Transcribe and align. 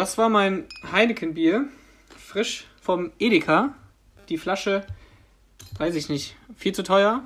das 0.00 0.16
war 0.16 0.30
mein 0.30 0.64
Heineken-Bier. 0.90 1.66
Frisch 2.16 2.66
vom 2.80 3.12
Edeka. 3.18 3.74
Die 4.30 4.38
Flasche, 4.38 4.86
weiß 5.76 5.94
ich 5.94 6.08
nicht, 6.08 6.36
viel 6.56 6.74
zu 6.74 6.82
teuer. 6.82 7.22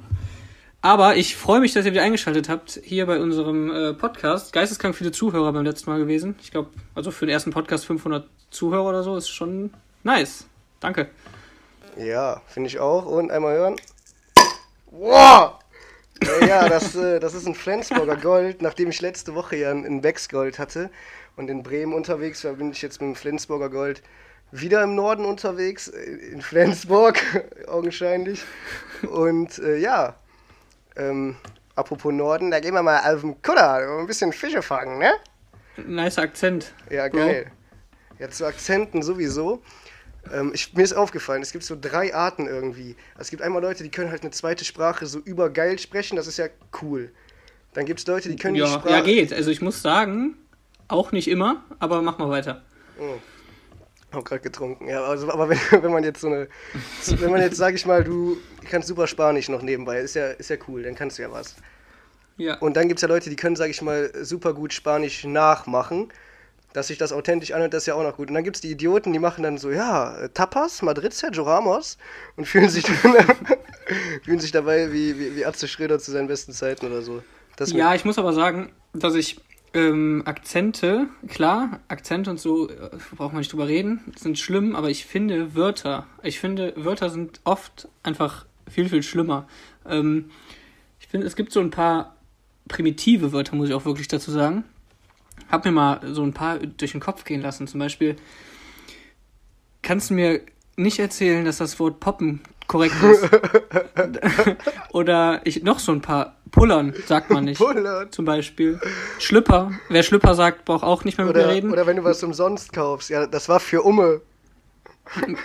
Aber 0.80 1.14
ich 1.14 1.36
freue 1.36 1.60
mich, 1.60 1.72
dass 1.72 1.86
ihr 1.86 1.92
wieder 1.92 2.02
eingeschaltet 2.02 2.48
habt 2.48 2.80
hier 2.82 3.06
bei 3.06 3.20
unserem 3.20 3.70
äh, 3.70 3.94
Podcast. 3.94 4.52
Geisteskrank 4.52 4.96
viele 4.96 5.12
Zuhörer 5.12 5.52
beim 5.52 5.64
letzten 5.64 5.88
Mal 5.88 6.00
gewesen. 6.00 6.34
Ich 6.42 6.50
glaube, 6.50 6.70
also 6.96 7.12
für 7.12 7.26
den 7.26 7.32
ersten 7.32 7.52
Podcast 7.52 7.86
500 7.86 8.28
Zuhörer 8.50 8.88
oder 8.88 9.04
so 9.04 9.16
ist 9.16 9.28
schon 9.28 9.72
nice. 10.02 10.46
Danke. 10.80 11.10
Ja, 11.96 12.42
finde 12.48 12.66
ich 12.66 12.80
auch. 12.80 13.06
Und 13.06 13.30
einmal 13.30 13.56
hören. 13.56 13.76
Wow! 14.90 15.60
Ja, 16.40 16.68
das, 16.68 16.96
äh, 16.96 17.20
das 17.20 17.34
ist 17.34 17.46
ein 17.46 17.54
Flensburger 17.54 18.16
Gold. 18.16 18.62
Nachdem 18.62 18.88
ich 18.88 19.00
letzte 19.00 19.36
Woche 19.36 19.56
ja 19.56 19.70
ein 19.70 20.00
Becks 20.00 20.28
Gold 20.28 20.58
hatte 20.58 20.90
und 21.36 21.50
in 21.50 21.62
Bremen 21.62 21.92
unterwegs 21.92 22.44
war, 22.44 22.54
bin 22.54 22.70
ich 22.70 22.82
jetzt 22.82 23.00
mit 23.00 23.10
dem 23.10 23.16
Flensburger 23.16 23.70
Gold 23.70 24.02
wieder 24.50 24.82
im 24.82 24.94
Norden 24.94 25.24
unterwegs, 25.24 25.88
äh, 25.88 26.02
in 26.02 26.40
Flensburg 26.40 27.18
augenscheinlich. 27.66 28.42
Und 29.10 29.58
äh, 29.58 29.78
ja, 29.78 30.14
ähm, 30.96 31.36
apropos 31.74 32.12
Norden, 32.12 32.50
da 32.50 32.60
gehen 32.60 32.74
wir 32.74 32.82
mal 32.82 33.00
auf 33.14 33.22
den 33.22 33.40
Kutter, 33.42 33.98
ein 33.98 34.06
bisschen 34.06 34.32
Fische 34.32 34.62
fangen, 34.62 34.98
ne? 34.98 35.12
Nice 35.76 36.18
Akzent. 36.18 36.72
Ja, 36.88 37.08
geil. 37.08 37.50
Ja, 38.18 38.30
zu 38.30 38.46
Akzenten 38.46 39.02
sowieso. 39.02 39.60
Ähm, 40.32 40.52
ich, 40.54 40.72
mir 40.72 40.84
ist 40.84 40.92
aufgefallen, 40.92 41.42
es 41.42 41.50
gibt 41.50 41.64
so 41.64 41.76
drei 41.78 42.14
Arten 42.14 42.46
irgendwie. 42.46 42.96
Es 43.18 43.30
gibt 43.30 43.42
einmal 43.42 43.60
Leute, 43.60 43.82
die 43.82 43.90
können 43.90 44.10
halt 44.10 44.22
eine 44.22 44.30
zweite 44.30 44.64
Sprache 44.64 45.06
so 45.06 45.18
übergeil 45.18 45.78
sprechen, 45.78 46.16
das 46.16 46.28
ist 46.28 46.38
ja 46.38 46.46
cool. 46.80 47.10
Dann 47.74 47.86
gibt 47.86 48.00
es 48.00 48.06
Leute, 48.06 48.28
die 48.28 48.36
können 48.36 48.54
ja, 48.54 48.66
die 48.66 48.72
Sprache... 48.72 48.90
Ja, 48.90 49.00
geht. 49.00 49.32
Also 49.32 49.50
ich 49.50 49.60
muss 49.60 49.82
sagen, 49.82 50.36
auch 50.88 51.12
nicht 51.12 51.28
immer, 51.28 51.62
aber 51.78 52.02
mach 52.02 52.18
mal 52.18 52.30
weiter. 52.30 52.62
Oh. 52.98 53.18
Hab 54.12 54.24
gerade 54.24 54.42
getrunken, 54.42 54.88
ja. 54.88 55.02
Also, 55.02 55.30
aber 55.30 55.48
wenn, 55.50 55.58
wenn 55.70 55.92
man 55.92 56.04
jetzt 56.04 56.20
so 56.20 56.28
eine, 56.28 56.48
wenn 57.18 57.30
man 57.30 57.40
jetzt, 57.40 57.56
sag 57.56 57.74
ich 57.74 57.86
mal, 57.86 58.04
du 58.04 58.36
kannst 58.68 58.88
super 58.88 59.06
Spanisch 59.06 59.48
noch 59.48 59.62
nebenbei, 59.62 60.00
ist 60.00 60.14
ja, 60.14 60.28
ist 60.28 60.50
ja 60.50 60.56
cool, 60.68 60.82
dann 60.82 60.94
kannst 60.94 61.18
du 61.18 61.22
ja 61.22 61.32
was. 61.32 61.56
Ja. 62.36 62.58
Und 62.58 62.76
dann 62.76 62.88
gibt 62.88 62.98
es 62.98 63.02
ja 63.02 63.08
Leute, 63.08 63.30
die 63.30 63.36
können, 63.36 63.56
sag 63.56 63.70
ich 63.70 63.80
mal, 63.82 64.10
super 64.22 64.54
gut 64.54 64.72
Spanisch 64.72 65.24
nachmachen, 65.24 66.12
dass 66.72 66.88
sich 66.88 66.98
das 66.98 67.12
authentisch 67.12 67.52
anhört, 67.52 67.72
das 67.72 67.84
ist 67.84 67.86
ja 67.86 67.94
auch 67.94 68.02
noch 68.02 68.16
gut. 68.16 68.28
Und 68.28 68.34
dann 68.34 68.42
gibt 68.42 68.56
es 68.56 68.60
die 68.60 68.70
Idioten, 68.70 69.12
die 69.12 69.20
machen 69.20 69.44
dann 69.44 69.58
so, 69.58 69.70
ja, 69.70 70.28
Tapas, 70.34 70.82
Madrid, 70.82 71.14
Sergio 71.14 71.44
Ramos 71.44 71.98
und 72.36 72.46
fühlen 72.46 72.68
sich, 72.68 72.84
fühlen 74.24 74.40
sich 74.40 74.50
dabei 74.50 74.92
wie, 74.92 75.18
wie, 75.18 75.36
wie 75.36 75.46
Atze 75.46 75.68
Schröder 75.68 76.00
zu 76.00 76.10
seinen 76.10 76.26
besten 76.26 76.52
Zeiten 76.52 76.86
oder 76.86 77.02
so. 77.02 77.22
Das 77.56 77.70
ja, 77.72 77.94
ich 77.94 78.04
muss 78.04 78.18
aber 78.18 78.32
sagen, 78.32 78.72
dass 78.92 79.14
ich 79.14 79.40
ähm, 79.74 80.22
Akzente, 80.24 81.08
klar, 81.28 81.80
Akzente 81.88 82.30
und 82.30 82.38
so, 82.38 82.70
äh, 82.70 82.90
braucht 83.16 83.32
man 83.32 83.40
nicht 83.40 83.52
drüber 83.52 83.66
reden, 83.66 84.00
sind 84.16 84.38
schlimm, 84.38 84.76
aber 84.76 84.88
ich 84.88 85.04
finde 85.04 85.54
Wörter, 85.56 86.06
ich 86.22 86.38
finde 86.38 86.72
Wörter 86.76 87.10
sind 87.10 87.40
oft 87.42 87.88
einfach 88.04 88.46
viel, 88.70 88.88
viel 88.88 89.02
schlimmer. 89.02 89.48
Ähm, 89.84 90.30
ich 91.00 91.08
finde, 91.08 91.26
es 91.26 91.36
gibt 91.36 91.52
so 91.52 91.60
ein 91.60 91.70
paar 91.70 92.16
primitive 92.68 93.32
Wörter, 93.32 93.56
muss 93.56 93.68
ich 93.68 93.74
auch 93.74 93.84
wirklich 93.84 94.08
dazu 94.08 94.30
sagen. 94.30 94.64
Hab 95.50 95.64
mir 95.64 95.72
mal 95.72 96.00
so 96.14 96.22
ein 96.22 96.32
paar 96.32 96.58
durch 96.58 96.92
den 96.92 97.00
Kopf 97.00 97.24
gehen 97.24 97.42
lassen. 97.42 97.66
Zum 97.66 97.80
Beispiel, 97.80 98.16
kannst 99.82 100.10
du 100.10 100.14
mir 100.14 100.40
nicht 100.76 100.98
erzählen, 100.98 101.44
dass 101.44 101.58
das 101.58 101.78
Wort 101.80 102.00
Poppen 102.00 102.40
korrekt 102.68 102.94
ist? 103.02 103.28
Oder 104.92 105.42
ich 105.44 105.62
noch 105.62 105.80
so 105.80 105.92
ein 105.92 106.00
paar 106.00 106.33
Pullern 106.54 106.94
sagt 107.06 107.30
man 107.30 107.44
nicht. 107.44 107.58
Pullern. 107.58 108.12
Zum 108.12 108.24
Beispiel. 108.24 108.80
Schlüpper. 109.18 109.72
Wer 109.88 110.02
Schlüpper 110.04 110.34
sagt, 110.34 110.64
braucht 110.64 110.84
auch 110.84 111.04
nicht 111.04 111.18
mehr 111.18 111.26
mit 111.26 111.34
oder, 111.34 111.46
mir 111.46 111.52
reden. 111.52 111.72
Oder 111.72 111.86
wenn 111.86 111.96
du 111.96 112.04
was 112.04 112.22
umsonst 112.22 112.72
kaufst. 112.72 113.10
Ja, 113.10 113.26
das 113.26 113.48
war 113.48 113.58
für 113.58 113.82
Umme. 113.82 114.20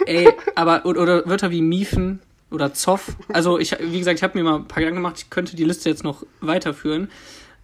Ey, 0.05 0.29
aber, 0.55 0.85
oder, 0.85 1.01
oder 1.01 1.25
Wörter 1.25 1.49
wie 1.49 1.61
Miefen 1.61 2.21
oder 2.51 2.73
Zoff. 2.73 3.15
Also, 3.33 3.57
ich, 3.57 3.75
wie 3.79 3.97
gesagt, 3.97 4.19
ich 4.19 4.23
habe 4.23 4.37
mir 4.37 4.43
mal 4.43 4.57
ein 4.57 4.67
paar 4.67 4.81
Gedanken 4.81 5.01
gemacht, 5.01 5.17
ich 5.17 5.29
könnte 5.29 5.55
die 5.55 5.63
Liste 5.63 5.89
jetzt 5.89 6.03
noch 6.03 6.23
weiterführen. 6.41 7.09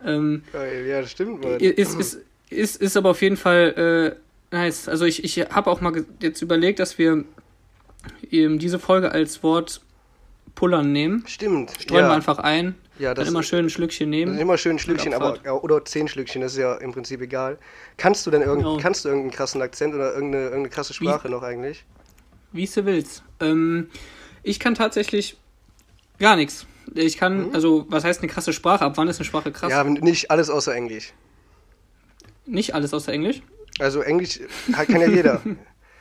Ähm, 0.03 0.44
ja, 0.53 1.01
das 1.01 1.11
stimmt, 1.11 1.44
Mann. 1.44 1.59
Ist, 1.59 2.00
ist, 2.00 2.19
ist, 2.50 2.81
ist 2.81 2.97
aber 2.97 3.11
auf 3.11 3.22
jeden 3.22 3.38
Fall 3.38 4.17
äh, 4.51 4.55
nice. 4.55 4.89
Also, 4.89 5.05
ich, 5.05 5.23
ich 5.23 5.38
habe 5.51 5.69
auch 5.69 5.81
mal 5.81 6.03
jetzt 6.19 6.41
überlegt, 6.41 6.79
dass 6.79 6.97
wir 6.97 7.23
eben 8.31 8.57
diese 8.57 8.79
Folge 8.79 9.11
als 9.11 9.44
Wort 9.44 9.81
Pullern 10.55 10.91
nehmen. 10.91 11.23
Stimmt. 11.28 11.72
Streuen 11.79 12.01
ja. 12.01 12.09
wir 12.09 12.16
einfach 12.16 12.39
ein. 12.39 12.75
Ja, 12.97 13.13
dann 13.13 13.28
immer 13.28 13.44
schön 13.44 13.66
ein 13.66 13.69
Schlückchen 13.69 14.09
nehmen. 14.09 14.38
Immer 14.38 14.57
schön 14.57 14.78
ein 14.78 14.79
Schlückchen, 14.79 15.13
aber 15.13 15.38
ja, 15.44 15.53
oder 15.53 15.83
zehn 15.83 16.07
Schlückchen, 16.07 16.41
das 16.41 16.53
ist 16.53 16.59
ja 16.59 16.75
im 16.75 16.94
Prinzip 16.94 17.22
egal. 17.22 17.57
Kannst 17.97 18.25
du 18.25 18.31
denn 18.31 18.41
irgend, 18.41 18.63
genau. 18.63 18.78
kannst 18.78 19.03
du 19.03 19.09
irgendeinen 19.09 19.31
krassen 19.31 19.61
Akzent 19.61 19.94
oder 19.94 20.13
irgendeine, 20.13 20.45
irgendeine 20.45 20.69
krasse 20.69 20.94
Sprache 20.94 21.28
Wie, 21.28 21.31
noch 21.31 21.44
eigentlich? 21.44 21.84
Wie 22.53 22.66
du 22.66 22.85
willst. 22.85 23.23
Ähm, 23.41 23.89
ich 24.44 24.59
kann 24.59 24.75
tatsächlich 24.75 25.38
gar 26.19 26.35
nichts. 26.38 26.66
Ich 26.94 27.17
kann, 27.17 27.47
mhm. 27.47 27.55
also, 27.55 27.85
was 27.89 28.03
heißt 28.03 28.22
eine 28.22 28.31
krasse 28.31 28.53
Sprache? 28.53 28.85
Ab 28.85 28.94
wann 28.95 29.07
ist 29.07 29.17
eine 29.17 29.25
Sprache 29.25 29.51
krass? 29.51 29.72
Ja, 29.72 29.84
nicht 29.84 30.31
alles 30.31 30.50
außer 30.50 30.73
Englisch. 30.73 31.13
Nicht 32.45 32.75
alles 32.75 32.94
außer 32.94 33.11
Englisch? 33.11 33.41
Also, 33.79 34.01
Englisch 34.01 34.39
kann 34.72 35.01
ja 35.01 35.07
jeder. 35.07 35.41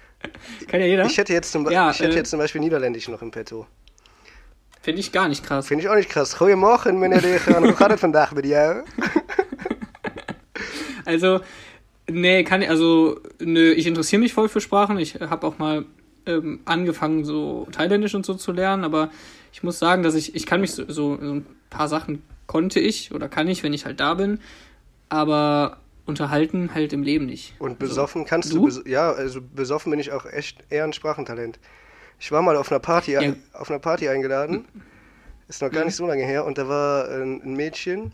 kann 0.69 0.81
ja 0.81 0.87
jeder? 0.87 1.07
Ich 1.07 1.19
hätte 1.19 1.33
jetzt 1.33 1.51
zum, 1.51 1.69
ja, 1.71 1.91
ich 1.91 1.99
hätte 1.99 2.13
äh, 2.13 2.17
jetzt 2.17 2.31
zum 2.31 2.39
Beispiel 2.39 2.61
Niederländisch 2.61 3.09
noch 3.09 3.23
im 3.23 3.31
Petto. 3.31 3.67
Finde 4.85 5.01
ich 5.01 5.13
gar 5.13 5.29
nicht 5.29 5.43
krass. 5.43 5.67
Finde 5.67 5.83
ich 5.83 5.89
auch 5.89 5.95
nicht 5.95 6.11
krass. 6.11 6.37
Goedemorgen, 6.37 6.99
meneer 6.99 7.23
de 7.23 7.39
Hoe 7.59 7.75
gaat 7.75 7.91
het 7.91 8.01
vandaag 8.01 8.35
mit 8.35 8.45
jou? 8.45 8.83
Also, 11.07 11.41
nee, 12.07 12.45
kann 12.45 12.63
ich, 12.63 12.69
also, 12.69 13.19
nö, 13.39 13.73
ich 13.73 13.87
interessiere 13.87 14.21
mich 14.21 14.35
voll 14.35 14.49
für 14.49 14.61
Sprachen. 14.61 14.99
Ich 14.99 15.15
habe 15.15 15.47
auch 15.47 15.59
mal 15.59 15.87
ähm, 16.27 16.61
angefangen, 16.67 17.25
so 17.25 17.67
Thailändisch 17.73 18.15
und 18.15 18.27
so 18.27 18.35
zu 18.35 18.53
lernen, 18.53 18.85
aber 18.85 19.11
ich 19.53 19.63
muss 19.63 19.79
sagen, 19.79 20.03
dass 20.03 20.15
ich, 20.15 20.35
ich 20.35 20.45
kann 20.45 20.61
mich 20.61 20.73
so, 20.73 20.85
so, 20.89 21.19
so 21.21 21.35
ein 21.35 21.47
paar 21.71 21.89
Sachen 21.89 22.23
konnte 22.47 22.81
ich 22.81 23.15
oder 23.15 23.29
kann 23.29 23.49
ich, 23.49 23.63
wenn 23.63 23.73
ich 23.73 23.87
halt 23.87 24.01
da 24.01 24.15
bin, 24.15 24.41
aber 25.09 25.79
unterhalten 26.07 26.75
halt 26.75 26.93
im 26.93 27.03
Leben 27.03 27.27
nicht. 27.27 27.55
Und 27.59 27.79
besoffen 27.79 28.23
so. 28.23 28.29
kannst 28.29 28.53
du? 28.53 28.69
du 28.69 28.89
ja, 28.89 29.13
also 29.13 29.41
besoffen 29.41 29.91
bin 29.91 30.01
ich 30.01 30.13
auch 30.13 30.27
echt 30.27 30.59
eher 30.71 30.85
ein 30.85 30.93
Sprachentalent. 30.93 31.59
Ich 32.19 32.33
war 32.33 32.43
mal 32.43 32.57
auf 32.57 32.71
einer 32.71 32.81
Party, 32.81 33.13
ja. 33.13 33.35
auf 33.53 33.71
einer 33.71 33.79
Party 33.79 34.09
eingeladen. 34.09 34.67
Ist 35.49 35.63
noch 35.63 35.71
gar 35.71 35.81
mhm. 35.81 35.87
nicht 35.87 35.97
so 35.97 36.07
lange 36.07 36.25
her. 36.25 36.45
Und 36.45 36.59
da 36.59 36.69
war 36.69 37.09
ein, 37.09 37.55
Mädchen 37.55 38.13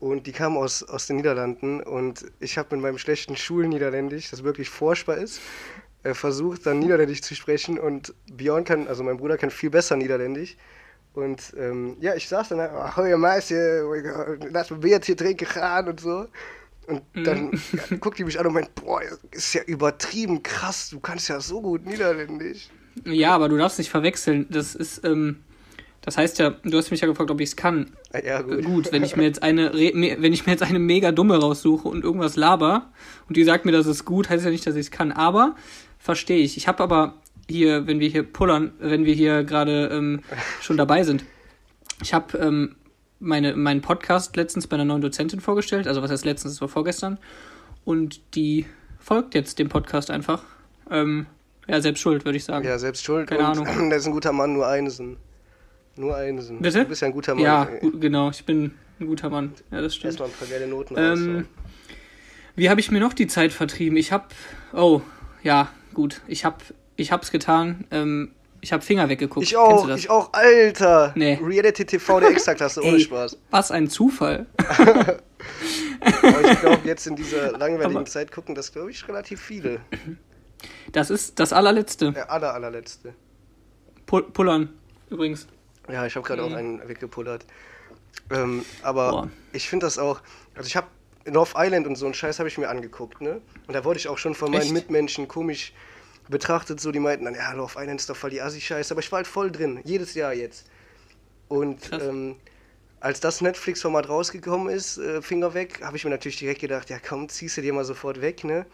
und 0.00 0.26
die 0.26 0.32
kam 0.32 0.56
aus, 0.56 0.82
aus 0.82 1.06
den 1.06 1.16
Niederlanden. 1.16 1.80
Und 1.80 2.24
ich 2.40 2.56
habe 2.56 2.74
mit 2.74 2.82
meinem 2.82 2.98
schlechten 2.98 3.36
Schulniederländisch, 3.36 4.30
das 4.30 4.44
wirklich 4.44 4.68
forschbar 4.70 5.18
ist, 5.18 5.40
äh, 6.02 6.14
versucht, 6.14 6.66
dann 6.66 6.78
Niederländisch 6.78 7.22
zu 7.22 7.34
sprechen. 7.34 7.78
Und 7.78 8.14
Björn 8.32 8.64
kann, 8.64 8.88
also 8.88 9.02
mein 9.02 9.18
Bruder 9.18 9.36
kann 9.36 9.50
viel 9.50 9.70
besser 9.70 9.96
Niederländisch. 9.96 10.56
Und 11.12 11.54
ähm, 11.56 11.96
ja, 12.00 12.14
ich 12.14 12.28
saß 12.28 12.48
dann, 12.48 12.60
ach, 12.60 12.96
hoi 12.96 13.16
Meisje, 13.16 13.84
lass 14.50 14.70
mal 14.70 14.80
Biertje 14.80 15.14
trinken 15.14 15.46
gehen 15.46 15.88
und 15.88 16.00
so. 16.00 16.26
Und 16.86 17.02
dann 17.14 17.46
mhm. 17.46 17.60
ja, 17.72 17.96
guckt 17.98 18.18
die 18.18 18.24
mich 18.24 18.38
an 18.38 18.46
und 18.46 18.54
meint, 18.54 18.74
boah, 18.74 19.00
ist 19.30 19.54
ja 19.54 19.62
übertrieben 19.62 20.42
krass, 20.42 20.90
du 20.90 21.00
kannst 21.00 21.28
ja 21.28 21.40
so 21.40 21.62
gut 21.62 21.86
Niederländisch. 21.86 22.68
Ja, 23.04 23.34
aber 23.34 23.48
du 23.48 23.56
darfst 23.56 23.78
nicht 23.78 23.90
verwechseln. 23.90 24.46
Das 24.50 24.74
ist, 24.74 25.04
ähm, 25.04 25.36
das 26.00 26.16
heißt 26.16 26.38
ja, 26.38 26.50
du 26.50 26.76
hast 26.76 26.90
mich 26.90 27.00
ja 27.00 27.06
gefragt, 27.06 27.30
ob 27.30 27.40
ich 27.40 27.50
es 27.50 27.56
kann. 27.56 27.90
Ja, 28.24 28.42
gut. 28.42 28.64
Gut, 28.64 28.92
wenn 28.92 29.02
ich 29.02 29.16
mir 29.16 29.24
jetzt 29.24 29.42
eine, 29.42 29.72
wenn 29.72 30.32
ich 30.32 30.46
mir 30.46 30.52
jetzt 30.52 30.62
eine 30.62 30.78
mega 30.78 31.12
dumme 31.12 31.38
raussuche 31.38 31.88
und 31.88 32.04
irgendwas 32.04 32.36
laber 32.36 32.90
und 33.28 33.36
die 33.36 33.44
sagt 33.44 33.64
mir, 33.64 33.72
das 33.72 33.86
ist 33.86 34.04
gut, 34.04 34.28
heißt 34.28 34.44
ja 34.44 34.50
nicht, 34.50 34.66
dass 34.66 34.74
ich 34.74 34.86
es 34.86 34.90
kann. 34.90 35.12
Aber 35.12 35.56
verstehe 35.98 36.38
ich. 36.38 36.56
Ich 36.56 36.68
habe 36.68 36.82
aber 36.82 37.14
hier, 37.48 37.86
wenn 37.86 38.00
wir 38.00 38.08
hier 38.08 38.22
pullern, 38.22 38.72
wenn 38.78 39.04
wir 39.04 39.14
hier 39.14 39.44
gerade 39.44 39.88
ähm, 39.92 40.20
schon 40.60 40.76
dabei 40.76 41.02
sind, 41.04 41.24
ich 42.02 42.12
habe 42.12 42.36
ähm, 42.38 42.76
meine, 43.18 43.56
meinen 43.56 43.80
Podcast 43.80 44.36
letztens 44.36 44.66
bei 44.66 44.74
einer 44.74 44.84
neuen 44.84 45.00
Dozentin 45.00 45.40
vorgestellt. 45.40 45.88
Also 45.88 46.02
was 46.02 46.10
heißt 46.10 46.24
letztens, 46.24 46.54
das 46.54 46.60
war 46.60 46.68
vorgestern. 46.68 47.18
Und 47.84 48.20
die 48.34 48.66
folgt 48.98 49.34
jetzt 49.34 49.58
dem 49.58 49.68
Podcast 49.68 50.10
einfach. 50.10 50.42
Ähm, 50.90 51.26
ja, 51.68 51.80
selbst 51.80 52.00
schuld, 52.00 52.24
würde 52.24 52.36
ich 52.36 52.44
sagen. 52.44 52.66
Ja, 52.66 52.78
selbst 52.78 53.04
schuld. 53.04 53.28
Keine 53.28 53.46
Ahnung. 53.46 53.66
Der 53.90 53.98
ist 53.98 54.06
ein 54.06 54.12
guter 54.12 54.32
Mann, 54.32 54.52
nur 54.52 54.66
Einsen. 54.66 55.16
Nur 55.96 56.16
Einsen. 56.16 56.60
Bitte? 56.60 56.80
Du 56.80 56.88
bist 56.88 57.02
ja 57.02 57.06
ein 57.06 57.12
guter 57.12 57.34
Mann. 57.34 57.44
Ja, 57.44 57.68
genau, 58.00 58.30
ich 58.30 58.44
bin 58.44 58.72
ein 59.00 59.06
guter 59.06 59.30
Mann. 59.30 59.54
Ja, 59.70 59.80
das 59.80 59.94
stimmt. 59.94 60.06
Erstmal 60.12 60.28
ein 60.28 60.34
paar 60.34 60.48
geile 60.48 60.66
Noten 60.66 60.94
ähm, 60.96 61.36
raus, 61.36 61.44
Wie 62.56 62.68
habe 62.68 62.80
ich 62.80 62.90
mir 62.90 63.00
noch 63.00 63.12
die 63.12 63.26
Zeit 63.26 63.52
vertrieben? 63.52 63.96
Ich 63.96 64.12
habe, 64.12 64.24
oh, 64.72 65.02
ja, 65.42 65.68
gut. 65.92 66.20
Ich 66.26 66.44
habe, 66.44 66.56
ich 66.96 67.12
hab's 67.12 67.30
getan. 67.30 67.84
Ähm, 67.90 68.32
ich 68.60 68.72
habe 68.72 68.82
Finger 68.82 69.08
weggeguckt. 69.08 69.46
Ich 69.46 69.56
auch, 69.56 69.88
ich 69.94 70.10
auch, 70.10 70.32
Alter. 70.32 71.12
Nee. 71.14 71.38
Reality 71.42 71.84
TV 71.84 72.20
der 72.20 72.30
Extraklasse, 72.30 72.82
ohne 72.84 72.98
Spaß. 72.98 73.38
Was 73.50 73.70
ein 73.70 73.88
Zufall. 73.88 74.46
Ich 76.52 76.60
glaube, 76.60 76.80
jetzt 76.84 77.06
in 77.06 77.16
dieser 77.16 77.52
langweiligen 77.52 77.96
Aber 77.96 78.04
Zeit 78.06 78.32
gucken 78.32 78.54
das, 78.54 78.72
glaube 78.72 78.90
ich, 78.90 79.06
relativ 79.08 79.40
viele. 79.40 79.80
Das 80.92 81.10
ist 81.10 81.38
das 81.38 81.52
allerletzte. 81.52 82.12
Der 82.12 82.30
aller, 82.30 82.54
allerletzte. 82.54 83.14
Pull 84.06 84.22
Pullern, 84.24 84.70
übrigens. 85.10 85.46
Ja, 85.90 86.06
ich 86.06 86.16
habe 86.16 86.26
gerade 86.26 86.42
mhm. 86.42 86.52
auch 86.52 86.56
einen 86.56 86.88
weggepullert. 86.88 87.46
Ähm, 88.30 88.64
aber 88.82 89.10
Boah. 89.10 89.30
ich 89.52 89.68
finde 89.68 89.86
das 89.86 89.98
auch, 89.98 90.20
also 90.54 90.66
ich 90.66 90.76
habe 90.76 90.86
North 91.26 91.54
Island 91.56 91.86
und 91.86 91.96
so 91.96 92.06
ein 92.06 92.14
Scheiß 92.14 92.38
habe 92.38 92.48
ich 92.48 92.58
mir 92.58 92.68
angeguckt, 92.68 93.20
ne? 93.20 93.40
Und 93.66 93.74
da 93.74 93.84
wurde 93.84 93.98
ich 93.98 94.08
auch 94.08 94.18
schon 94.18 94.34
von 94.34 94.50
meinen 94.50 94.62
Echt? 94.62 94.72
Mitmenschen 94.72 95.28
komisch 95.28 95.72
betrachtet, 96.28 96.80
so 96.80 96.90
die 96.90 97.00
meinten 97.00 97.24
dann, 97.26 97.34
ja, 97.34 97.52
Love 97.52 97.78
Island 97.78 98.00
ist 98.00 98.08
doch 98.08 98.16
voll 98.16 98.30
die 98.30 98.40
Assi-Scheiße, 98.40 98.94
aber 98.94 99.00
ich 99.00 99.12
war 99.12 99.18
halt 99.18 99.26
voll 99.26 99.50
drin, 99.50 99.80
jedes 99.84 100.14
Jahr 100.14 100.32
jetzt. 100.32 100.66
Und 101.48 101.90
ähm, 101.92 102.36
als 103.00 103.20
das 103.20 103.40
Netflix-Format 103.42 104.08
rausgekommen 104.08 104.74
ist, 104.74 104.96
äh, 104.96 105.20
Finger 105.20 105.52
weg, 105.52 105.82
habe 105.82 105.96
ich 105.96 106.04
mir 106.04 106.10
natürlich 106.10 106.38
direkt 106.38 106.60
gedacht, 106.60 106.88
ja 106.88 106.98
komm, 106.98 107.28
ziehst 107.28 107.56
du 107.56 107.60
dir 107.60 107.72
mal 107.72 107.84
sofort 107.84 108.20
weg, 108.20 108.44
ne? 108.44 108.64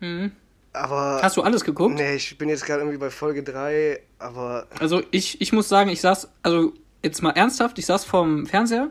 Mhm. 0.00 0.32
Aber. 0.72 1.20
Hast 1.22 1.36
du 1.36 1.42
alles 1.42 1.64
geguckt? 1.64 1.94
Nee, 1.94 2.14
ich 2.14 2.38
bin 2.38 2.48
jetzt 2.48 2.64
gerade 2.64 2.80
irgendwie 2.80 2.98
bei 2.98 3.10
Folge 3.10 3.42
3, 3.42 4.00
aber. 4.18 4.66
Also 4.78 5.02
ich, 5.10 5.40
ich 5.40 5.52
muss 5.52 5.68
sagen, 5.68 5.90
ich 5.90 6.00
saß, 6.00 6.28
also 6.42 6.72
jetzt 7.02 7.22
mal 7.22 7.30
ernsthaft, 7.30 7.78
ich 7.78 7.86
saß 7.86 8.04
vorm 8.04 8.46
Fernseher 8.46 8.90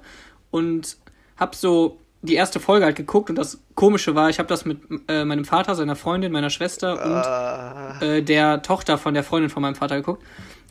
und 0.52 0.98
hab 1.38 1.56
so 1.56 1.98
die 2.22 2.36
erste 2.36 2.60
Folge 2.60 2.86
halt 2.86 2.96
geguckt 2.96 3.30
und 3.30 3.36
das 3.36 3.60
Komische 3.74 4.14
war, 4.14 4.30
ich 4.30 4.38
habe 4.38 4.48
das 4.48 4.64
mit 4.66 4.80
äh, 5.08 5.26
meinem 5.26 5.46
Vater, 5.46 5.74
seiner 5.74 5.96
Freundin, 5.96 6.32
meiner 6.32 6.52
Schwester 6.52 7.04
und 7.04 7.12
Ah, 7.12 8.00
äh, 8.00 8.22
der 8.22 8.62
Tochter 8.62 9.00
von 9.00 9.16
der 9.16 9.24
Freundin 9.24 9.50
von 9.50 9.62
meinem 9.62 9.76
Vater 9.76 9.96
geguckt. 9.96 10.24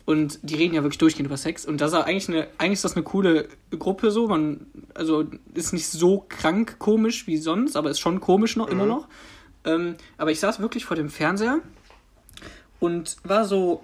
Und 0.05 0.39
die 0.41 0.55
reden 0.55 0.73
ja 0.73 0.81
wirklich 0.81 0.97
durchgehend 0.97 1.27
über 1.27 1.37
Sex. 1.37 1.65
Und 1.65 1.79
das 1.79 1.91
ist 1.91 1.97
eigentlich 1.99 2.27
eine, 2.29 2.47
eigentlich 2.57 2.73
ist 2.73 2.85
das 2.85 2.95
eine 2.95 3.03
coole 3.03 3.47
Gruppe 3.77 4.11
so. 4.11 4.27
Man, 4.27 4.65
also 4.95 5.25
ist 5.53 5.73
nicht 5.73 5.87
so 5.87 6.25
krank 6.27 6.79
komisch 6.79 7.27
wie 7.27 7.37
sonst, 7.37 7.75
aber 7.75 7.91
ist 7.91 7.99
schon 7.99 8.19
komisch 8.19 8.55
noch, 8.55 8.67
immer 8.67 8.85
noch. 8.85 9.07
Ähm, 9.65 9.95
aber 10.17 10.31
ich 10.31 10.39
saß 10.39 10.59
wirklich 10.59 10.85
vor 10.85 10.95
dem 10.95 11.09
Fernseher 11.09 11.59
und 12.79 13.17
war 13.23 13.45
so, 13.45 13.83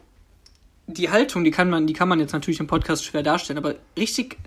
die 0.88 1.10
Haltung, 1.10 1.44
die 1.44 1.52
kann 1.52 1.70
man, 1.70 1.86
die 1.86 1.94
kann 1.94 2.08
man 2.08 2.20
jetzt 2.20 2.34
natürlich 2.34 2.60
im 2.60 2.68
Podcast 2.68 3.06
schwer 3.06 3.24
darstellen, 3.24 3.58
aber 3.58 3.76
richtig 3.98 4.38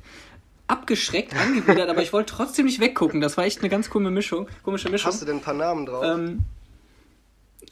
abgeschreckt 0.66 1.34
angewidert, 1.34 1.88
aber 1.88 2.02
ich 2.02 2.12
wollte 2.12 2.32
trotzdem 2.34 2.66
nicht 2.66 2.80
weggucken. 2.80 3.20
Das 3.20 3.36
war 3.36 3.44
echt 3.44 3.60
eine 3.60 3.68
ganz 3.68 3.90
komische 3.90 4.12
Mischung. 4.12 4.48
Komische 4.62 4.88
Mischung. 4.88 5.12
hast 5.12 5.20
du 5.20 5.26
denn 5.26 5.36
ein 5.36 5.42
paar 5.42 5.54
Namen 5.54 5.84
drauf? 5.84 6.04
Ähm, 6.04 6.44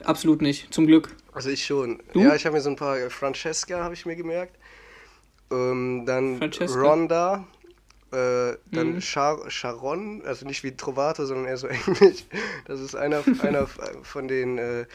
absolut 0.03 0.41
nicht, 0.41 0.73
zum 0.73 0.85
Glück. 0.85 1.15
Also 1.33 1.49
ich 1.49 1.65
schon. 1.65 2.01
Du? 2.13 2.21
Ja, 2.21 2.35
ich 2.35 2.45
habe 2.45 2.55
mir 2.55 2.61
so 2.61 2.69
ein 2.69 2.75
paar 2.75 2.97
Francesca 3.09 3.83
habe 3.83 3.93
ich 3.93 4.05
mir 4.05 4.15
gemerkt. 4.15 4.57
Ähm, 5.51 6.03
dann 6.05 6.37
Francesca. 6.37 6.79
Ronda, 6.79 7.47
äh, 8.11 8.57
dann 8.71 8.95
Mhm. 8.95 9.01
Char 9.01 9.49
Sharon, 9.49 10.21
also 10.25 10.45
nicht 10.45 10.63
wie 10.63 10.75
Trovato, 10.75 11.25
sondern 11.25 11.45
eher 11.47 11.57
so 11.57 11.67
englisch. 11.87 12.25
Das 12.65 12.79
ist 12.79 12.95
einer, 12.95 13.23
einer 13.41 13.67
von 14.03 14.27
den 14.27 14.57
äh, 14.57 14.85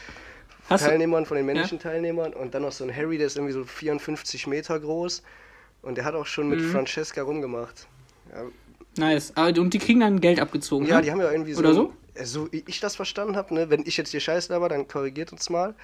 Teilnehmern, 0.69 1.27
von 1.27 1.37
den 1.37 1.47
männlichen 1.47 1.79
Teilnehmern. 1.79 2.33
Und 2.33 2.55
dann 2.55 2.63
noch 2.63 2.73
so 2.73 2.85
ein 2.85 2.95
Harry, 2.95 3.19
der 3.19 3.27
ist 3.27 3.37
irgendwie 3.37 3.53
so 3.53 3.65
54 3.65 4.47
Meter 4.47 4.79
groß. 4.81 5.23
Und 5.83 5.97
der 5.97 6.05
hat 6.05 6.15
auch 6.15 6.27
schon 6.27 6.49
mit 6.49 6.61
Mhm. 6.61 6.71
Francesca 6.73 7.23
rumgemacht. 7.23 7.87
Ja, 8.33 8.45
Nice. 8.97 9.33
Aber, 9.35 9.61
und 9.61 9.75
die 9.75 9.79
kriegen 9.79 10.01
dann 10.01 10.21
Geld 10.21 10.39
abgezogen. 10.41 10.87
ja 10.87 10.97
ne? 10.97 11.03
die 11.03 11.11
haben 11.11 11.21
ja 11.21 11.31
irgendwie 11.31 11.53
so. 11.53 11.59
Oder 11.61 11.75
so? 11.75 11.93
So 12.23 12.51
wie 12.53 12.63
ich 12.69 12.79
das 12.81 12.95
verstanden 12.95 13.37
habe, 13.37 13.53
ne? 13.53 13.69
wenn 13.69 13.83
ich 13.87 13.97
jetzt 13.97 14.11
hier 14.11 14.21
Scheiß 14.21 14.49
laber, 14.51 14.69
dann 14.69 14.87
korrigiert 14.87 15.33
uns 15.33 15.51
mal. 15.51 15.75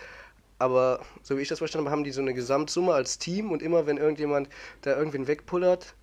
Aber 0.60 1.00
so 1.22 1.36
wie 1.36 1.40
ich 1.42 1.48
das 1.48 1.58
verstanden 1.58 1.86
habe, 1.86 1.96
haben 1.96 2.04
die 2.04 2.12
so 2.12 2.20
eine 2.20 2.34
Gesamtsumme 2.34 2.92
als 2.92 3.18
Team 3.18 3.50
und 3.50 3.62
immer 3.62 3.86
wenn 3.86 3.96
irgendjemand 3.96 4.48
da 4.82 4.96
irgendwen 4.96 5.26
wegpullert, 5.26 5.94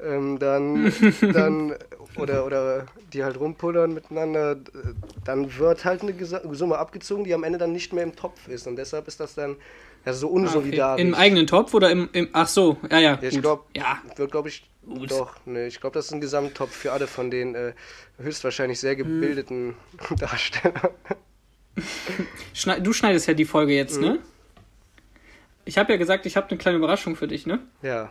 ähm, 0.00 0.38
dann, 0.38 0.92
dann 1.32 1.74
oder, 2.16 2.44
oder 2.46 2.86
die 3.12 3.24
halt 3.24 3.38
rumpullern 3.38 3.92
miteinander, 3.94 4.56
dann 5.24 5.56
wird 5.58 5.84
halt 5.84 6.02
eine 6.02 6.14
Summe 6.54 6.78
abgezogen, 6.78 7.24
die 7.24 7.34
am 7.34 7.44
Ende 7.44 7.58
dann 7.58 7.72
nicht 7.72 7.92
mehr 7.92 8.04
im 8.04 8.14
Topf 8.16 8.48
ist. 8.48 8.66
Und 8.66 8.76
deshalb 8.76 9.08
ist 9.08 9.20
das 9.20 9.34
dann 9.34 9.56
ja, 10.04 10.12
so 10.12 10.28
Ah, 10.28 10.30
okay. 10.30 10.40
unsolidarisch. 10.42 11.00
Im 11.00 11.14
eigenen 11.14 11.46
Topf 11.46 11.74
oder 11.74 11.90
im, 11.90 12.08
im. 12.12 12.28
Ach 12.32 12.48
so, 12.48 12.76
ja, 12.90 12.98
ja. 12.98 13.18
Ja, 13.20 13.28
ich 13.28 13.40
glaube, 13.40 13.64
Ja, 13.74 13.98
wird, 14.16 14.30
glaube 14.30 14.48
ich, 14.48 14.62
Gut. 14.86 15.10
doch, 15.10 15.34
ne, 15.44 15.66
ich 15.66 15.80
glaube, 15.80 15.94
das 15.94 16.06
ist 16.06 16.12
ein 16.12 16.20
Gesamttopf 16.20 16.74
für 16.74 16.92
alle 16.92 17.06
von 17.06 17.30
den 17.30 17.54
äh, 17.54 17.72
höchstwahrscheinlich 18.18 18.80
sehr 18.80 18.96
gebildeten 18.96 19.74
Darstellern. 20.18 20.90
Schneid, 22.54 22.86
du 22.86 22.92
schneidest 22.92 23.28
ja 23.28 23.34
die 23.34 23.44
Folge 23.44 23.72
jetzt, 23.74 23.96
Mhm. 23.96 24.06
ne? 24.06 24.18
Ich 25.64 25.76
habe 25.76 25.92
ja 25.92 25.98
gesagt, 25.98 26.24
ich 26.24 26.36
habe 26.36 26.48
eine 26.48 26.58
kleine 26.58 26.78
Überraschung 26.78 27.14
für 27.14 27.28
dich, 27.28 27.46
ne? 27.46 27.58
Ja. 27.82 28.10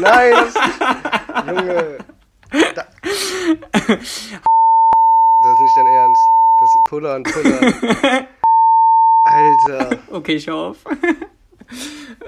Nein, 0.00 0.32
das 0.32 0.54
Junge. 1.46 1.98
Da. 2.74 2.86
Das 5.42 5.52
ist 5.52 5.60
nicht 5.60 5.76
dein 5.76 5.86
Ernst. 5.86 6.22
Das 6.58 6.74
ist 6.74 6.84
Puller 6.84 7.16
und 7.16 7.24
Puller. 7.24 8.28
Alter. 9.24 9.98
Okay, 10.10 10.36
ich 10.36 10.50
auf. 10.50 10.78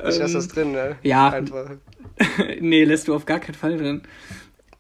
Ich 0.09 0.19
lasse 0.19 0.35
das 0.35 0.49
drin, 0.49 0.73
ne? 0.73 0.91
Ähm, 0.91 0.97
ja. 1.03 1.31
Einfach. 1.31 1.71
nee, 2.61 2.85
lässt 2.85 3.09
du 3.09 3.15
auf 3.15 3.27
gar 3.27 3.39
keinen 3.41 3.55
Fall 3.55 3.77
drin. 3.77 4.03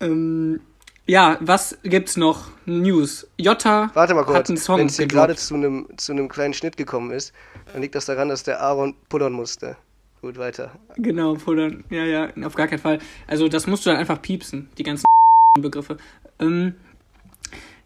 Ähm, 0.00 0.60
ja, 1.06 1.38
was 1.40 1.78
gibt's 1.84 2.16
noch? 2.16 2.50
News. 2.66 3.26
Jota 3.38 3.90
Warte 3.94 4.14
mal 4.14 4.20
hat 4.20 4.26
kurz. 4.26 4.48
einen 4.50 4.58
Song 4.58 4.78
Wenn 4.78 4.86
es 4.88 4.96
hier 4.96 5.06
gerade 5.06 5.36
zu 5.36 5.54
einem 5.54 5.88
zu 5.96 6.14
kleinen 6.28 6.54
Schnitt 6.54 6.76
gekommen 6.76 7.12
ist, 7.12 7.32
dann 7.72 7.80
liegt 7.80 7.94
das 7.94 8.06
daran, 8.06 8.28
dass 8.28 8.42
der 8.42 8.60
Aaron 8.60 8.94
pullern 9.08 9.32
musste. 9.32 9.76
Gut, 10.20 10.36
weiter. 10.36 10.72
Genau, 10.96 11.34
pullern. 11.34 11.84
Ja, 11.90 12.04
ja, 12.04 12.28
auf 12.44 12.54
gar 12.54 12.66
keinen 12.66 12.80
Fall. 12.80 12.98
Also 13.26 13.48
das 13.48 13.66
musst 13.66 13.86
du 13.86 13.90
dann 13.90 13.98
einfach 13.98 14.20
piepsen, 14.20 14.68
die 14.76 14.82
ganzen 14.82 15.04
Begriffe. 15.60 15.96
Ähm, 16.40 16.74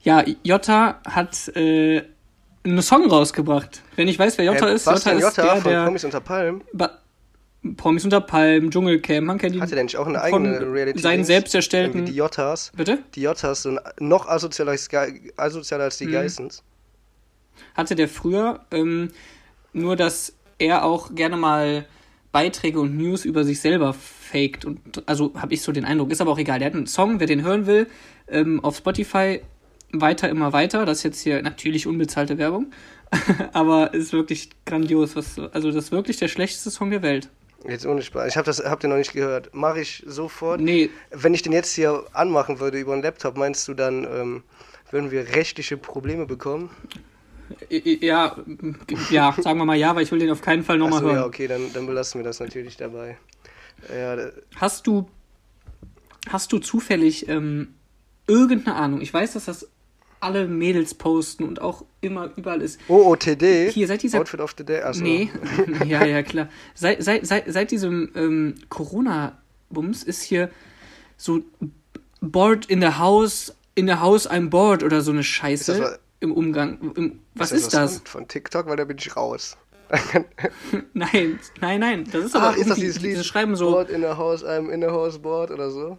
ja, 0.02 0.25
Jota 0.43 1.00
hat 1.06 1.49
äh, 1.56 2.02
einen 2.64 2.82
Song 2.82 3.08
rausgebracht. 3.08 3.82
Wenn 3.96 4.08
ich 4.08 4.19
weiß, 4.19 4.38
wer 4.38 4.46
Jota 4.46 4.69
Äh, 4.69 4.75
ist, 4.75 4.87
was 4.87 5.05
Jota 5.05 5.17
ist 5.17 5.23
Jota 5.23 5.43
der, 5.43 5.62
von 5.62 5.70
der 5.73 5.84
Promis 5.84 6.05
unter 6.05 6.20
Palmen? 6.20 6.64
Ba 6.73 6.99
Promis 7.76 8.02
unter 8.05 8.20
Palmen, 8.20 8.73
Dschungelcamp, 8.73 9.25
man 9.25 9.38
kennt 9.38 9.55
die 9.55 9.61
Hat 9.61 9.70
er 9.70 9.76
denn 9.76 9.87
nicht 9.87 9.96
auch 9.96 10.08
eine 10.08 10.20
eigene 10.20 10.61
reality 10.73 10.99
seinen 10.99 11.23
selbst 11.25 11.55
erstellten... 11.55 12.05
Die 12.06 12.12
Jotas. 12.17 12.73
Bitte? 12.75 12.99
Die 13.14 13.23
Jotas 13.23 13.62
sind 13.62 13.78
noch 14.00 14.26
asozialer 14.26 14.73
als, 14.73 14.88
asozialer 15.37 15.85
als 15.85 15.96
die 15.99 16.06
Mhm. 16.06 16.12
Geissens. 16.12 16.64
hatte 17.76 17.94
der 17.94 18.08
früher, 18.08 18.64
ähm, 18.73 19.12
nur 19.73 19.94
dass 19.94 20.35
er 20.58 20.85
auch 20.85 21.14
gerne 21.14 21.37
mal 21.37 21.87
Beiträge 22.32 22.81
und 22.81 22.96
News 22.96 23.25
über 23.25 23.44
sich 23.44 23.61
selber 23.61 23.93
faked. 23.93 24.64
Und 24.64 24.81
also 25.06 25.32
habe 25.37 25.55
ich 25.55 25.62
so 25.62 25.70
den 25.70 25.84
Eindruck, 25.84 26.11
ist 26.11 26.20
aber 26.20 26.32
auch 26.32 26.38
egal. 26.38 26.58
Der 26.58 26.67
hat 26.67 26.75
einen 26.75 26.87
Song, 26.87 27.20
wer 27.20 27.26
den 27.26 27.43
hören 27.43 27.67
will, 27.67 27.87
ähm, 28.29 28.64
auf 28.64 28.79
Spotify 28.79 29.40
weiter, 29.93 30.29
immer 30.31 30.52
weiter. 30.52 30.87
Das 30.87 30.99
ist 30.99 31.05
jetzt 31.05 31.20
hier 31.20 31.43
natürlich 31.43 31.87
unbezahlte 31.87 32.38
Werbung. 32.38 32.73
aber 33.52 33.93
ist 33.93 34.12
wirklich 34.12 34.50
grandios. 34.64 35.17
Was, 35.17 35.38
also 35.38 35.70
das 35.70 35.84
ist 35.84 35.93
wirklich 35.93 36.17
der 36.17 36.29
schlechteste 36.29 36.70
Song 36.70 36.90
der 36.90 37.02
Welt. 37.02 37.29
Jetzt 37.69 37.87
ohne 37.87 38.02
Spaß. 38.02 38.29
Ich 38.29 38.37
habe 38.37 38.46
das 38.46 38.58
habt 38.64 38.82
ihr 38.82 38.88
noch 38.88 38.96
nicht 38.96 39.12
gehört. 39.12 39.55
Mache 39.55 39.81
ich 39.81 40.02
sofort. 40.06 40.61
Nee, 40.61 40.90
Wenn 41.11 41.35
ich 41.35 41.43
den 41.43 41.52
jetzt 41.52 41.75
hier 41.75 42.05
anmachen 42.12 42.58
würde 42.58 42.78
über 42.78 42.93
einen 42.93 43.02
Laptop, 43.02 43.37
meinst 43.37 43.69
du 43.69 43.75
dann, 43.75 44.05
ähm, 44.05 44.43
würden 44.90 45.11
wir 45.11 45.28
rechtliche 45.28 45.76
Probleme 45.76 46.26
bekommen? 46.26 46.71
Ja, 47.68 48.37
ja, 49.11 49.34
sagen 49.38 49.58
wir 49.58 49.64
mal 49.64 49.76
ja, 49.76 49.94
weil 49.94 50.02
ich 50.04 50.12
will 50.12 50.18
den 50.18 50.30
auf 50.30 50.42
keinen 50.42 50.62
Fall 50.64 50.78
nochmal 50.78 50.99
Achso, 50.99 51.06
hören. 51.08 51.16
ja, 51.16 51.25
okay, 51.26 51.46
dann, 51.46 51.72
dann 51.72 51.87
belassen 51.87 52.18
wir 52.20 52.25
das 52.25 52.40
natürlich 52.40 52.76
dabei. 52.76 53.18
Ja, 53.94 54.16
da- 54.16 54.30
Hast 54.56 54.87
du, 54.87 55.08
hast 56.28 56.52
du 56.52 56.58
zufällig 56.58 57.28
ähm, 57.28 57.75
irgendeine 58.26 58.76
Ahnung? 58.76 59.00
Ich 59.00 59.12
weiß, 59.12 59.32
dass 59.34 59.46
das 59.46 59.68
alle 60.20 60.46
Mädels 60.46 60.94
posten 60.94 61.42
und 61.42 61.61
auch 61.61 61.84
immer 62.00 62.30
überall 62.37 62.62
ist. 62.62 62.78
OOTD? 62.88 63.70
Hier, 63.72 63.88
seit 63.88 64.02
dieser- 64.02 64.20
Outfit 64.20 64.40
of 64.40 64.54
the 64.56 64.64
Day? 64.64 64.80
Achso. 64.82 65.02
Nee, 65.02 65.30
ja, 65.87 66.04
ja, 66.04 66.22
klar. 66.22 66.49
Seit, 66.75 67.02
seit, 67.02 67.26
seit, 67.26 67.52
seit 67.52 67.70
diesem 67.72 68.11
ähm, 68.14 68.54
Corona-Bums 68.68 70.04
ist 70.04 70.22
hier 70.22 70.50
so 71.16 71.40
bored 72.20 72.66
in 72.66 72.80
the 72.80 72.88
house, 72.99 73.52
in 73.75 73.87
the 73.88 73.94
house 73.94 74.30
I'm 74.30 74.49
bored 74.49 74.84
oder 74.84 75.00
so 75.00 75.11
eine 75.11 75.25
Scheiße 75.25 75.99
im 76.23 76.33
Umgang. 76.33 76.79
Im, 76.97 77.21
was 77.35 77.50
das 77.50 77.59
ist 77.61 77.75
das? 77.75 78.00
Von, 78.05 78.26
TikTok, 78.29 78.67
weil 78.67 78.76
da 78.76 78.85
bin 78.85 78.97
ich 78.99 79.14
raus. 79.17 79.57
Nein, 80.95 81.38
nein, 81.61 81.81
nein. 81.81 82.09
Das 82.11 82.25
ist 82.25 82.35
aber 82.35 82.50
Ach, 82.50 82.57
ist 82.57 82.71
das 82.71 82.79
dieses 82.79 83.00
Lied? 83.02 83.12
diese 83.12 83.25
schreiben 83.25 83.57
so. 83.57 83.71
Board 83.73 83.91
in 83.91 84.02
a 84.05 84.17
house, 84.17 84.43
I'm 84.43 84.71
in 84.71 84.83
a 84.83 84.91
house 84.91 85.19
board 85.19 85.50
oder 85.50 85.71
so? 85.71 85.99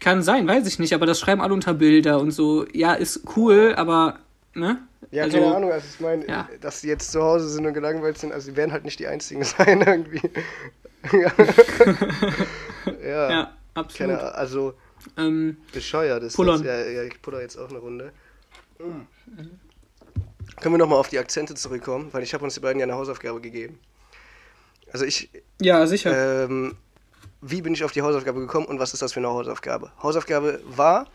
Kann 0.00 0.22
sein, 0.24 0.48
weiß 0.48 0.66
ich 0.66 0.80
nicht, 0.80 0.92
aber 0.94 1.06
das 1.06 1.20
schreiben 1.20 1.40
alle 1.40 1.54
unter 1.54 1.74
Bilder 1.74 2.18
und 2.18 2.32
so. 2.32 2.66
Ja, 2.72 2.94
ist 2.94 3.20
cool, 3.36 3.74
aber, 3.76 4.18
ne? 4.54 4.78
Ja, 5.12 5.24
Also, 5.24 5.38
keine 5.38 5.54
Ahnung, 5.54 5.70
also 5.70 5.86
ich 5.94 6.00
meine, 6.00 6.26
ja. 6.26 6.48
dass 6.60 6.80
die 6.80 6.88
jetzt 6.88 7.12
zu 7.12 7.22
Hause 7.22 7.48
sind 7.48 7.64
und 7.64 7.74
gelangweilt 7.74 8.18
sind, 8.18 8.32
also 8.32 8.46
sie 8.50 8.56
werden 8.56 8.72
halt 8.72 8.84
nicht 8.84 8.98
die 8.98 9.06
einzigen 9.06 9.44
sein 9.44 9.80
irgendwie. 9.82 10.22
ja, 13.04 13.30
Ja, 13.30 13.52
absolut. 13.74 14.16
keine 14.18 14.34
also 14.34 14.74
Ähm, 15.16 15.58
bescheuert 15.72 16.22
ist 16.24 16.34
Pullern. 16.34 16.64
das. 16.64 16.86
Ja, 16.86 16.90
ja, 16.90 17.02
ich 17.04 17.20
puller 17.22 17.40
jetzt 17.42 17.56
auch 17.58 17.68
eine 17.68 17.78
Runde. 17.78 18.12
Können 18.78 20.74
wir 20.74 20.78
nochmal 20.78 20.98
auf 20.98 21.08
die 21.08 21.18
Akzente 21.18 21.54
zurückkommen, 21.54 22.08
weil 22.12 22.22
ich 22.22 22.34
habe 22.34 22.44
uns 22.44 22.54
die 22.54 22.60
beiden 22.60 22.78
ja 22.78 22.84
eine 22.84 22.94
Hausaufgabe 22.94 23.40
gegeben. 23.40 23.78
Also 24.92 25.04
ich, 25.04 25.30
ja, 25.60 25.86
sicher. 25.86 26.44
ähm, 26.44 26.76
wie 27.40 27.62
bin 27.62 27.74
ich 27.74 27.84
auf 27.84 27.92
die 27.92 28.02
Hausaufgabe 28.02 28.40
gekommen 28.40 28.66
und 28.66 28.78
was 28.78 28.94
ist 28.94 29.02
das 29.02 29.12
für 29.12 29.20
eine 29.20 29.28
Hausaufgabe? 29.28 29.90
Hausaufgabe 30.02 30.60
war, 30.64 31.06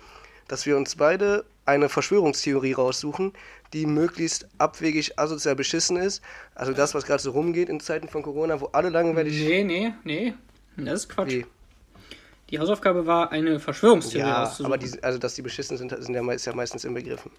dass 0.48 0.66
wir 0.66 0.76
uns 0.78 0.96
beide 0.96 1.46
eine 1.66 1.88
Verschwörungstheorie 1.88 2.74
raussuchen, 2.74 3.34
die 3.74 3.86
möglichst 3.86 4.48
abwegig 4.58 5.18
asozial 5.20 5.56
beschissen 5.56 5.98
ist. 5.98 6.22
Also 6.56 6.74
das, 6.74 6.94
was 6.94 7.06
gerade 7.06 7.22
so 7.22 7.32
rumgeht 7.32 7.70
in 7.70 7.80
Zeiten 7.80 8.10
von 8.10 8.24
Corona, 8.24 8.60
wo 8.60 8.66
alle 8.68 8.90
langweilig... 8.90 9.40
nee, 9.40 9.64
nee, 9.64 9.94
nee. 10.04 10.34
Das 10.76 11.02
ist 11.02 11.10
Quatsch. 11.10 11.30
Wie? 11.30 11.46
Die 12.50 12.58
Hausaufgabe 12.60 13.06
war, 13.06 13.32
eine 13.32 13.60
Verschwörungstheorie 13.60 14.28
Ja, 14.28 14.44
auszusuchen. 14.44 14.66
aber 14.74 14.78
die, 14.78 15.04
also 15.04 15.20
dass 15.20 15.36
die 15.36 15.42
beschissen 15.42 15.78
sind, 15.78 15.92
sind 16.04 16.16
ja, 16.16 16.32
ist 16.32 16.46
ja 16.46 16.54
meistens 16.54 16.84
inbegriffen. 16.84 17.32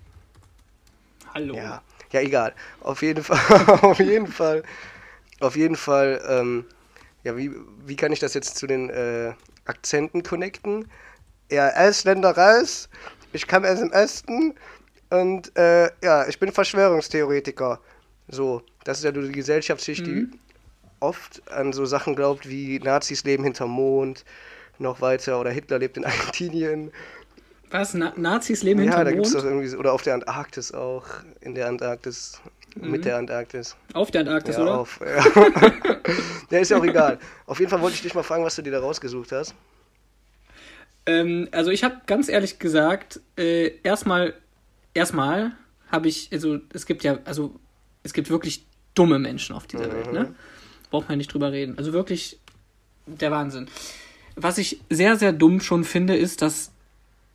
Hallo. 1.34 1.54
Ja, 1.54 1.82
ja, 2.12 2.20
egal. 2.20 2.54
Auf 2.80 3.02
jeden 3.02 3.24
Fall, 3.24 3.38
auf 3.82 3.98
jeden 3.98 4.26
Fall, 4.26 4.62
auf 5.40 5.56
jeden 5.56 5.76
Fall, 5.76 6.20
ähm, 6.28 6.64
ja, 7.24 7.36
wie, 7.36 7.50
wie 7.86 7.96
kann 7.96 8.12
ich 8.12 8.20
das 8.20 8.34
jetzt 8.34 8.56
zu 8.56 8.66
den 8.66 8.90
äh, 8.90 9.32
Akzenten 9.64 10.22
connecten? 10.22 10.88
Ja, 11.50 11.70
Ausländer 11.74 12.36
raus, 12.36 12.88
ich 13.32 13.48
komme 13.48 13.68
aus 13.68 13.80
dem 13.80 13.90
Osten 13.90 14.54
und 15.10 15.56
äh, 15.56 15.90
ja, 16.02 16.28
ich 16.28 16.38
bin 16.38 16.52
Verschwörungstheoretiker. 16.52 17.80
So, 18.28 18.62
das 18.84 18.98
ist 18.98 19.04
ja 19.04 19.10
nur 19.10 19.24
die 19.24 19.32
Gesellschaftsschicht, 19.32 20.06
die 20.06 20.28
oft 21.00 21.42
an 21.50 21.72
so 21.72 21.84
Sachen 21.86 22.14
glaubt 22.14 22.48
wie 22.48 22.78
Nazis 22.78 23.24
leben 23.24 23.42
hinterm 23.42 23.70
Mond, 23.70 24.24
noch 24.80 25.00
weiter, 25.00 25.40
oder 25.40 25.50
Hitler 25.50 25.78
lebt 25.78 25.96
in 25.96 26.04
Argentinien. 26.06 26.90
Was? 27.70 27.94
Na 27.94 28.12
Nazis 28.16 28.62
leben 28.64 28.82
Ja, 28.82 28.90
da 28.90 28.96
hinterm 28.98 29.14
gibt 29.14 29.26
es 29.26 29.32
Mond? 29.34 29.44
doch 29.44 29.48
irgendwie, 29.50 29.68
so- 29.68 29.78
oder 29.78 29.92
auf 29.92 30.02
der 30.02 30.14
Antarktis 30.14 30.72
auch, 30.72 31.06
in 31.40 31.54
der 31.54 31.68
Antarktis, 31.68 32.40
mit 32.76 33.04
der 33.04 33.16
Antarktis. 33.16 33.76
Auf 33.94 34.10
der 34.10 34.22
Antarktis, 34.22 34.56
Ja, 34.56 34.62
oder? 34.62 34.78
auf. 34.80 35.00
Ja. 35.00 35.24
ja, 36.50 36.58
ist 36.58 36.70
ja 36.70 36.78
auch 36.78 36.84
egal. 36.84 37.18
Auf 37.46 37.58
jeden 37.60 37.70
Fall 37.70 37.80
wollte 37.80 37.94
ich 37.96 38.02
dich 38.02 38.14
mal 38.14 38.22
fragen, 38.24 38.44
was 38.44 38.56
du 38.56 38.62
dir 38.62 38.72
da 38.72 38.80
rausgesucht 38.80 39.30
hast. 39.32 39.54
Ähm, 41.06 41.48
also 41.52 41.70
ich 41.70 41.84
habe 41.84 41.96
ganz 42.06 42.28
ehrlich 42.28 42.58
gesagt, 42.58 43.20
äh, 43.36 43.72
erstmal, 43.82 44.34
erstmal 44.94 45.52
habe 45.90 46.08
ich, 46.08 46.28
also 46.32 46.58
es 46.72 46.86
gibt 46.86 47.02
ja, 47.04 47.18
also 47.24 47.54
es 48.02 48.12
gibt 48.12 48.30
wirklich 48.30 48.66
dumme 48.94 49.18
Menschen 49.18 49.54
auf 49.56 49.66
dieser 49.66 49.90
Welt, 49.92 50.12
ne? 50.12 50.34
Braucht 50.90 51.08
man 51.08 51.18
nicht 51.18 51.32
drüber 51.32 51.52
reden. 51.52 51.78
Also 51.78 51.92
wirklich 51.92 52.38
der 53.06 53.30
Wahnsinn. 53.30 53.68
Was 54.42 54.58
ich 54.58 54.80
sehr, 54.90 55.16
sehr 55.16 55.32
dumm 55.32 55.60
schon 55.60 55.84
finde, 55.84 56.16
ist, 56.16 56.42
dass 56.42 56.70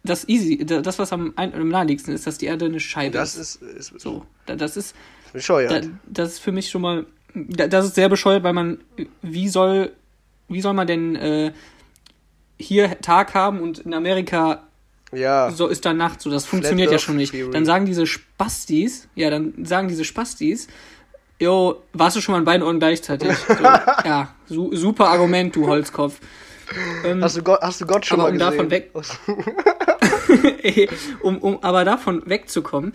das 0.04 0.28
easy, 0.30 0.64
das, 0.66 1.00
was 1.00 1.12
am, 1.14 1.34
am 1.36 1.68
naheliegendsten 1.70 2.14
ist, 2.14 2.28
dass 2.28 2.38
die 2.38 2.46
Erde 2.46 2.66
eine 2.66 2.80
Scheibe 2.80 3.18
Das 3.18 3.36
ist. 3.36 3.62
ist, 3.62 3.92
ist 3.92 4.00
So, 4.02 4.26
da- 4.46 4.56
das 4.56 4.78
ist, 4.78 4.96
bescheuert. 5.34 5.72
da, 5.72 5.88
das 6.06 6.30
ist 6.34 6.40
für 6.40 6.52
mich 6.52 6.70
schon 6.70 6.82
mal, 6.84 7.06
da- 7.34 7.68
das 7.68 7.86
ist 7.86 7.96
sehr 7.96 8.08
bescheuert, 8.10 8.44
weil 8.44 8.54
man, 8.54 8.78
wie 9.24 9.50
soll, 9.50 9.92
wie 10.48 10.62
soll 10.62 10.74
man 10.74 10.86
denn 10.88 11.16
äh, 11.16 11.54
hier 12.58 13.02
Tag 13.02 13.34
haben 13.34 13.60
und 13.62 13.80
in 13.80 13.94
Amerika 13.94 14.64
ja, 15.12 15.50
so 15.52 15.68
ist 15.68 15.86
dann 15.86 15.98
Nacht, 15.98 16.22
so 16.22 16.30
das 16.30 16.46
funktioniert 16.46 16.92
ja 16.92 17.00
schon 17.00 17.16
nicht. 17.16 17.32
Theory. 17.32 17.52
Dann 17.52 17.66
sagen 17.66 17.86
diese 17.86 18.06
Spastis, 18.06 19.08
ja, 19.16 19.30
dann 19.30 19.54
sagen 19.66 19.88
diese 19.88 20.04
Spastis, 20.04 20.68
jo, 21.40 21.82
warst 21.94 22.16
du 22.18 22.22
schon 22.22 22.34
mal 22.34 22.40
an 22.40 22.46
beiden 22.46 22.64
Ohren 22.66 22.80
gleichzeitig? 22.80 23.30
So, 23.48 23.64
ja, 23.64 24.36
su 24.48 24.76
super 24.76 25.10
Argument, 25.10 25.56
du 25.56 25.68
Holzkopf. 25.68 26.20
Ähm, 27.03 27.24
hast, 27.24 27.38
du 27.38 27.43
Gott, 27.43 27.62
hast 27.62 27.81
du 27.81 27.86
Gott 27.86 28.05
schon 28.05 28.19
aber 28.19 28.31
mal 28.31 28.34
um 28.34 28.69
gesehen? 28.69 28.69
davon 28.69 28.72
weg- 28.72 28.91
um, 31.22 31.38
um 31.38 31.63
aber 31.63 31.86
davon 31.86 32.24
wegzukommen, 32.25 32.93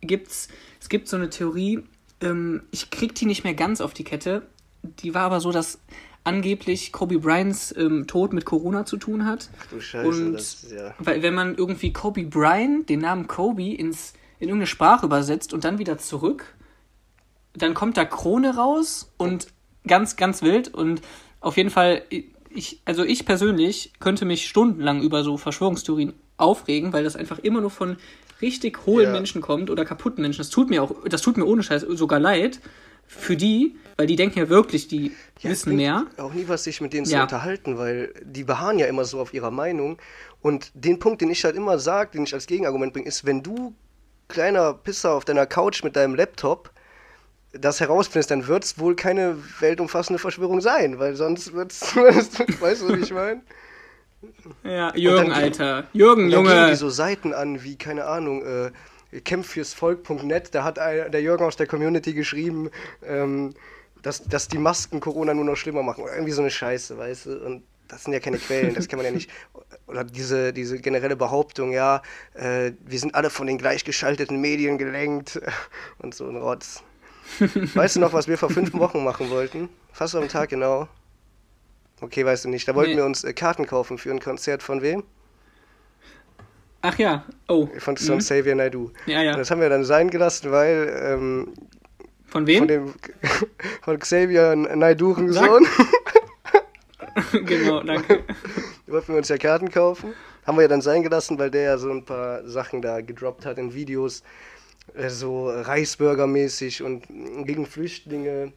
gibt's, 0.00 0.48
es 0.80 0.88
gibt 0.88 1.08
so 1.08 1.16
eine 1.16 1.30
Theorie, 1.30 1.84
ähm, 2.20 2.62
ich 2.70 2.90
krieg 2.90 3.14
die 3.14 3.26
nicht 3.26 3.44
mehr 3.44 3.54
ganz 3.54 3.80
auf 3.80 3.92
die 3.92 4.04
Kette, 4.04 4.42
die 4.82 5.14
war 5.14 5.22
aber 5.22 5.40
so, 5.40 5.52
dass 5.52 5.78
angeblich 6.24 6.92
Kobe 6.92 7.18
Bryants 7.18 7.74
ähm, 7.76 8.06
Tod 8.06 8.32
mit 8.32 8.44
Corona 8.44 8.84
zu 8.84 8.96
tun 8.96 9.26
hat. 9.26 9.48
Ach 9.60 9.66
du 9.66 9.80
Scheiße, 9.80 10.08
Und 10.08 10.32
das 10.32 10.66
ja. 10.70 10.94
weil 10.98 11.22
wenn 11.22 11.34
man 11.34 11.54
irgendwie 11.54 11.92
Kobe 11.92 12.24
Bryant, 12.24 12.88
den 12.88 13.00
Namen 13.00 13.28
Kobe, 13.28 13.74
ins, 13.74 14.12
in 14.40 14.48
irgendeine 14.48 14.66
Sprache 14.66 15.06
übersetzt 15.06 15.52
und 15.54 15.64
dann 15.64 15.78
wieder 15.78 15.98
zurück, 15.98 16.44
dann 17.54 17.74
kommt 17.74 17.96
da 17.96 18.04
Krone 18.04 18.56
raus 18.56 19.12
und 19.16 19.46
ganz, 19.86 20.16
ganz 20.16 20.42
wild. 20.42 20.68
Und 20.74 21.00
auf 21.40 21.56
jeden 21.56 21.70
Fall, 21.70 22.02
ich, 22.56 22.80
also 22.84 23.04
ich 23.04 23.24
persönlich 23.26 23.92
könnte 24.00 24.24
mich 24.24 24.46
stundenlang 24.48 25.02
über 25.02 25.22
so 25.22 25.36
Verschwörungstheorien 25.36 26.14
aufregen, 26.36 26.92
weil 26.92 27.04
das 27.04 27.16
einfach 27.16 27.38
immer 27.38 27.60
nur 27.60 27.70
von 27.70 27.96
richtig 28.42 28.84
hohlen 28.86 29.06
Ja. 29.06 29.12
Menschen 29.12 29.40
kommt 29.40 29.70
oder 29.70 29.84
kaputten 29.84 30.22
Menschen. 30.22 30.38
Das 30.38 30.50
tut 30.50 30.68
mir 30.70 30.82
auch, 30.82 30.92
das 31.08 31.22
tut 31.22 31.36
mir 31.36 31.46
ohne 31.46 31.62
Scheiß 31.62 31.82
sogar 31.82 32.18
leid 32.20 32.60
für 33.06 33.36
die, 33.36 33.76
weil 33.96 34.06
die 34.06 34.16
denken 34.16 34.38
ja 34.38 34.48
wirklich, 34.48 34.88
die 34.88 35.12
Ja, 35.40 35.50
wissen 35.50 35.76
mehr. 35.76 36.06
Auch 36.18 36.34
nie 36.34 36.44
was, 36.48 36.64
sich 36.64 36.80
mit 36.80 36.92
denen 36.92 37.06
zu 37.06 37.12
Ja. 37.12 37.22
unterhalten, 37.22 37.78
weil 37.78 38.12
die 38.24 38.44
beharren 38.44 38.78
ja 38.78 38.86
immer 38.86 39.04
so 39.04 39.20
auf 39.20 39.32
ihrer 39.32 39.50
Meinung. 39.50 39.98
Und 40.42 40.70
den 40.74 40.98
Punkt, 40.98 41.20
den 41.20 41.30
ich 41.30 41.44
halt 41.44 41.56
immer 41.56 41.78
sage, 41.78 42.10
den 42.14 42.24
ich 42.24 42.34
als 42.34 42.46
Gegenargument 42.46 42.92
bringe, 42.92 43.06
ist, 43.06 43.24
wenn 43.24 43.42
du, 43.42 43.74
kleiner 44.28 44.74
Pisser 44.74 45.12
auf 45.14 45.24
deiner 45.24 45.46
Couch 45.46 45.84
mit 45.84 45.94
deinem 45.94 46.14
Laptop, 46.16 46.72
das 47.60 47.80
herausfindest, 47.80 48.30
dann 48.30 48.46
wird 48.46 48.64
es 48.64 48.78
wohl 48.78 48.96
keine 48.96 49.36
weltumfassende 49.60 50.18
Verschwörung 50.18 50.60
sein, 50.60 50.98
weil 50.98 51.14
sonst 51.16 51.52
wird 51.52 51.72
es, 51.72 51.82
weißt 51.96 52.82
du, 52.82 52.96
wie 52.96 53.02
ich 53.02 53.12
meine? 53.12 53.42
Ja, 54.64 54.94
Jürgen, 54.96 55.28
dann- 55.28 55.32
Alter. 55.32 55.84
Jürgen, 55.92 56.30
dann 56.30 56.44
Junge. 56.44 56.68
die 56.70 56.76
so 56.76 56.88
Seiten 56.90 57.32
an, 57.32 57.62
wie, 57.62 57.76
keine 57.76 58.06
Ahnung, 58.06 58.42
äh, 58.44 58.70
kämpffürsvolk.net, 59.20 60.54
da 60.54 60.64
hat 60.64 60.78
ein, 60.78 61.10
der 61.12 61.22
Jürgen 61.22 61.44
aus 61.44 61.56
der 61.56 61.66
Community 61.66 62.12
geschrieben, 62.12 62.70
ähm, 63.04 63.54
dass, 64.02 64.22
dass 64.24 64.48
die 64.48 64.58
Masken 64.58 65.00
Corona 65.00 65.34
nur 65.34 65.44
noch 65.44 65.56
schlimmer 65.56 65.82
machen. 65.82 66.04
Oder 66.04 66.14
irgendwie 66.14 66.32
so 66.32 66.42
eine 66.42 66.50
Scheiße, 66.50 66.96
weißt 66.98 67.26
du? 67.26 67.44
Und 67.44 67.62
das 67.88 68.04
sind 68.04 68.12
ja 68.12 68.20
keine 68.20 68.38
Quellen, 68.38 68.74
das 68.74 68.88
kann 68.88 68.98
man 68.98 69.06
ja 69.06 69.12
nicht. 69.12 69.30
Oder 69.86 70.04
diese, 70.04 70.52
diese 70.52 70.78
generelle 70.78 71.16
Behauptung, 71.16 71.72
ja, 71.72 72.02
äh, 72.34 72.72
wir 72.84 72.98
sind 72.98 73.14
alle 73.14 73.30
von 73.30 73.46
den 73.46 73.58
gleichgeschalteten 73.58 74.40
Medien 74.40 74.78
gelenkt 74.78 75.40
und 75.98 76.14
so 76.14 76.28
ein 76.28 76.36
Rotz. 76.36 76.82
Weißt 77.74 77.96
du 77.96 78.00
noch, 78.00 78.12
was 78.12 78.28
wir 78.28 78.38
vor 78.38 78.50
fünf 78.50 78.72
Wochen 78.74 79.02
machen 79.04 79.30
wollten? 79.30 79.68
Fast 79.92 80.14
auf 80.14 80.22
den 80.22 80.28
Tag 80.30 80.48
genau. 80.50 80.88
Okay, 82.00 82.24
weißt 82.24 82.44
du 82.44 82.48
nicht. 82.48 82.68
Da 82.68 82.74
wollten 82.74 82.92
Nee. 82.92 82.96
wir 82.98 83.04
uns 83.06 83.24
äh, 83.24 83.32
Karten 83.32 83.66
kaufen 83.66 83.98
für 83.98 84.10
ein 84.10 84.20
Konzert 84.20 84.62
von 84.62 84.82
wem? 84.82 85.02
Ach 86.82 86.98
ja. 86.98 87.24
Oh. 87.48 87.66
Von, 87.78 87.94
Mhm. 87.98 88.18
Xavier 88.18 88.54
Naidoo. 88.54 88.90
Ja, 89.06 89.20
Und 89.20 89.24
ja. 89.24 89.36
das 89.36 89.50
haben 89.50 89.60
wir 89.60 89.68
dann 89.68 89.84
sein 89.84 90.10
gelassen, 90.10 90.52
weil 90.52 90.94
ähm, 91.02 91.54
Von 92.26 92.46
wem? 92.46 92.58
von 92.60 92.68
dem 92.68 92.94
von 93.82 93.98
Xavier 93.98 94.54
Sag. 95.32 95.46
Sohn 95.48 95.66
genau, 97.46 97.82
danke. 97.82 98.24
wollten 98.86 99.08
wir 99.08 99.16
uns 99.18 99.28
ja 99.28 99.38
Karten 99.38 99.70
kaufen. 99.70 100.12
Haben 100.46 100.58
wir 100.58 100.62
ja 100.62 100.68
dann 100.68 100.82
sein 100.82 101.02
gelassen, 101.02 101.38
weil 101.38 101.50
der 101.50 101.62
ja 101.62 101.78
so 101.78 101.90
ein 101.90 102.04
paar 102.04 102.46
Sachen 102.46 102.82
da 102.82 103.00
gedroppt 103.00 103.46
hat 103.46 103.58
in 103.58 103.74
Videos, 103.74 104.22
so 105.08 105.48
Reichsbürgermäßig 105.50 106.82
und 106.82 107.04
gegen 107.46 107.66
Flüchtlinge. 107.66 108.52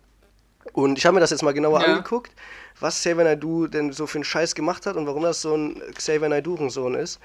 Und 0.74 0.98
ich 0.98 1.06
habe 1.06 1.16
mir 1.16 1.22
das 1.22 1.32
jetzt 1.32 1.42
mal 1.44 1.54
genauer 1.54 1.82
Ja. 1.82 1.88
angeguckt, 1.88 2.32
was 2.80 2.96
Xavier 3.00 3.24
Naidoo 3.24 3.68
denn 3.68 3.92
so 3.92 4.08
für 4.08 4.18
einen 4.18 4.24
Scheiß 4.24 4.56
gemacht 4.56 4.86
hat 4.86 4.96
und 4.96 5.08
warum 5.08 5.24
das 5.24 5.42
so 5.42 5.56
ein 5.56 5.82
Xavier 5.96 6.30
Naidoo-Sohn 6.30 6.96
ist. 6.96 7.20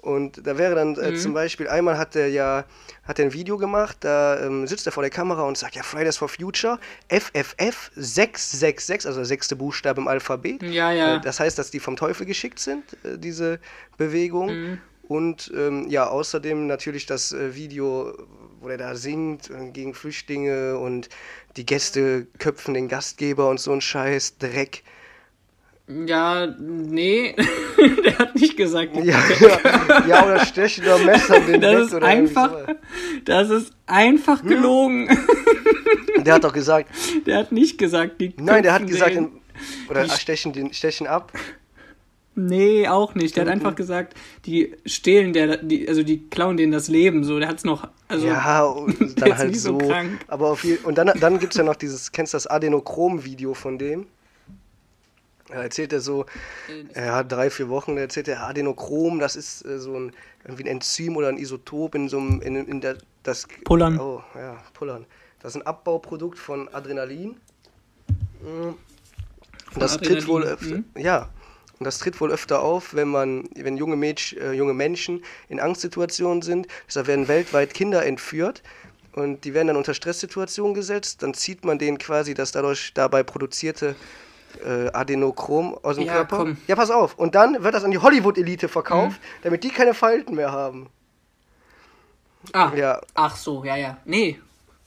Und 0.00 0.46
da 0.46 0.56
wäre 0.56 0.76
dann 0.76 0.96
äh, 0.96 1.10
Mhm. 1.10 1.16
zum 1.16 1.34
Beispiel, 1.34 1.66
einmal 1.68 1.98
hat 1.98 2.14
er 2.14 2.28
ja 2.28 2.64
hat 3.02 3.18
er 3.18 3.24
ein 3.26 3.32
Video 3.32 3.56
gemacht, 3.58 3.96
da 4.00 4.40
ähm, 4.40 4.66
sitzt 4.66 4.86
er 4.86 4.92
vor 4.92 5.02
der 5.02 5.10
Kamera 5.10 5.42
und 5.42 5.58
sagt, 5.58 5.74
ja, 5.74 5.82
Fridays 5.82 6.16
for 6.16 6.28
Future, 6.28 6.78
FFF 7.08 7.90
666, 7.96 9.06
also 9.06 9.18
der 9.20 9.26
sechste 9.26 9.56
Buchstabe 9.56 10.00
im 10.00 10.08
Alphabet. 10.08 10.62
Ja, 10.62 10.92
ja. 10.92 11.16
Äh, 11.16 11.20
Das 11.20 11.40
heißt, 11.40 11.58
dass 11.58 11.70
die 11.72 11.80
vom 11.80 11.96
Teufel 11.96 12.24
geschickt 12.24 12.58
sind, 12.60 12.84
äh, 13.04 13.18
diese 13.18 13.58
Bewegung. 13.96 14.48
Mhm. 14.54 14.78
Und 15.08 15.52
ähm, 15.56 15.86
ja, 15.88 16.08
außerdem 16.08 16.66
natürlich 16.66 17.06
das 17.06 17.32
äh, 17.32 17.54
Video, 17.54 18.12
wo 18.60 18.68
er 18.68 18.78
da 18.78 18.94
singt 18.96 19.50
äh, 19.50 19.70
gegen 19.70 19.94
Flüchtlinge 19.94 20.78
und 20.78 21.08
die 21.56 21.64
Gäste 21.66 22.26
köpfen 22.38 22.74
den 22.74 22.88
Gastgeber 22.88 23.48
und 23.48 23.60
so 23.60 23.72
ein 23.72 23.80
Scheiß, 23.80 24.38
Dreck. 24.38 24.82
Ja, 25.88 26.46
nee. 26.58 27.36
der 28.04 28.18
hat 28.18 28.34
nicht 28.34 28.56
gesagt. 28.56 28.96
Ja, 28.96 29.22
ja, 29.40 30.06
ja 30.08 30.24
oder 30.26 30.44
stechen 30.44 30.84
oder 30.84 30.98
Messer 30.98 31.36
in 31.36 31.46
den 31.46 31.60
Das 31.60 31.72
Bett 31.74 31.86
ist 31.86 31.94
oder 31.94 32.06
einfach, 32.08 32.66
das 33.24 33.50
ist 33.50 33.72
einfach 33.86 34.42
Hm? 34.42 34.48
gelogen. 34.48 35.18
Der 36.24 36.34
hat 36.34 36.44
doch 36.44 36.52
gesagt, 36.52 36.88
Der 37.26 37.38
hat 37.38 37.52
nicht 37.52 37.78
gesagt, 37.78 38.20
die 38.20 38.34
nein, 38.38 38.64
der 38.64 38.72
hat 38.72 38.80
köpfen 38.80 38.92
gesagt, 38.94 39.14
den. 39.14 39.40
oder 39.88 40.02
Die- 40.04 40.10
stechen, 40.10 40.52
den, 40.52 40.72
stechen 40.72 41.06
ab. 41.06 41.30
Nee, 42.38 42.86
auch 42.86 43.14
nicht. 43.14 43.34
Der 43.34 43.42
hat 43.42 43.48
Töten. 43.48 43.60
einfach 43.60 43.76
gesagt, 43.76 44.14
die 44.44 44.76
stehlen 44.84 45.32
der, 45.32 45.56
die, 45.56 45.88
also 45.88 46.02
die 46.02 46.28
klauen 46.28 46.58
denen 46.58 46.70
das 46.70 46.88
Leben 46.88 47.24
so. 47.24 47.38
Der 47.38 47.48
hat's 47.48 47.64
noch, 47.64 47.88
also. 48.08 48.26
ja, 48.26 48.62
und 48.62 49.20
dann 49.20 49.36
halt 49.36 49.56
so. 49.56 49.80
so 49.80 49.88
krank. 49.88 50.20
aber 50.28 50.48
auf 50.50 50.60
viel, 50.60 50.78
und 50.84 50.98
dann, 50.98 51.10
dann 51.18 51.38
gibt 51.38 51.54
es 51.54 51.58
ja 51.58 51.64
noch 51.64 51.76
dieses, 51.76 52.12
kennst 52.12 52.34
du 52.34 52.36
das 52.36 52.46
Adenochrom-Video 52.46 53.54
von 53.54 53.78
dem? 53.78 54.06
Da 55.48 55.62
erzählt 55.62 55.94
er 55.94 56.00
so, 56.00 56.26
Äh, 56.94 57.06
ja, 57.06 57.22
drei, 57.22 57.48
vier 57.48 57.70
Wochen, 57.70 57.96
da 57.96 58.02
erzählt 58.02 58.28
er, 58.28 58.46
Adenochrom, 58.46 59.18
das 59.18 59.34
ist 59.34 59.64
äh, 59.64 59.78
so 59.78 59.98
ein, 59.98 60.12
irgendwie 60.44 60.64
ein 60.64 60.76
Enzym 60.76 61.16
oder 61.16 61.28
ein 61.28 61.38
Isotop 61.38 61.94
in 61.94 62.10
so 62.10 62.18
einem, 62.18 62.42
in, 62.42 62.56
in 62.56 62.80
der, 62.82 62.98
das... 63.22 63.46
Pullern. 63.64 63.98
Oh, 63.98 64.22
ja, 64.34 64.62
Pullern. 64.74 65.06
Das 65.40 65.54
ist 65.54 65.62
ein 65.62 65.66
Abbauprodukt 65.66 66.38
von 66.38 66.68
Adrenalin. 66.74 67.36
Mm. 68.42 68.74
Und 69.74 69.82
das 69.82 69.96
tritt 69.96 70.26
wohl 70.26 70.42
Adrenalin, 70.42 70.84
öfter, 70.84 71.00
ja, 71.00 71.30
und 71.78 71.84
das 71.84 71.98
tritt 71.98 72.20
wohl 72.20 72.30
öfter 72.30 72.62
auf, 72.62 72.94
wenn 72.94 73.08
man, 73.08 73.44
wenn 73.54 73.76
junge, 73.76 73.96
Mädch, 73.96 74.34
äh, 74.40 74.52
junge 74.52 74.74
Menschen 74.74 75.22
in 75.48 75.60
Angstsituationen 75.60 76.42
sind. 76.42 76.66
Deshalb 76.86 77.06
werden 77.06 77.28
weltweit 77.28 77.74
Kinder 77.74 78.04
entführt 78.04 78.62
und 79.14 79.44
die 79.44 79.54
werden 79.54 79.68
dann 79.68 79.76
unter 79.76 79.94
Stresssituationen 79.94 80.74
gesetzt. 80.74 81.22
Dann 81.22 81.34
zieht 81.34 81.64
man 81.64 81.78
denen 81.78 81.98
quasi 81.98 82.34
das 82.34 82.52
dadurch 82.52 82.92
dabei 82.94 83.22
produzierte 83.22 83.94
äh, 84.64 84.88
Adenochrom 84.92 85.76
aus 85.82 85.96
dem 85.96 86.06
ja, 86.06 86.14
Körper. 86.14 86.36
Komm. 86.38 86.56
Ja, 86.66 86.76
pass 86.76 86.90
auf. 86.90 87.18
Und 87.18 87.34
dann 87.34 87.62
wird 87.62 87.74
das 87.74 87.84
an 87.84 87.90
die 87.90 87.98
Hollywood-Elite 87.98 88.68
verkauft, 88.68 89.20
mhm. 89.20 89.42
damit 89.42 89.64
die 89.64 89.70
keine 89.70 89.94
Falten 89.94 90.34
mehr 90.34 90.52
haben. 90.52 90.88
Ah, 92.52 92.72
ja. 92.76 93.00
ach 93.14 93.36
so, 93.36 93.64
ja, 93.64 93.76
ja. 93.76 93.98
Nee, 94.04 94.38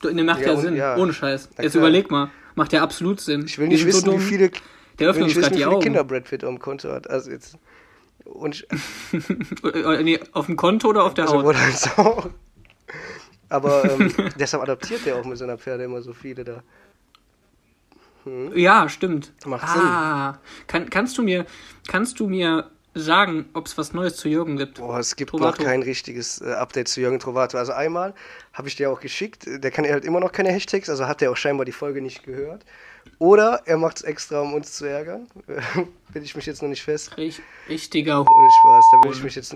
ne, 0.04 0.24
macht 0.24 0.42
ja, 0.42 0.54
ja 0.54 0.58
Sinn, 0.58 0.76
ja. 0.76 0.96
ohne 0.96 1.14
Scheiß. 1.14 1.50
Jetzt 1.62 1.76
überleg 1.76 2.10
mal, 2.10 2.30
macht 2.56 2.72
ja 2.74 2.82
absolut 2.82 3.20
Sinn. 3.20 3.46
Ich 3.46 3.58
will 3.58 3.68
nicht 3.68 3.86
wissen, 3.86 4.06
so 4.06 4.14
wie 4.14 4.24
viele, 4.24 4.52
Der 5.00 5.10
öffnet 5.10 5.26
uns 5.26 5.36
gerade 5.36 5.56
die 5.56 5.66
Augen. 5.66 5.82
Kinder 5.82 6.04
Brad 6.04 6.26
Pitt 6.26 6.44
am 6.44 6.60
Konto 6.60 6.92
hat. 6.92 7.10
Also 7.10 7.32
jetzt... 7.32 7.58
Und 8.26 8.68
nee, 10.04 10.20
auf 10.34 10.46
dem 10.46 10.56
Konto 10.56 10.90
oder 10.90 11.04
auf 11.04 11.14
der 11.14 11.26
also 11.26 11.42
Haut? 11.42 11.56
Halt 11.56 11.98
auch. 11.98 12.30
Aber 13.50 13.84
ähm, 13.86 14.14
deshalb 14.40 14.62
adaptiert 14.64 15.06
der 15.06 15.16
auch 15.16 15.26
mit 15.26 15.38
seiner 15.38 15.58
Pferde 15.58 15.84
immer 15.84 16.02
so 16.02 16.14
viele 16.14 16.44
da. 16.44 16.64
Hm. 18.26 18.56
Ja, 18.56 18.88
stimmt. 18.90 19.34
Macht 19.46 19.64
ah, 19.64 20.34
Sinn. 20.34 20.68
Kann, 20.68 20.90
kannst 20.90 21.18
du 21.18 21.24
mir, 21.24 21.46
kannst 21.88 22.20
du 22.20 22.28
mir 22.28 22.70
sagen, 22.94 23.50
ob 23.54 23.68
es 23.68 23.78
was 23.78 23.94
Neues 23.94 24.16
zu 24.16 24.30
Jürgen 24.30 24.58
gibt? 24.58 24.80
Boah, 24.80 25.00
es 25.00 25.16
gibt 25.16 25.32
Trovato. 25.32 25.62
noch 25.62 25.70
kein 25.70 25.84
richtiges 25.84 26.42
äh, 26.42 26.52
Update 26.54 26.88
zu 26.88 27.02
Jürgen 27.02 27.20
Trovato. 27.20 27.58
Also 27.58 27.74
einmal 27.74 28.14
habe 28.54 28.68
ich 28.68 28.76
dir 28.76 28.92
auch 28.92 29.00
geschickt, 29.00 29.46
der 29.48 29.72
kann 29.72 29.86
halt 29.86 30.06
immer 30.06 30.20
noch 30.20 30.32
keine 30.32 30.50
Hashtags, 30.52 30.90
also 30.90 31.08
hat 31.08 31.22
er 31.22 31.32
auch 31.32 31.38
scheinbar 31.38 31.66
die 31.66 31.72
Folge 31.72 32.02
nicht 32.02 32.24
gehört. 32.24 32.66
Oder 33.18 33.62
er 33.66 33.78
macht 33.78 33.98
es 33.98 34.04
extra, 34.04 34.42
um 34.42 34.54
uns 34.54 34.74
zu 34.74 34.86
ärgern. 34.86 35.28
Bin 36.14 36.24
ich 36.24 36.36
mich 36.36 36.46
jetzt 36.46 36.62
noch 36.62 36.70
nicht 36.70 36.84
fest. 36.84 37.16
Richtiger 37.68 38.22
Ohne 38.22 38.50
Spaß, 38.62 38.86
da 38.92 39.04
will 39.04 39.16
ich 39.16 39.24
mich 39.24 39.36
jetzt. 39.36 39.56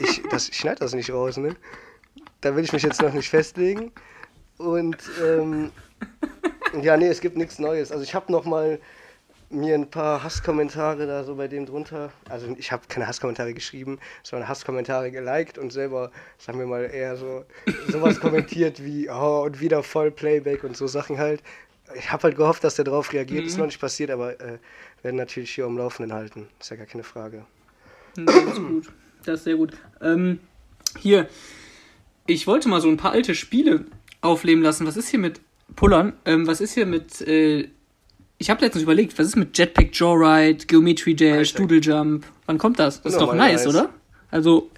Ich, 0.00 0.22
das, 0.30 0.48
ich 0.48 0.56
schneide 0.56 0.80
das 0.80 0.94
nicht 0.94 1.10
raus, 1.10 1.36
ne? 1.36 1.56
Da 2.40 2.56
will 2.56 2.64
ich 2.64 2.72
mich 2.72 2.82
jetzt 2.82 3.00
noch 3.02 3.12
nicht 3.12 3.28
festlegen. 3.28 3.92
Und 4.58 4.96
ähm, 5.22 5.72
ja, 6.82 6.96
nee, 6.96 7.08
es 7.08 7.20
gibt 7.20 7.36
nichts 7.36 7.58
Neues. 7.58 7.92
Also 7.92 8.02
ich 8.02 8.14
habe 8.14 8.30
noch 8.30 8.44
mal 8.44 8.78
mir 9.50 9.74
ein 9.74 9.90
paar 9.90 10.22
Hasskommentare 10.22 11.06
da 11.06 11.24
so 11.24 11.36
bei 11.36 11.48
dem 11.48 11.66
drunter. 11.66 12.12
Also 12.28 12.54
ich 12.58 12.72
habe 12.72 12.82
keine 12.88 13.06
Hasskommentare 13.06 13.54
geschrieben, 13.54 13.98
sondern 14.22 14.48
Hasskommentare 14.48 15.10
geliked 15.10 15.58
und 15.58 15.72
selber, 15.72 16.10
sagen 16.38 16.58
wir 16.58 16.66
mal, 16.66 16.90
eher 16.92 17.16
so 17.16 17.44
sowas 17.88 18.20
kommentiert 18.20 18.84
wie, 18.84 19.08
oh, 19.08 19.42
und 19.44 19.60
wieder 19.60 19.82
voll 19.82 20.10
Playback 20.10 20.64
und 20.64 20.76
so 20.76 20.86
Sachen 20.86 21.18
halt. 21.18 21.42
Ich 21.96 22.10
habe 22.10 22.24
halt 22.24 22.36
gehofft, 22.36 22.64
dass 22.64 22.76
der 22.76 22.84
darauf 22.84 23.12
reagiert. 23.12 23.42
Mhm. 23.42 23.48
Ist 23.48 23.58
noch 23.58 23.66
nicht 23.66 23.80
passiert, 23.80 24.10
aber 24.10 24.40
äh, 24.40 24.58
werden 25.02 25.16
natürlich 25.16 25.54
hier 25.54 25.66
am 25.66 25.76
Laufenden 25.76 26.14
halten. 26.16 26.48
Ist 26.58 26.70
ja 26.70 26.76
gar 26.76 26.86
keine 26.86 27.04
Frage. 27.04 27.44
Das 28.16 28.34
ist 28.34 28.56
gut. 28.56 28.92
Das 29.24 29.40
ist 29.40 29.44
sehr 29.44 29.56
gut. 29.56 29.72
Ähm, 30.00 30.40
hier, 30.98 31.28
ich 32.26 32.46
wollte 32.46 32.68
mal 32.68 32.80
so 32.80 32.88
ein 32.88 32.96
paar 32.96 33.12
alte 33.12 33.34
Spiele 33.34 33.84
aufleben 34.20 34.62
lassen. 34.62 34.86
Was 34.86 34.96
ist 34.96 35.08
hier 35.08 35.18
mit 35.18 35.40
Pullern? 35.76 36.14
Ähm, 36.24 36.46
was 36.46 36.60
ist 36.60 36.72
hier 36.74 36.86
mit. 36.86 37.20
Äh, 37.20 37.68
ich 38.38 38.50
habe 38.50 38.60
letztens 38.62 38.82
überlegt, 38.82 39.18
was 39.18 39.26
ist 39.26 39.36
mit 39.36 39.56
Jetpack 39.56 39.90
Joyride, 39.92 40.66
Geometry 40.66 41.14
Dash, 41.14 41.54
Doodle 41.54 41.78
Jump? 41.78 42.26
Wann 42.46 42.58
kommt 42.58 42.78
das? 42.78 43.02
Das 43.02 43.14
ist 43.14 43.20
doch 43.20 43.34
nice, 43.34 43.64
nice, 43.64 43.66
oder? 43.66 43.90
Also. 44.30 44.70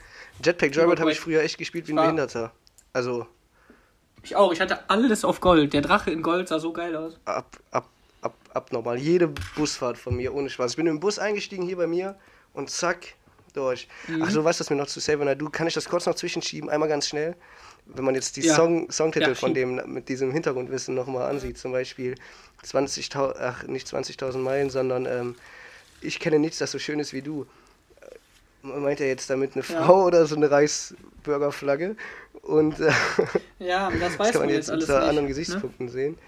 Jetpack 0.45 0.75
Joyride 0.75 1.01
habe 1.01 1.13
ich 1.13 1.21
früher 1.21 1.43
echt 1.43 1.59
gespielt 1.59 1.89
wie 1.89 1.93
ein 1.93 1.97
Behinderter. 1.97 2.53
Also. 2.93 3.27
Ich 4.23 4.37
auch. 4.37 4.53
Ich 4.53 4.61
hatte 4.61 4.91
alles 4.91 5.25
auf 5.25 5.41
Gold. 5.41 5.73
Der 5.73 5.83
Drache 5.83 6.11
in 6.11 6.23
Gold 6.23 6.49
sah 6.49 6.59
so 6.59 6.73
geil 6.73 6.95
aus. 6.97 7.19
Ab, 7.25 7.59
ab, 7.71 7.89
ab, 8.21 8.35
abnormal. 8.53 8.99
Jede 8.99 9.29
Busfahrt 9.55 9.99
von 9.99 10.17
mir, 10.17 10.35
ohne 10.35 10.51
Spaß. 10.51 10.73
Ich 10.73 10.77
bin 10.77 10.87
im 10.87 11.01
Bus 11.01 11.19
eingestiegen 11.19 11.65
hier 11.65 11.77
bei 11.77 11.87
mir 11.87 12.17
und 12.53 12.71
zack, 12.71 13.15
durch. 13.57 13.89
Mhm. 14.09 14.23
Ach, 14.23 14.33
du 14.33 14.45
weißt 14.45 14.61
das 14.61 14.71
mir 14.71 14.77
noch 14.77 14.87
zu 14.87 15.01
I 15.01 15.35
Do. 15.37 15.49
Kann 15.51 15.67
ich 15.67 15.75
das 15.75 15.89
kurz 15.89 16.07
noch 16.07 16.15
zwischenschieben? 16.15 16.71
Einmal 16.71 16.89
ganz 16.89 17.09
schnell. 17.09 17.37
Wenn 17.87 18.05
man 18.05 18.15
jetzt 18.15 18.37
die 18.37 18.43
ja. 18.43 18.55
Song, 18.55 18.91
Songtitel 18.91 19.29
ja, 19.29 19.35
von 19.35 19.55
dem 19.55 19.81
mit 19.93 20.09
diesem 20.09 20.33
Hintergrundwissen 20.33 20.95
nochmal 20.95 21.31
ansieht, 21.31 21.57
zum 21.57 21.73
Beispiel 21.73 22.17
20.000, 22.65 23.35
ach, 23.39 23.63
nicht 23.65 23.87
20.000 23.87 24.39
Meilen, 24.39 24.71
sondern 24.71 25.07
ähm, 25.07 25.35
Ich 26.01 26.19
kenne 26.19 26.39
nichts, 26.39 26.59
das 26.59 26.73
so 26.73 26.79
schön 26.79 26.99
ist 26.99 27.13
wie 27.13 27.23
du. 27.23 27.47
Meint 28.63 29.01
er 29.01 29.07
jetzt 29.07 29.31
damit 29.31 29.55
eine 29.55 29.65
ja. 29.65 29.85
Frau 29.85 30.05
oder 30.05 30.27
so 30.27 30.35
eine 30.35 30.51
Reichsbürgerflagge? 30.51 31.95
Und 32.43 32.81
äh, 32.81 32.91
ja, 33.59 33.91
das, 34.01 34.19
weiß 34.19 34.19
das 34.19 34.33
kann 34.33 34.41
man 34.43 34.51
jetzt 34.51 34.71
unter 34.71 35.03
anderen 35.03 35.25
ne? 35.25 35.29
Gesichtspunkten 35.29 35.87
ne? 35.87 35.93
sehen. 35.93 36.19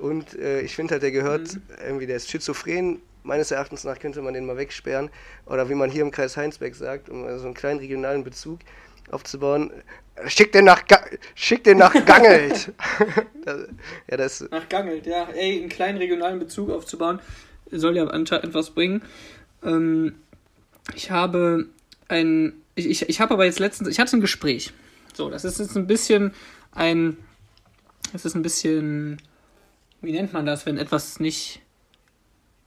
Und 0.00 0.38
äh, 0.38 0.60
ich 0.60 0.74
finde 0.74 0.92
halt, 0.92 1.02
der 1.02 1.10
gehört 1.10 1.54
mhm. 1.54 1.62
irgendwie, 1.84 2.06
der 2.06 2.16
ist 2.16 2.30
schizophren. 2.30 3.00
Meines 3.22 3.50
Erachtens 3.50 3.84
nach 3.84 3.98
könnte 3.98 4.22
man 4.22 4.32
den 4.32 4.46
mal 4.46 4.56
wegsperren. 4.56 5.10
Oder 5.46 5.68
wie 5.68 5.74
man 5.74 5.90
hier 5.90 6.02
im 6.02 6.10
Kreis 6.10 6.36
Heinsberg 6.36 6.74
sagt, 6.74 7.08
um 7.10 7.26
so 7.38 7.44
einen 7.44 7.54
kleinen 7.54 7.80
regionalen 7.80 8.24
Bezug 8.24 8.60
aufzubauen. 9.10 9.70
Schick 10.26 10.52
den 10.52 10.66
nach, 10.66 10.86
Ga 10.86 11.02
schick 11.34 11.64
den 11.64 11.78
nach 11.78 11.92
Gangelt. 12.04 12.72
ja, 14.10 14.16
das 14.16 14.46
nach 14.50 14.68
Gangelt, 14.68 15.06
ja. 15.06 15.28
Ey, 15.34 15.60
einen 15.60 15.68
kleinen 15.68 15.98
regionalen 15.98 16.38
Bezug 16.38 16.70
aufzubauen, 16.70 17.20
soll 17.70 17.96
ja 17.96 18.06
anscheinend 18.06 18.46
etwas 18.46 18.70
bringen. 18.70 19.02
Ähm, 19.64 20.16
ich 20.94 21.10
habe 21.10 21.66
ein, 22.08 22.52
ich, 22.74 22.86
ich, 22.86 23.08
ich 23.08 23.20
habe 23.20 23.34
aber 23.34 23.46
jetzt 23.46 23.60
letztens, 23.60 23.88
ich 23.88 23.98
hatte 23.98 24.16
ein 24.16 24.20
Gespräch 24.20 24.72
so, 25.14 25.30
das 25.30 25.44
ist 25.44 25.58
jetzt 25.58 25.76
ein 25.76 25.86
bisschen 25.86 26.32
ein. 26.72 27.16
Es 28.12 28.24
ist 28.24 28.34
ein 28.34 28.42
bisschen. 28.42 29.20
Wie 30.00 30.12
nennt 30.12 30.32
man 30.32 30.46
das, 30.46 30.66
wenn 30.66 30.78
etwas 30.78 31.20
nicht. 31.20 31.60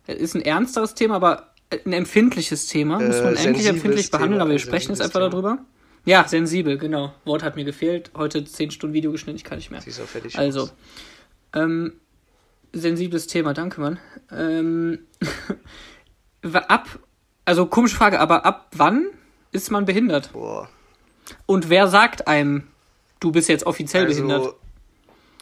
Es 0.05 0.17
ist 0.17 0.35
ein 0.35 0.41
ernsteres 0.41 0.93
Thema, 0.93 1.15
aber 1.15 1.53
ein 1.85 1.93
empfindliches 1.93 2.67
Thema. 2.67 3.01
Äh, 3.01 3.07
Muss 3.07 3.23
man 3.23 3.35
endlich 3.37 3.65
empfindlich 3.65 4.11
behandeln, 4.11 4.33
Thema, 4.33 4.43
aber 4.43 4.51
wir 4.51 4.59
sprechen 4.59 4.91
jetzt 4.91 5.01
einfach 5.01 5.19
Thema. 5.19 5.29
darüber. 5.29 5.65
Ja, 6.05 6.27
sensibel, 6.27 6.77
genau. 6.77 7.13
Wort 7.23 7.43
hat 7.43 7.55
mir 7.55 7.63
gefehlt. 7.63 8.11
Heute 8.15 8.43
10 8.43 8.71
Stunden 8.71 8.93
Video 8.93 9.11
geschnitten, 9.11 9.37
ich 9.37 9.43
kann 9.43 9.57
nicht 9.57 9.71
mehr. 9.71 9.81
Siehst 9.81 10.01
auch 10.01 10.05
fertig 10.05 10.37
also, 10.37 10.69
ähm, 11.53 11.93
sensibles 12.73 13.27
Thema, 13.27 13.53
danke, 13.53 13.79
Mann. 13.79 13.99
Ähm, 14.31 14.99
ab, 16.53 16.99
also 17.45 17.65
komische 17.67 17.95
Frage, 17.95 18.19
aber 18.19 18.45
ab 18.45 18.67
wann 18.75 19.07
ist 19.51 19.71
man 19.71 19.85
behindert? 19.85 20.33
Boah. 20.33 20.69
Und 21.45 21.69
wer 21.69 21.87
sagt 21.87 22.27
einem, 22.27 22.67
du 23.19 23.31
bist 23.31 23.47
jetzt 23.47 23.65
offiziell 23.65 24.05
also, 24.05 24.15
behindert? 24.15 24.55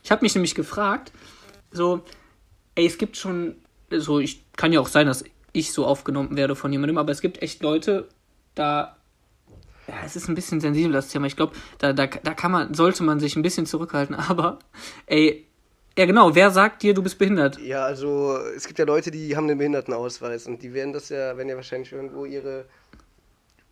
Ich 0.03 0.11
habe 0.11 0.23
mich 0.23 0.35
nämlich 0.35 0.53
gefragt, 0.53 1.11
so, 1.71 2.03
ey, 2.75 2.85
es 2.85 2.97
gibt 2.97 3.17
schon, 3.17 3.55
so, 3.89 4.19
ich 4.19 4.43
kann 4.57 4.73
ja 4.73 4.79
auch 4.79 4.87
sein, 4.87 5.07
dass 5.07 5.23
ich 5.53 5.73
so 5.73 5.85
aufgenommen 5.85 6.37
werde 6.37 6.55
von 6.55 6.71
jemandem, 6.71 6.97
aber 6.97 7.11
es 7.11 7.21
gibt 7.21 7.41
echt 7.41 7.63
Leute, 7.63 8.07
da, 8.53 8.97
ja, 9.87 9.95
es 10.05 10.15
ist 10.15 10.29
ein 10.29 10.35
bisschen 10.35 10.61
sensibel 10.61 10.91
das 10.91 11.09
Thema. 11.09 11.27
Ich 11.27 11.35
glaube, 11.35 11.53
da, 11.79 11.93
da, 11.93 12.07
da 12.07 12.33
kann 12.33 12.51
man, 12.51 12.73
sollte 12.73 13.03
man 13.03 13.19
sich 13.19 13.35
ein 13.35 13.41
bisschen 13.41 13.65
zurückhalten, 13.65 14.15
aber, 14.29 14.59
ey, 15.05 15.47
ja, 15.97 16.05
genau. 16.05 16.33
Wer 16.35 16.51
sagt 16.51 16.83
dir, 16.83 16.93
du 16.93 17.03
bist 17.03 17.17
behindert? 17.17 17.59
Ja, 17.59 17.83
also 17.83 18.37
es 18.55 18.65
gibt 18.65 18.79
ja 18.79 18.85
Leute, 18.85 19.11
die 19.11 19.35
haben 19.35 19.49
einen 19.49 19.57
Behindertenausweis 19.57 20.47
und 20.47 20.63
die 20.63 20.73
werden 20.73 20.93
das 20.93 21.09
ja, 21.09 21.35
wenn 21.35 21.49
ja 21.49 21.55
wahrscheinlich 21.55 21.91
irgendwo 21.91 22.25
ihre 22.25 22.65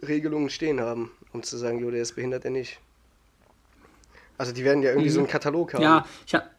Regelungen 0.05 0.49
stehen 0.49 0.81
haben, 0.81 1.11
um 1.31 1.43
zu 1.43 1.57
sagen, 1.57 1.79
jo, 1.79 1.91
der 1.91 2.01
ist 2.01 2.15
behindert, 2.15 2.43
der 2.43 2.51
nicht. 2.51 2.79
Also 4.37 4.51
die 4.51 4.63
werden 4.63 4.83
ja 4.83 4.89
irgendwie 4.89 5.09
mhm. 5.09 5.13
so 5.13 5.19
einen 5.19 5.29
Katalog 5.29 5.73
haben. 5.73 5.81
Ja, 5.81 6.05
ich 6.25 6.35
hab... 6.35 6.49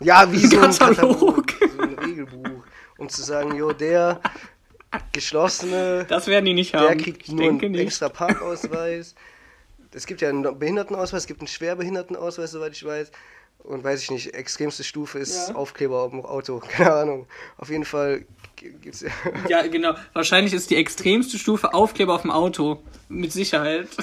Ja, 0.00 0.30
wie 0.30 0.46
so 0.46 0.60
ein 0.60 0.70
Katalog. 0.70 1.52
So 1.76 1.82
ein 1.82 1.98
Regelbuch. 1.98 2.64
Um 2.98 3.08
zu 3.08 3.22
sagen, 3.22 3.54
jo, 3.54 3.72
der 3.72 4.20
geschlossene... 5.12 6.06
Das 6.08 6.26
werden 6.26 6.44
die 6.44 6.54
nicht 6.54 6.74
haben. 6.74 6.86
Der 6.88 6.96
kriegt 6.96 7.22
ich 7.22 7.32
nur 7.32 7.48
einen 7.48 7.72
nicht. 7.72 7.80
extra 7.80 8.08
Parkausweis. 8.08 9.14
es 9.92 10.06
gibt 10.06 10.20
ja 10.20 10.28
einen 10.28 10.58
Behindertenausweis, 10.58 11.22
es 11.22 11.26
gibt 11.26 11.40
einen 11.40 11.48
Schwerbehindertenausweis, 11.48 12.50
soweit 12.50 12.72
ich 12.72 12.84
weiß 12.84 13.10
und 13.66 13.84
weiß 13.84 14.02
ich 14.02 14.10
nicht, 14.10 14.34
extremste 14.34 14.84
Stufe 14.84 15.18
ist 15.18 15.48
ja. 15.48 15.54
Aufkleber 15.54 16.02
auf 16.02 16.10
dem 16.10 16.24
Auto. 16.24 16.58
Keine 16.68 16.92
Ahnung. 16.92 17.26
Auf 17.58 17.70
jeden 17.70 17.84
Fall 17.84 18.24
gibt's 18.56 19.00
ja. 19.00 19.10
Ja, 19.48 19.66
genau. 19.66 19.94
Wahrscheinlich 20.12 20.54
ist 20.54 20.70
die 20.70 20.76
extremste 20.76 21.38
Stufe 21.38 21.74
Aufkleber 21.74 22.14
auf 22.14 22.22
dem 22.22 22.30
Auto. 22.30 22.82
Mit 23.08 23.32
Sicherheit. 23.32 23.88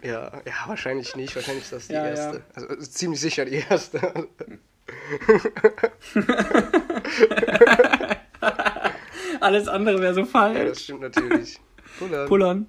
Ja, 0.00 0.30
ja, 0.46 0.54
wahrscheinlich 0.66 1.16
nicht. 1.16 1.34
Wahrscheinlich 1.34 1.64
ist 1.64 1.72
das 1.72 1.88
die 1.88 1.92
ja, 1.92 2.06
erste. 2.06 2.36
Ja. 2.38 2.44
Also, 2.54 2.68
also 2.68 2.86
ziemlich 2.86 3.20
sicher 3.20 3.44
die 3.44 3.62
erste. 3.68 4.28
Alles 9.40 9.68
andere 9.68 10.00
wäre 10.00 10.14
so 10.14 10.24
falsch. 10.24 10.58
Ja, 10.58 10.64
das 10.64 10.82
stimmt 10.82 11.00
natürlich. 11.00 11.60
Pullern. 11.98 12.28
Pullern. 12.28 12.66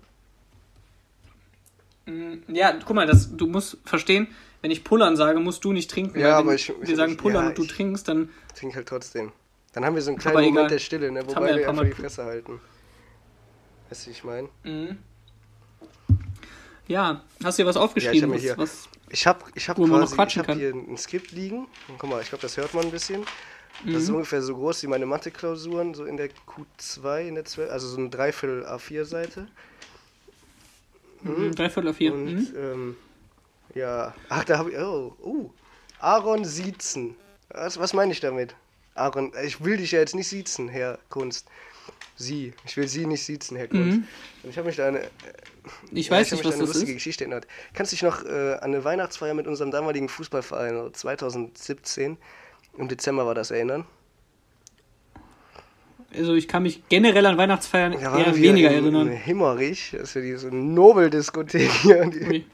Mm, 2.05 2.53
ja, 2.53 2.73
guck 2.86 2.95
mal, 2.95 3.05
das, 3.05 3.36
du 3.36 3.47
musst 3.47 3.77
verstehen, 3.86 4.27
wenn 4.62 4.71
ich 4.71 4.84
pullern 4.84 5.15
sage, 5.15 5.39
musst 5.39 5.63
du 5.63 5.71
nicht 5.71 5.89
trinken. 5.89 6.19
Ja, 6.19 6.38
aber 6.38 6.55
ich. 6.55 6.73
Wir 6.82 6.95
sagen 6.95 7.17
pullern 7.17 7.43
ja, 7.43 7.49
und 7.49 7.58
du 7.58 7.65
trinkst, 7.65 8.08
dann. 8.08 8.29
Trink 8.55 8.75
halt 8.75 8.88
trotzdem. 8.88 9.32
Dann 9.73 9.86
haben 9.86 9.95
wir 9.95 10.01
so 10.01 10.12
einen 10.12 10.19
kleinen 10.19 10.36
Moment 10.36 10.58
egal. 10.58 10.67
der 10.69 10.79
Stille, 10.79 11.12
ne? 11.12 11.25
wobei 11.27 11.49
wir, 11.49 11.58
wir 11.58 11.69
einfach 11.69 11.84
die 11.84 11.91
Fresse 11.91 12.25
halten. 12.25 12.60
Weißt 13.89 14.05
du, 14.05 14.08
wie 14.08 14.12
ich 14.12 14.23
meine? 14.23 14.49
Mhm. 14.63 14.97
Ja, 16.88 17.21
hast 17.43 17.60
du 17.60 17.63
dir 17.63 17.69
was 17.69 17.77
aufgeschrieben? 17.77 18.32
Ja, 18.32 18.38
ich 18.38 18.49
habe 18.49 18.62
was, 18.63 18.89
ich 19.10 19.27
hab, 19.27 19.45
ich 19.55 19.69
hab 19.69 19.77
quasi, 19.77 20.15
ich 20.27 20.38
hab 20.39 20.51
hier 20.51 20.73
ein 20.73 20.97
Skript 20.97 21.32
liegen. 21.32 21.67
Und 21.88 21.99
guck 21.99 22.10
mal, 22.10 22.21
ich 22.21 22.29
glaube, 22.29 22.41
das 22.41 22.58
hört 22.58 22.73
man 22.73 22.86
ein 22.86 22.91
bisschen. 22.91 23.23
Das 23.84 23.93
mhm. 23.93 23.95
ist 23.95 24.10
ungefähr 24.10 24.41
so 24.41 24.55
groß 24.55 24.84
wie 24.84 24.88
meine 24.88 25.05
Mathe-Klausuren, 25.05 25.93
so 25.93 26.05
in 26.05 26.17
der 26.17 26.29
Q2, 26.29 27.27
in 27.27 27.36
der 27.36 27.45
12, 27.45 27.71
also 27.71 27.88
so 27.88 27.97
eine 27.97 28.10
Dreiviertel 28.10 28.65
A4-Seite. 28.65 29.47
Mhm, 31.21 31.55
Dreiviertel 31.55 31.91
A4. 31.91 32.12
Und, 32.12 32.25
mhm. 32.25 32.47
ähm, 32.58 32.97
ja, 33.75 34.13
ach, 34.27 34.43
da 34.43 34.58
habe 34.58 34.71
ich, 34.71 34.77
oh, 34.77 35.15
oh, 35.21 35.49
Aaron 35.99 36.43
Sietzen. 36.43 37.15
Was, 37.49 37.79
was 37.79 37.93
meine 37.93 38.12
ich 38.12 38.19
damit? 38.19 38.55
Aaron, 38.95 39.32
ich 39.43 39.63
will 39.63 39.77
dich 39.77 39.91
ja 39.91 39.99
jetzt 39.99 40.15
nicht 40.15 40.27
siezen, 40.27 40.67
Herr 40.67 40.99
Kunst. 41.10 41.47
Sie. 42.15 42.53
Ich 42.65 42.75
will 42.75 42.88
sie 42.88 43.05
nicht 43.05 43.23
siezen, 43.23 43.55
Herr 43.55 43.69
Kunst. 43.69 43.97
Mhm. 43.97 44.08
Und 44.43 44.49
ich 44.49 44.58
habe 44.58 44.67
mich 44.67 44.75
da 44.75 44.88
eine. 44.88 45.10
Ich 45.91 46.08
ja, 46.08 46.17
weiß 46.17 46.27
ich 46.27 46.34
nicht, 46.34 46.45
was 46.45 46.55
eine 46.55 46.63
das 46.63 46.73
lustige 46.73 46.91
ist. 46.91 46.97
Geschichte 46.97 47.23
erinnert. 47.23 47.47
Kannst 47.73 47.93
du 47.93 47.95
dich 47.95 48.03
noch 48.03 48.25
äh, 48.25 48.55
an 48.55 48.63
eine 48.63 48.84
Weihnachtsfeier 48.84 49.34
mit 49.34 49.47
unserem 49.47 49.71
damaligen 49.71 50.10
Fußballverein 50.10 50.93
2017 50.93 52.17
im 52.77 52.88
Dezember 52.88 53.25
war 53.25 53.36
das 53.36 53.51
erinnern? 53.51 53.86
Also 56.15 56.34
ich 56.34 56.47
kann 56.47 56.63
mich 56.63 56.82
generell 56.89 57.25
an 57.25 57.38
Weihnachtsfeiern 57.38 57.93
ja, 57.93 58.17
eher 58.17 58.36
weniger 58.36 58.69
in, 58.71 58.84
erinnern. 58.84 59.08
In 59.08 59.13
Himmerich, 59.13 59.91
das 59.91 60.10
ist 60.10 60.13
ja 60.15 60.21
diese 60.21 60.47
Nobeldiskothek 60.47 61.71
hier. 61.71 62.05
Die, 62.10 62.45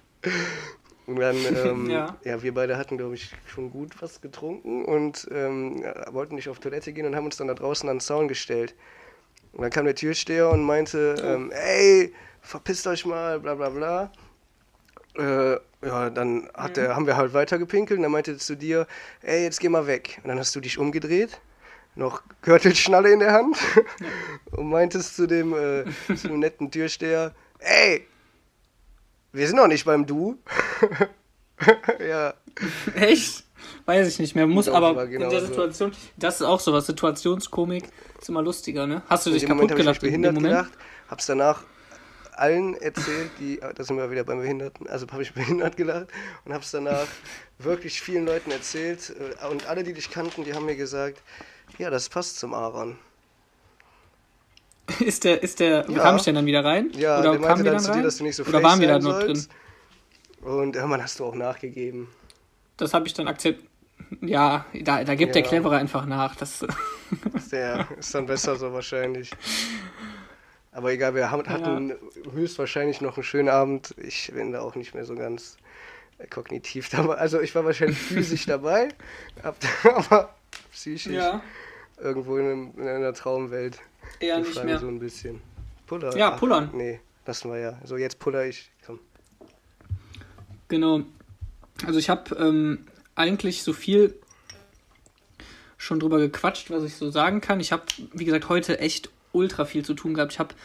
und 1.07 1.19
dann, 1.19 1.35
ähm, 1.65 1.89
ja. 1.89 2.17
ja. 2.23 2.41
wir 2.41 2.53
beide 2.53 2.77
hatten, 2.77 2.97
glaube 2.97 3.15
ich, 3.15 3.31
schon 3.47 3.71
gut 3.71 4.01
was 4.01 4.21
getrunken 4.21 4.85
und 4.85 5.27
ähm, 5.31 5.83
wollten 6.11 6.35
nicht 6.35 6.49
auf 6.49 6.59
Toilette 6.59 6.93
gehen 6.93 7.05
und 7.05 7.15
haben 7.15 7.25
uns 7.25 7.37
dann 7.37 7.47
da 7.47 7.53
draußen 7.53 7.87
an 7.89 7.97
den 7.97 8.01
Zaun 8.01 8.27
gestellt. 8.27 8.75
Und 9.53 9.61
dann 9.61 9.71
kam 9.71 9.85
der 9.85 9.95
Türsteher 9.95 10.49
und 10.49 10.63
meinte, 10.63 11.15
oh. 11.17 11.25
ähm, 11.25 11.51
ey, 11.51 12.13
verpisst 12.41 12.87
euch 12.87 13.05
mal, 13.05 13.39
bla 13.39 13.55
bla 13.55 13.69
bla. 13.69 14.11
Äh, 15.17 15.59
ja, 15.85 16.09
dann 16.09 16.49
hat 16.53 16.71
mhm. 16.71 16.73
der, 16.75 16.95
haben 16.95 17.07
wir 17.07 17.17
halt 17.17 17.33
weiter 17.33 17.57
gepinkelt 17.57 17.97
und 17.97 18.03
dann 18.03 18.11
meinte 18.11 18.31
er 18.31 18.37
zu 18.37 18.55
dir, 18.55 18.87
ey, 19.21 19.43
jetzt 19.43 19.59
geh 19.59 19.69
mal 19.69 19.87
weg. 19.87 20.19
Und 20.23 20.29
dann 20.29 20.39
hast 20.39 20.55
du 20.55 20.59
dich 20.59 20.77
umgedreht, 20.77 21.39
noch 21.95 22.23
Gürtelschnalle 22.41 23.11
in 23.11 23.19
der 23.19 23.33
Hand 23.33 23.57
und 24.51 24.69
meintest 24.69 25.15
zu 25.15 25.27
dem, 25.27 25.53
äh, 25.53 25.85
zu 26.15 26.27
dem 26.27 26.39
netten 26.39 26.71
Türsteher, 26.71 27.33
ey, 27.59 28.05
wir 29.31 29.47
sind 29.47 29.57
noch 29.57 29.67
nicht 29.67 29.85
beim 29.85 30.05
Du. 30.05 30.37
ja. 32.07 32.33
Echt? 32.95 33.43
Weiß 33.85 34.07
ich 34.07 34.19
nicht 34.19 34.35
mehr. 34.35 34.47
Muss 34.47 34.67
aber 34.67 35.07
genau 35.07 35.25
in 35.25 35.31
der 35.31 35.45
Situation, 35.45 35.91
so. 35.91 35.97
das 36.17 36.35
ist 36.35 36.41
auch 36.43 36.59
sowas, 36.59 36.87
Situationskomik 36.87 37.83
ist 38.19 38.29
immer 38.29 38.41
lustiger, 38.41 38.87
ne? 38.87 39.03
Hast 39.07 39.25
du 39.25 39.31
dich 39.31 39.43
kaputt 39.43 39.61
Moment 39.61 39.77
gelacht 39.77 40.03
ich 40.03 40.13
in 40.13 40.21
dem 40.21 40.35
Moment? 40.35 40.53
Gelacht, 40.53 40.71
hab's 41.09 41.25
danach 41.25 41.63
allen 42.39 42.75
erzählt, 42.75 43.31
die, 43.39 43.59
da 43.59 43.83
sind 43.83 43.97
wir 43.97 44.11
wieder 44.11 44.23
beim 44.23 44.39
Behinderten, 44.39 44.87
also 44.87 45.07
habe 45.11 45.23
ich 45.23 45.33
behindert 45.33 45.77
gelacht 45.77 46.07
und 46.45 46.53
hab's 46.53 46.71
danach 46.71 47.07
wirklich 47.59 48.01
vielen 48.01 48.25
Leuten 48.25 48.51
erzählt 48.51 49.13
äh, 49.41 49.47
und 49.47 49.67
alle, 49.67 49.83
die 49.83 49.93
dich 49.93 50.09
kannten, 50.09 50.43
die 50.43 50.53
haben 50.53 50.65
mir 50.65 50.75
gesagt, 50.75 51.21
ja, 51.77 51.89
das 51.89 52.09
passt 52.09 52.39
zum 52.39 52.53
Aaron. 52.53 52.97
Ist 54.99 55.23
der, 55.23 55.41
ist 55.41 55.59
der, 55.59 55.89
ja. 55.89 55.99
kam 55.99 56.17
ich 56.17 56.23
denn 56.23 56.35
dann 56.35 56.45
wieder 56.45 56.63
rein? 56.63 56.91
Ja, 56.95 57.19
Oder 57.19 57.31
der 57.31 57.39
meinte 57.39 57.63
dann, 57.63 57.73
dann 57.73 57.83
zu 57.83 57.91
dir, 57.91 58.03
dass 58.03 58.17
du 58.17 58.23
nicht 58.23 58.35
so 58.35 58.43
Oder 58.43 58.61
waren 58.61 58.79
wir 58.79 58.87
da 58.87 58.99
noch 58.99 59.19
drin? 59.19 59.43
Und 60.41 60.75
irgendwann 60.75 61.01
hast 61.01 61.19
du 61.19 61.25
auch 61.25 61.33
nachgegeben. 61.33 62.07
Das 62.77 62.93
habe 62.93 63.07
ich 63.07 63.13
dann 63.15 63.27
akzeptiert. 63.27 63.67
Ja, 64.21 64.65
da, 64.73 65.03
da 65.03 65.15
gibt 65.15 65.35
ja. 65.35 65.41
der 65.41 65.49
Clevere 65.49 65.77
einfach 65.77 66.05
nach. 66.05 66.35
Das 66.35 66.63
der 67.51 67.87
ist 67.97 68.13
dann 68.13 68.27
besser 68.27 68.55
so 68.55 68.71
wahrscheinlich. 68.71 69.31
Aber 70.75 70.91
egal, 70.91 71.15
wir 71.15 71.31
hatten 71.31 71.89
ja. 71.89 72.31
höchstwahrscheinlich 72.33 72.99
noch 72.99 73.15
einen 73.15 73.23
schönen 73.23 73.47
Abend. 73.47 73.95
Ich 73.97 74.29
bin 74.33 74.51
da 74.51 74.59
auch 74.59 74.75
nicht 74.75 74.93
mehr 74.93 75.05
so 75.05 75.15
ganz 75.15 75.55
kognitiv 76.29 76.89
dabei. 76.89 77.15
Also 77.15 77.39
ich 77.39 77.55
war 77.55 77.63
wahrscheinlich 77.63 77.97
physisch 78.09 78.45
dabei, 78.45 78.89
aber 79.83 80.35
psychisch 80.73 81.13
ja. 81.13 81.41
irgendwo 81.97 82.35
in, 82.35 82.45
einem, 82.45 82.73
in, 82.75 82.87
einer 82.89 83.13
Traumwelt. 83.13 83.79
Eher 84.19 84.39
nicht 84.39 84.61
mehr. 84.65 84.77
So 84.79 84.89
ein 84.89 84.99
bisschen. 84.99 85.41
Puller. 85.87 86.13
Ja, 86.17 86.31
pullern. 86.31 86.67
Ach, 86.69 86.75
nee, 86.75 86.99
lassen 87.25 87.51
wir 87.51 87.59
ja. 87.59 87.79
So, 87.85 87.95
jetzt 87.95 88.19
puller 88.19 88.45
ich. 88.45 88.69
Komm. 88.85 88.99
Genau. 90.67 91.03
Also 91.85 91.99
ich 91.99 92.09
habe 92.09 92.35
ähm, 92.35 92.85
eigentlich 93.15 93.63
so 93.63 93.71
viel 93.71 94.19
schon 95.77 96.01
drüber 96.01 96.19
gequatscht, 96.19 96.69
was 96.69 96.83
ich 96.83 96.95
so 96.95 97.11
sagen 97.11 97.39
kann. 97.39 97.61
Ich 97.61 97.71
habe, 97.71 97.83
wie 98.11 98.25
gesagt, 98.25 98.49
heute 98.49 98.79
echt 98.79 99.09
ultra 99.35 99.65
viel 99.65 99.85
zu 99.85 99.93
tun 99.93 100.13
gehabt. 100.13 100.33
Ich 100.33 100.39
habe 100.39 100.55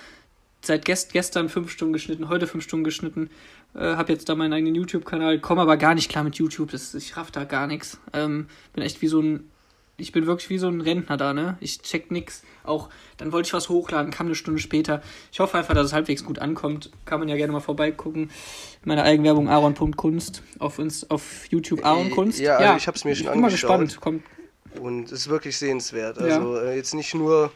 seit 0.63 0.85
gest 0.85 1.13
gestern 1.13 1.49
fünf 1.49 1.71
Stunden 1.71 1.93
geschnitten, 1.93 2.29
heute 2.29 2.47
fünf 2.47 2.65
Stunden 2.65 2.85
geschnitten, 2.85 3.31
äh, 3.75 3.97
habe 3.97 4.13
jetzt 4.13 4.29
da 4.29 4.35
meinen 4.35 4.53
eigenen 4.53 4.75
YouTube-Kanal, 4.75 5.41
komme 5.41 5.63
aber 5.63 5.77
gar 5.77 5.95
nicht 5.95 6.11
klar 6.11 6.25
mit 6.25 6.37
YouTube. 6.37 6.71
Das, 6.71 6.95
ich 6.95 7.17
raff 7.17 7.31
da 7.31 7.45
gar 7.45 7.67
nichts. 7.67 7.99
Ähm, 8.13 8.47
bin 8.73 8.83
echt 8.83 9.03
wie 9.03 9.09
so 9.09 9.21
ein 9.21 9.51
ich 10.01 10.13
bin 10.13 10.27
wirklich 10.27 10.51
wie 10.51 10.59
so 10.59 10.69
ein 10.69 10.81
Rentner 10.81 11.17
da, 11.17 11.33
ne? 11.33 11.57
Ich 11.61 11.83
check 11.83 12.11
nix. 12.11 12.43
Auch, 12.65 12.89
dann 13.19 13.33
wollte 13.33 13.49
ich 13.49 13.53
was 13.53 13.69
hochladen, 13.69 14.11
kam 14.11 14.27
eine 14.27 14.35
Stunde 14.35 14.61
später. 14.61 15.03
Ich 15.31 15.41
hoffe 15.41 15.59
einfach, 15.59 15.75
dass 15.75 15.87
es 15.87 15.93
halbwegs 15.93 16.25
gut 16.25 16.39
ankommt. 16.39 16.91
Kann 17.05 17.21
man 17.21 17.29
ja 17.29 17.37
gerne 17.37 17.53
mal 17.53 17.61
vorbeigucken. 17.61 18.31
Meine 18.85 19.03
Eigenwerbung 19.03 19.49
aaron.kunst 19.49 20.43
auf 20.59 20.79
uns 20.79 21.11
auf 21.11 21.47
YouTube 21.51 21.85
Aaron.kunst. 21.85 22.41
Ja, 22.41 22.57
also 22.57 22.65
ja, 22.65 22.77
ich 22.77 22.87
hab's 22.87 23.05
mir 23.05 23.15
schon 23.15 23.27
ich 23.27 23.33
bin 23.33 23.45
angeschaut. 23.45 23.71
Mal 23.71 23.79
gespannt. 23.87 24.01
Kommt. 24.01 24.25
Und 24.81 25.07
es 25.07 25.13
ist 25.13 25.29
wirklich 25.29 25.57
sehenswert. 25.59 26.19
Also 26.19 26.57
ja. 26.57 26.63
äh, 26.63 26.77
jetzt 26.77 26.95
nicht 26.95 27.15
nur, 27.15 27.53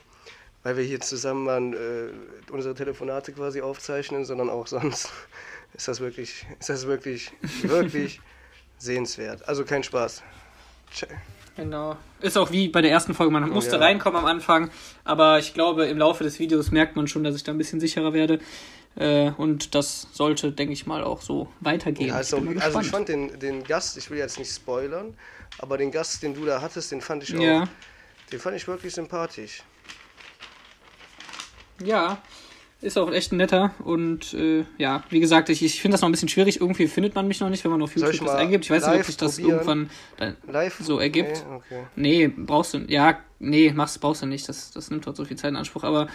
weil 0.65 0.77
wir 0.77 0.83
hier 0.83 1.01
zusammen 1.01 1.49
an, 1.49 1.73
äh, 1.75 2.09
unsere 2.51 2.75
Telefonate 2.75 3.33
quasi 3.33 3.61
aufzeichnen, 3.61 4.25
sondern 4.25 4.51
auch 4.51 4.67
sonst 4.67 5.11
ist 5.75 5.87
das 5.87 6.01
wirklich, 6.01 6.47
ist 6.59 6.71
das 6.71 6.87
wirklich, 6.87 7.31
wirklich 7.63 8.21
sehenswert. 8.79 9.47
Also 9.47 9.65
kein 9.65 9.85
Spaß. 9.85 10.23
Genau. 11.57 11.97
Ist 12.21 12.37
auch 12.37 12.51
wie 12.51 12.69
bei 12.69 12.83
der 12.83 12.91
ersten 12.91 13.15
Folge, 13.15 13.33
man 13.33 13.49
musste 13.49 13.77
ja. 13.77 13.83
reinkommen 13.83 14.19
am 14.19 14.27
Anfang, 14.27 14.71
aber 15.05 15.39
ich 15.39 15.55
glaube, 15.55 15.87
im 15.87 15.99
Laufe 15.99 16.25
des 16.25 16.39
Videos 16.41 16.71
merkt 16.73 16.97
man 16.97 17.07
schon, 17.07 17.23
dass 17.23 17.37
ich 17.37 17.45
da 17.45 17.53
ein 17.53 17.59
bisschen 17.59 17.79
sicherer 17.79 18.13
werde. 18.13 18.41
Äh, 18.97 19.31
und 19.37 19.75
das 19.75 20.09
sollte, 20.13 20.53
denke 20.53 20.73
ich 20.73 20.87
mal, 20.87 21.05
auch 21.05 21.21
so 21.21 21.49
weitergehen. 21.61 22.09
Ja, 22.09 22.15
also, 22.15 22.39
ich 22.39 22.63
also 22.63 22.81
ich 22.81 22.89
fand 22.89 23.09
den, 23.09 23.39
den 23.39 23.65
Gast, 23.65 23.97
ich 23.97 24.09
will 24.11 24.19
jetzt 24.19 24.39
nicht 24.39 24.53
spoilern, 24.53 25.15
aber 25.59 25.79
den 25.79 25.91
Gast, 25.91 26.23
den 26.23 26.35
du 26.35 26.45
da 26.45 26.61
hattest, 26.61 26.93
den 26.93 27.01
fand 27.01 27.25
ich 27.25 27.37
auch, 27.37 27.41
ja. 27.41 27.69
den 28.33 28.39
fand 28.39 28.57
ich 28.57 28.67
wirklich 28.67 28.95
sympathisch. 28.95 29.63
Ja, 31.83 32.19
ist 32.85 32.99
auch 32.99 33.11
echt 33.11 33.33
ein 33.33 33.39
netter 33.39 33.75
und 33.83 34.35
äh, 34.35 34.65
ja, 34.77 35.03
wie 35.09 35.19
gesagt, 35.19 35.49
ich, 35.49 35.63
ich 35.63 35.81
finde 35.81 35.95
das 35.95 36.03
noch 36.03 36.09
ein 36.09 36.13
bisschen 36.13 36.29
schwierig. 36.29 36.61
Irgendwie 36.61 36.87
findet 36.87 37.15
man 37.15 37.27
mich 37.27 37.41
noch 37.41 37.49
nicht, 37.49 37.65
wenn 37.65 37.71
man 37.71 37.81
auf 37.83 37.97
YouTube 37.97 38.27
das 38.27 38.35
eingibt. 38.35 38.65
Ich 38.65 38.71
weiß 38.71 38.87
nicht, 38.87 38.99
ob 39.01 39.05
sich 39.05 39.17
das 39.17 39.39
irgendwann 39.39 39.89
live? 40.47 40.79
so 40.81 40.99
ergibt. 40.99 41.47
Nee, 41.49 41.55
okay. 41.55 41.83
nee, 41.97 42.29
brauchst 42.29 42.75
du. 42.75 42.79
Ja, 42.87 43.19
nee, 43.39 43.73
machst, 43.73 44.01
brauchst 44.01 44.23
du 44.23 44.27
nicht. 44.27 44.49
Das, 44.49 44.71
das 44.71 44.91
nimmt 44.91 45.07
dort 45.07 45.17
so 45.17 45.25
viel 45.25 45.39
Zeit 45.39 45.51
in 45.51 45.57
Anspruch. 45.57 45.85
Aber 45.85 46.09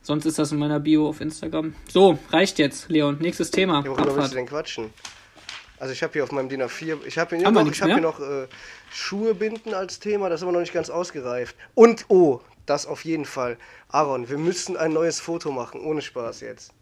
sonst 0.00 0.26
ist 0.26 0.38
das 0.38 0.52
in 0.52 0.58
meiner 0.58 0.78
Bio 0.78 1.08
auf 1.08 1.20
Instagram. 1.20 1.74
So, 1.88 2.18
reicht 2.30 2.60
jetzt, 2.60 2.88
Leon. 2.88 3.18
Nächstes 3.20 3.50
Thema. 3.50 3.82
Ja, 3.84 3.90
worüber 3.90 4.16
willst 4.16 4.30
du 4.30 4.36
denn 4.36 4.46
quatschen? 4.46 4.90
Also 5.78 5.92
ich 5.92 6.02
habe 6.02 6.12
hier 6.14 6.24
auf 6.24 6.32
meinem 6.32 6.48
DIN 6.48 6.62
A4, 6.62 6.98
ich 7.04 7.18
habe 7.18 7.36
hier, 7.36 7.46
hab 7.46 7.72
hier 7.72 8.00
noch 8.00 8.18
äh, 8.18 8.46
Schuhe 8.90 9.34
binden 9.34 9.74
als 9.74 9.98
Thema, 9.98 10.30
das 10.30 10.40
ist 10.40 10.44
aber 10.44 10.52
noch 10.52 10.60
nicht 10.60 10.72
ganz 10.72 10.88
ausgereift. 10.88 11.54
Und, 11.74 12.06
oh, 12.08 12.40
das 12.66 12.86
auf 12.86 13.04
jeden 13.04 13.24
Fall. 13.24 13.58
Aaron, 13.88 14.28
wir 14.28 14.38
müssen 14.38 14.76
ein 14.76 14.92
neues 14.92 15.18
Foto 15.20 15.50
machen, 15.50 15.80
ohne 15.80 16.02
Spaß 16.02 16.40
jetzt. 16.40 16.72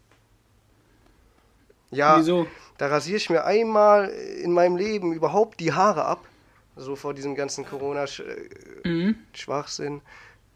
Ja, 1.91 2.19
Wieso? 2.19 2.47
da 2.77 2.87
rasiere 2.87 3.17
ich 3.17 3.29
mir 3.29 3.45
einmal 3.45 4.09
in 4.09 4.51
meinem 4.51 4.75
Leben 4.75 5.13
überhaupt 5.13 5.59
die 5.59 5.73
Haare 5.73 6.05
ab. 6.05 6.27
So 6.75 6.95
vor 6.97 7.13
diesem 7.13 7.35
ganzen 7.35 7.65
Corona-Schwachsinn. 7.65 9.93
Mhm. 9.93 10.01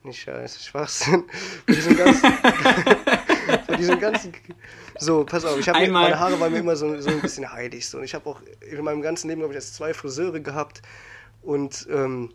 Nicht 0.03 0.21
scheiße, 0.21 0.63
Schwachsinn. 0.63 1.23
vor 1.65 1.75
diesem 1.75 1.95
ganzen. 1.95 2.33
vor 3.65 3.77
diesem 3.77 3.99
ganzen. 3.99 4.33
So, 4.97 5.23
pass 5.23 5.45
auf, 5.45 5.57
ich 5.57 5.69
habe 5.69 5.87
meine 5.89 6.19
Haare 6.19 6.37
waren 6.39 6.51
mir 6.51 6.59
immer 6.59 6.75
so, 6.75 6.99
so 6.99 7.09
ein 7.09 7.21
bisschen 7.21 7.49
heilig. 7.51 7.87
So. 7.87 7.99
Und 7.99 8.03
ich 8.03 8.15
habe 8.15 8.29
auch 8.29 8.41
in 8.69 8.83
meinem 8.83 9.01
ganzen 9.01 9.29
Leben, 9.29 9.39
glaube 9.39 9.53
ich, 9.53 9.59
jetzt 9.59 9.75
zwei 9.75 9.93
Friseure 9.93 10.41
gehabt. 10.41 10.81
Und 11.41 11.87
ähm, 11.89 12.33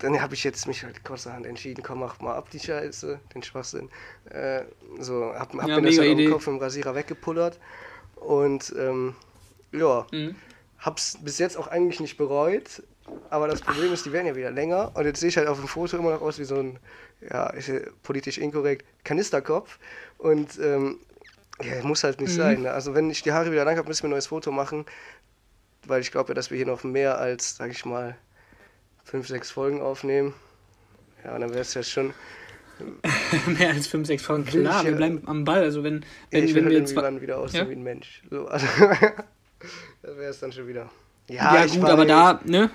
dann 0.00 0.20
habe 0.20 0.34
ich 0.34 0.44
jetzt 0.44 0.66
mich 0.66 0.84
halt 0.84 1.04
kurzerhand 1.04 1.46
entschieden, 1.46 1.82
komm, 1.82 2.00
mach 2.00 2.20
mal 2.20 2.34
ab 2.34 2.50
die 2.50 2.58
Scheiße, 2.58 3.20
den 3.34 3.42
Schwachsinn. 3.42 3.88
Äh, 4.30 4.62
so, 4.98 5.32
hab, 5.34 5.54
hab 5.54 5.68
ja, 5.68 5.80
mir 5.80 5.86
das 5.86 5.98
halt 5.98 6.18
im 6.18 6.30
Kopf 6.30 6.46
im 6.46 6.58
Rasierer 6.58 6.94
weggepullert 6.94 7.58
und 8.16 8.74
ähm, 8.78 9.14
ja, 9.72 10.06
mhm. 10.12 10.34
hab's 10.78 11.18
bis 11.20 11.38
jetzt 11.38 11.56
auch 11.56 11.68
eigentlich 11.68 12.00
nicht 12.00 12.16
bereut, 12.16 12.82
aber 13.28 13.48
das 13.48 13.60
Problem 13.60 13.92
ist, 13.92 14.06
die 14.06 14.12
werden 14.12 14.26
ja 14.26 14.36
wieder 14.36 14.50
länger 14.50 14.92
und 14.94 15.04
jetzt 15.04 15.20
sehe 15.20 15.28
ich 15.28 15.36
halt 15.36 15.48
auf 15.48 15.58
dem 15.58 15.68
Foto 15.68 15.98
immer 15.98 16.10
noch 16.10 16.22
aus 16.22 16.38
wie 16.38 16.44
so 16.44 16.56
ein, 16.56 16.78
ja, 17.28 17.48
ist 17.50 17.70
politisch 18.02 18.38
inkorrekt, 18.38 18.86
Kanisterkopf 19.04 19.78
und 20.18 20.58
ähm, 20.58 20.98
ja, 21.62 21.82
muss 21.82 22.04
halt 22.04 22.20
nicht 22.20 22.32
mhm. 22.32 22.36
sein. 22.36 22.62
Ne? 22.62 22.72
Also 22.72 22.94
wenn 22.94 23.10
ich 23.10 23.22
die 23.22 23.32
Haare 23.32 23.52
wieder 23.52 23.64
lang 23.64 23.76
habe, 23.76 23.88
müssen 23.88 24.04
wir 24.04 24.08
ein 24.08 24.12
neues 24.12 24.28
Foto 24.28 24.50
machen, 24.50 24.86
weil 25.86 26.00
ich 26.00 26.10
glaube 26.10 26.30
ja, 26.30 26.34
dass 26.34 26.50
wir 26.50 26.56
hier 26.56 26.66
noch 26.66 26.84
mehr 26.84 27.18
als, 27.18 27.56
sag 27.56 27.70
ich 27.70 27.84
mal, 27.84 28.16
fünf, 29.10 29.26
sechs 29.26 29.50
Folgen 29.50 29.80
aufnehmen. 29.80 30.34
Ja, 31.24 31.36
dann 31.38 31.50
wäre 31.50 31.60
es 31.60 31.74
ja 31.74 31.82
schon. 31.82 32.14
Mehr 33.58 33.70
als 33.70 33.88
fünf, 33.88 34.06
sechs 34.06 34.22
Folgen, 34.22 34.46
klar, 34.46 34.84
wir 34.84 34.92
bleiben 34.92 35.22
am 35.26 35.44
Ball. 35.44 35.62
Also 35.62 35.82
wenn, 35.84 36.04
wenn, 36.30 36.44
ich 36.44 36.54
wenn 36.54 36.66
wir 36.66 36.78
jetzt 36.78 36.96
dann 36.96 37.20
wieder 37.20 37.38
aussehen 37.38 37.64
ja? 37.64 37.68
wie 37.68 37.74
ein 37.74 37.82
Mensch. 37.82 38.22
So, 38.30 38.46
also 38.46 38.66
das 40.02 40.16
wäre 40.16 40.30
es 40.30 40.40
dann 40.40 40.52
schon 40.52 40.66
wieder. 40.66 40.88
Ja, 41.28 41.56
ja 41.56 41.66
gut, 41.66 41.84
aber 41.84 42.06
da, 42.06 42.40
ne? 42.44 42.70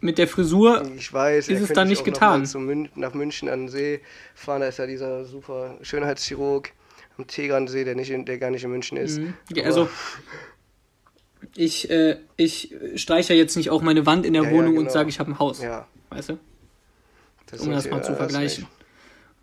Mit 0.00 0.18
der 0.18 0.26
Frisur 0.26 0.82
ich 0.96 1.12
weiß, 1.12 1.48
ist 1.48 1.60
es 1.60 1.68
dann 1.72 1.88
nicht 1.88 2.04
getan. 2.04 2.46
Mün 2.56 2.88
nach 2.94 3.14
München 3.14 3.48
an 3.48 3.60
den 3.60 3.68
See 3.68 4.00
fahren, 4.34 4.60
da 4.60 4.68
ist 4.68 4.78
ja 4.78 4.86
dieser 4.86 5.24
super 5.24 5.78
Schönheitschirurg 5.82 6.72
am 7.16 7.26
Tegernsee, 7.26 7.84
der, 7.84 7.94
nicht 7.94 8.10
in, 8.10 8.24
der 8.24 8.38
gar 8.38 8.50
nicht 8.50 8.64
in 8.64 8.70
München 8.70 8.98
ist. 8.98 9.20
Mhm. 9.20 9.34
Also 9.62 9.88
ich, 11.54 11.90
äh, 11.90 12.18
ich 12.36 12.74
streiche 12.96 13.34
jetzt 13.34 13.56
nicht 13.56 13.70
auch 13.70 13.82
meine 13.82 14.06
Wand 14.06 14.26
in 14.26 14.34
der 14.34 14.44
ja, 14.44 14.50
Wohnung 14.50 14.64
ja, 14.64 14.70
genau. 14.70 14.80
und 14.82 14.90
sage, 14.90 15.08
ich 15.08 15.18
habe 15.18 15.30
ein 15.30 15.38
Haus. 15.38 15.62
Ja. 15.62 15.86
Weißt 16.10 16.30
du? 16.30 16.38
das 17.46 17.60
um 17.60 17.72
das 17.72 17.88
mal 17.88 18.02
zu 18.02 18.14
vergleichen. 18.14 18.66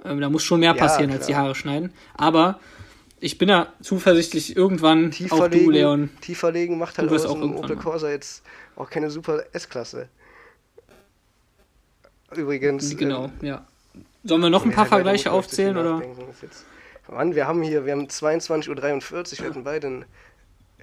Ähm, 0.04 0.20
da 0.20 0.30
muss 0.30 0.44
schon 0.44 0.60
mehr 0.60 0.74
passieren 0.74 1.12
als 1.12 1.28
die 1.28 1.36
Haare 1.36 1.56
schneiden. 1.56 1.94
Aber 2.16 2.60
ich 3.20 3.38
bin 3.38 3.50
da 3.50 3.74
zuversichtlich, 3.82 4.56
irgendwann 4.56 5.12
tiefer 5.12 5.36
auch 5.36 5.50
legen, 5.50 5.66
du, 5.66 5.72
Leon. 5.72 6.10
Tiefer 6.22 6.52
legen 6.52 6.78
macht 6.78 6.98
halt 6.98 7.12
aus 7.12 7.24
dem 7.24 7.56
Opel 7.56 7.76
Corsa 7.76 8.10
jetzt 8.10 8.44
auch 8.76 8.90
keine 8.90 9.12
super 9.12 9.44
S-Klasse. 9.54 10.10
Übrigens. 12.36 12.96
Genau, 12.98 13.26
ähm, 13.26 13.32
ja. 13.42 13.68
Sollen 14.24 14.42
wir 14.42 14.50
noch 14.50 14.66
ein 14.66 14.72
paar 14.72 14.86
Vergleiche 14.86 15.32
aufzählen? 15.32 15.78
Oder? 15.78 16.02
Mann, 17.10 17.36
wir 17.36 17.48
haben 17.48 17.62
hier, 17.62 17.86
wir 17.86 17.92
haben 17.92 18.06
22.43 18.06 18.70
Uhr, 18.70 19.40
wir 19.40 19.50
hatten 19.50 19.64
beide 19.64 19.88
einen, 19.88 20.06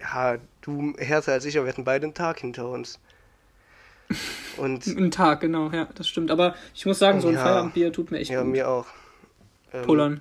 ja, 0.00 0.38
du 0.62 0.94
härter 0.98 1.32
als 1.32 1.44
ich, 1.44 1.56
aber 1.56 1.66
wir 1.66 1.72
hatten 1.72 1.84
beide 1.84 2.04
einen 2.04 2.14
Tag 2.14 2.40
hinter 2.40 2.68
uns. 2.68 2.98
Und 4.56 4.86
ein 4.86 5.10
Tag, 5.10 5.40
genau, 5.40 5.70
ja, 5.70 5.88
das 5.94 6.08
stimmt. 6.08 6.30
Aber 6.30 6.54
ich 6.74 6.86
muss 6.86 6.98
sagen, 6.98 7.20
so 7.20 7.28
ein 7.28 7.34
ja, 7.34 7.42
Feierabendbier 7.42 7.92
tut 7.92 8.10
mir 8.10 8.18
echt 8.18 8.30
ja, 8.30 8.42
gut. 8.42 8.48
Ja, 8.48 8.52
mir 8.52 8.68
auch. 8.68 8.86
Ähm, 9.72 9.82
Pullern. 9.84 10.20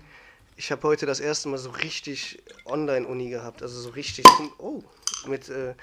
Ich 0.57 0.71
habe 0.71 0.83
heute 0.83 1.05
das 1.05 1.19
erste 1.19 1.49
Mal 1.49 1.57
so 1.57 1.69
richtig 1.69 2.43
Online-Uni 2.65 3.29
gehabt, 3.29 3.61
also 3.61 3.79
so 3.79 3.89
richtig, 3.89 4.25
oh, 4.57 4.83
mit 5.27 5.49
äh, 5.49 5.75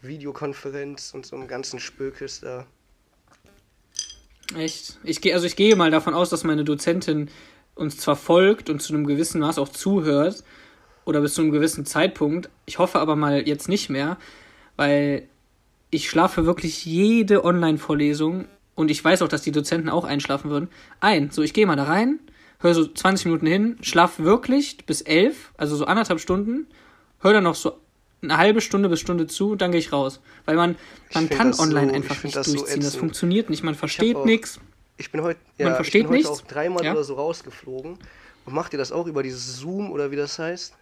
Videokonferenz 0.00 1.12
und 1.12 1.26
so 1.26 1.36
einem 1.36 1.48
ganzen 1.48 1.80
Spökes 1.80 2.40
da. 2.40 2.66
Echt? 4.56 4.98
Ich 5.02 5.20
gehe, 5.20 5.34
also 5.34 5.46
ich 5.46 5.56
gehe 5.56 5.76
mal 5.76 5.90
davon 5.90 6.14
aus, 6.14 6.30
dass 6.30 6.44
meine 6.44 6.64
Dozentin 6.64 7.30
uns 7.74 7.96
zwar 7.98 8.16
folgt 8.16 8.70
und 8.70 8.80
zu 8.80 8.92
einem 8.92 9.06
gewissen 9.06 9.40
Maß 9.40 9.58
auch 9.58 9.68
zuhört 9.68 10.44
oder 11.04 11.20
bis 11.20 11.34
zu 11.34 11.42
einem 11.42 11.50
gewissen 11.50 11.84
Zeitpunkt. 11.86 12.50
Ich 12.66 12.78
hoffe 12.78 12.98
aber 12.98 13.16
mal 13.16 13.46
jetzt 13.46 13.68
nicht 13.68 13.90
mehr, 13.90 14.16
weil 14.76 15.28
ich 15.90 16.08
schlafe 16.08 16.46
wirklich 16.46 16.84
jede 16.84 17.44
Online-Vorlesung 17.44 18.46
und 18.74 18.90
ich 18.90 19.04
weiß 19.04 19.22
auch, 19.22 19.28
dass 19.28 19.42
die 19.42 19.52
Dozenten 19.52 19.88
auch 19.88 20.04
einschlafen 20.04 20.50
würden. 20.50 20.68
Ein, 21.00 21.30
so 21.30 21.42
ich 21.42 21.52
gehe 21.52 21.66
mal 21.66 21.76
da 21.76 21.84
rein, 21.84 22.18
höre 22.60 22.74
so 22.74 22.86
20 22.86 23.26
Minuten 23.26 23.46
hin, 23.46 23.76
schlafe 23.82 24.24
wirklich 24.24 24.78
bis 24.86 25.02
elf, 25.02 25.52
also 25.56 25.76
so 25.76 25.84
anderthalb 25.84 26.20
Stunden, 26.20 26.66
höre 27.20 27.34
dann 27.34 27.44
noch 27.44 27.54
so 27.54 27.78
eine 28.22 28.38
halbe 28.38 28.60
Stunde 28.60 28.88
bis 28.88 29.00
Stunde 29.00 29.26
zu 29.26 29.56
dann 29.56 29.72
gehe 29.72 29.80
ich 29.80 29.92
raus. 29.92 30.20
Weil 30.44 30.56
man, 30.56 30.76
man 31.12 31.28
kann 31.28 31.52
online 31.54 31.88
so, 31.88 31.94
einfach 31.94 32.24
nicht 32.24 32.36
das 32.36 32.46
durchziehen. 32.46 32.80
So 32.80 32.88
das 32.88 32.96
funktioniert 32.96 33.50
nicht, 33.50 33.62
man 33.62 33.74
versteht 33.74 34.24
nichts. 34.24 34.60
Ich 34.96 35.10
bin 35.10 35.22
heute 35.22 35.40
ja, 35.58 35.66
man 35.66 35.74
versteht 35.74 36.04
ich 36.04 36.08
bin 36.08 36.18
heute 36.18 36.28
auch 36.30 36.40
dreimal 36.42 36.84
ja? 36.84 36.92
oder 36.92 37.04
so 37.04 37.14
rausgeflogen. 37.14 37.98
Und 38.44 38.54
macht 38.54 38.72
ihr 38.72 38.78
das 38.78 38.92
auch 38.92 39.06
über 39.06 39.22
dieses 39.22 39.58
Zoom 39.58 39.90
oder 39.90 40.10
wie 40.10 40.16
das 40.16 40.38
heißt? 40.38 40.74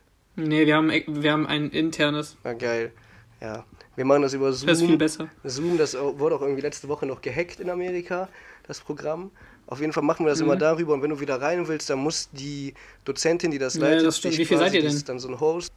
Nee, 0.49 0.67
wir 0.67 0.77
haben, 0.77 0.91
wir 0.91 1.33
haben 1.33 1.47
ein 1.47 1.71
internes. 1.71 2.37
Ja, 2.45 2.53
geil. 2.53 2.93
Ja. 3.41 3.65
Wir 3.97 4.05
machen 4.05 4.23
das 4.23 4.35
über 4.35 4.53
Zoom. 4.53 4.69
Das 4.69 4.81
ist 4.81 4.87
viel 4.87 4.97
besser. 4.97 5.29
Zoom, 5.45 5.79
das 5.79 5.95
wurde 5.95 6.37
auch 6.37 6.43
irgendwie 6.43 6.63
letzte 6.63 6.89
Woche 6.89 7.07
noch 7.07 7.21
gehackt 7.21 7.61
in 7.61 7.71
Amerika, 7.71 8.29
das 8.67 8.81
Programm. 8.81 9.31
Auf 9.67 9.81
jeden 9.81 9.93
Fall 9.93 10.03
machen 10.03 10.27
wir 10.27 10.31
das 10.31 10.41
mhm. 10.41 10.47
immer 10.47 10.57
darüber 10.57 10.95
und 10.95 11.03
wenn 11.03 11.11
du 11.11 11.21
wieder 11.21 11.41
rein 11.41 11.67
willst, 11.69 11.91
dann 11.91 11.99
muss 11.99 12.29
die 12.33 12.75
Dozentin, 13.05 13.51
die 13.51 13.59
das 13.59 13.75
ja, 13.75 13.83
leitet, 13.83 14.07
das. 14.07 14.25
Wie 14.25 14.45
viel 14.45 14.59
seid 14.59 14.75
ihr 14.75 14.83
denn? 14.83 15.03
dann 15.07 15.19
so 15.19 15.29
ein 15.29 15.39
Host 15.39 15.73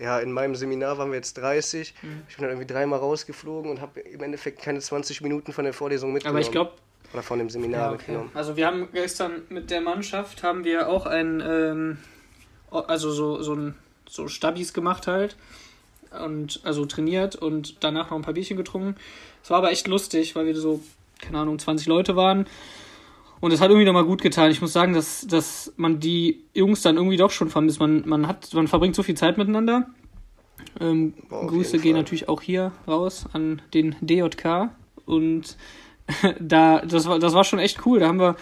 ja, 0.00 0.18
in 0.18 0.32
meinem 0.32 0.54
Seminar 0.54 0.98
waren 0.98 1.10
wir 1.10 1.16
jetzt 1.16 1.34
30. 1.34 1.94
Mhm. 2.02 2.22
Ich 2.28 2.36
bin 2.36 2.42
dann 2.44 2.52
irgendwie 2.52 2.72
dreimal 2.72 2.98
rausgeflogen 2.98 3.70
und 3.70 3.80
habe 3.80 4.00
im 4.00 4.22
Endeffekt 4.22 4.62
keine 4.62 4.80
20 4.80 5.20
Minuten 5.22 5.52
von 5.52 5.64
der 5.64 5.74
Vorlesung 5.74 6.12
mitgenommen. 6.12 6.36
Aber 6.36 6.46
ich 6.46 6.52
glaube. 6.52 6.72
Oder 7.12 7.22
von 7.22 7.38
dem 7.38 7.50
Seminar 7.50 7.80
ja, 7.80 7.86
okay. 7.88 7.96
mitgenommen. 7.96 8.30
Also 8.32 8.56
wir 8.56 8.66
haben 8.66 8.88
gestern 8.92 9.42
mit 9.50 9.70
der 9.70 9.82
Mannschaft 9.82 10.42
haben 10.42 10.64
wir 10.64 10.88
auch 10.88 11.04
ein, 11.04 11.42
ähm, 11.46 11.98
also 12.72 13.10
so, 13.12 13.42
so 13.42 13.54
ein, 13.54 13.74
so 14.08 14.28
Stabis 14.28 14.72
gemacht 14.72 15.06
halt. 15.06 15.36
Und 16.24 16.60
also 16.64 16.84
trainiert 16.84 17.36
und 17.36 17.76
danach 17.80 18.10
noch 18.10 18.18
ein 18.18 18.22
paar 18.22 18.34
Bierchen 18.34 18.56
getrunken. 18.56 18.96
Es 19.42 19.50
war 19.50 19.58
aber 19.58 19.70
echt 19.70 19.88
lustig, 19.88 20.36
weil 20.36 20.46
wir 20.46 20.54
so, 20.54 20.82
keine 21.20 21.38
Ahnung, 21.38 21.58
20 21.58 21.86
Leute 21.86 22.16
waren. 22.16 22.46
Und 23.40 23.50
es 23.50 23.60
hat 23.60 23.70
irgendwie 23.70 23.86
nochmal 23.86 24.04
gut 24.04 24.22
getan. 24.22 24.50
Ich 24.50 24.60
muss 24.60 24.72
sagen, 24.72 24.92
dass, 24.92 25.26
dass 25.26 25.72
man 25.76 25.98
die 25.98 26.44
Jungs 26.54 26.82
dann 26.82 26.96
irgendwie 26.96 27.16
doch 27.16 27.30
schon 27.30 27.48
vermisst. 27.48 27.80
Man, 27.80 28.06
man, 28.06 28.28
hat, 28.28 28.52
man 28.54 28.68
verbringt 28.68 28.94
so 28.94 29.02
viel 29.02 29.16
Zeit 29.16 29.36
miteinander. 29.36 29.88
Ähm, 30.80 31.14
Grüße 31.28 31.78
gehen 31.78 31.96
natürlich 31.96 32.28
auch 32.28 32.40
hier 32.40 32.72
raus 32.86 33.26
an 33.32 33.60
den 33.74 33.96
DJK. 34.00 34.70
Und 35.06 35.56
da, 36.40 36.82
das 36.82 37.06
war, 37.06 37.18
das 37.18 37.34
war 37.34 37.42
schon 37.42 37.58
echt 37.58 37.84
cool. 37.84 37.98
Da 37.98 38.06
haben 38.06 38.20
wir 38.20 38.36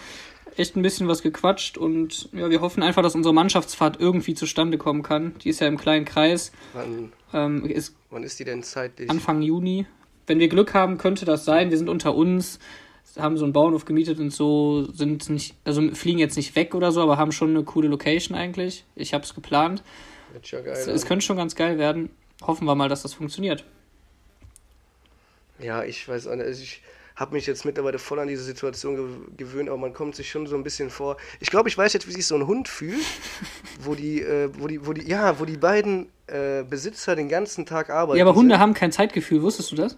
echt 0.57 0.75
ein 0.75 0.81
bisschen 0.81 1.07
was 1.07 1.21
gequatscht 1.21 1.77
und 1.77 2.29
ja, 2.33 2.49
wir 2.49 2.61
hoffen 2.61 2.83
einfach, 2.83 3.01
dass 3.01 3.15
unsere 3.15 3.33
Mannschaftsfahrt 3.33 3.99
irgendwie 3.99 4.33
zustande 4.33 4.77
kommen 4.77 5.03
kann. 5.03 5.35
Die 5.43 5.49
ist 5.49 5.59
ja 5.59 5.67
im 5.67 5.77
kleinen 5.77 6.05
Kreis. 6.05 6.51
Wann, 6.73 7.11
ähm, 7.33 7.65
ist 7.65 7.95
wann 8.09 8.23
ist 8.23 8.39
die 8.39 8.43
denn 8.43 8.63
zeitlich? 8.63 9.09
Anfang 9.09 9.41
Juni. 9.41 9.85
Wenn 10.27 10.39
wir 10.39 10.49
Glück 10.49 10.73
haben, 10.73 10.97
könnte 10.97 11.25
das 11.25 11.45
sein. 11.45 11.71
Wir 11.71 11.77
sind 11.77 11.89
unter 11.89 12.15
uns 12.15 12.59
haben 13.19 13.37
so 13.37 13.43
einen 13.43 13.53
Bauernhof 13.53 13.85
gemietet 13.85 14.19
und 14.19 14.31
so, 14.31 14.85
sind 14.91 15.29
nicht, 15.29 15.55
also 15.63 15.81
fliegen 15.93 16.19
jetzt 16.19 16.37
nicht 16.37 16.55
weg 16.55 16.75
oder 16.75 16.91
so, 16.91 17.01
aber 17.01 17.17
haben 17.17 17.31
schon 17.31 17.49
eine 17.49 17.63
coole 17.63 17.87
Location 17.87 18.37
eigentlich. 18.37 18.85
Ich 18.95 19.13
habe 19.13 19.23
es 19.23 19.33
geplant. 19.33 19.83
Schon 20.43 20.63
geil. 20.63 20.73
Es, 20.73 20.87
es 20.87 21.05
könnte 21.05 21.25
schon 21.25 21.37
ganz 21.37 21.55
geil 21.55 21.77
werden. 21.77 22.09
Hoffen 22.41 22.65
wir 22.65 22.75
mal, 22.75 22.89
dass 22.89 23.01
das 23.01 23.13
funktioniert. 23.13 23.65
Ja, 25.59 25.83
ich 25.83 26.07
weiß 26.07 26.27
auch 26.27 26.35
nicht. 26.35 26.45
Also 26.45 26.63
ich 26.63 26.81
habe 27.21 27.35
mich 27.35 27.45
jetzt 27.45 27.65
mittlerweile 27.65 27.99
voll 27.99 28.19
an 28.19 28.27
diese 28.27 28.43
Situation 28.43 28.95
ge 28.95 29.05
gewöhnt, 29.37 29.69
aber 29.69 29.77
man 29.77 29.93
kommt 29.93 30.15
sich 30.15 30.29
schon 30.31 30.47
so 30.47 30.55
ein 30.55 30.63
bisschen 30.63 30.89
vor. 30.89 31.17
Ich 31.39 31.51
glaube, 31.51 31.69
ich 31.69 31.77
weiß 31.77 31.93
jetzt, 31.93 32.07
wie 32.07 32.13
sich 32.13 32.25
so 32.25 32.35
ein 32.35 32.47
Hund 32.47 32.67
fühlt, 32.67 33.05
wo 33.83 33.93
die, 33.93 34.21
äh, 34.21 34.49
wo 34.57 34.67
die, 34.67 34.85
wo 34.85 34.91
die, 34.91 35.07
ja, 35.07 35.39
wo 35.39 35.45
die 35.45 35.57
beiden 35.57 36.07
äh, 36.25 36.63
Besitzer 36.63 37.15
den 37.15 37.29
ganzen 37.29 37.67
Tag 37.67 37.91
arbeiten. 37.91 38.17
Ja, 38.17 38.25
aber 38.25 38.35
Hunde 38.35 38.55
sind. 38.55 38.61
haben 38.61 38.73
kein 38.73 38.91
Zeitgefühl, 38.91 39.43
wusstest 39.43 39.71
du 39.71 39.75
das? 39.75 39.97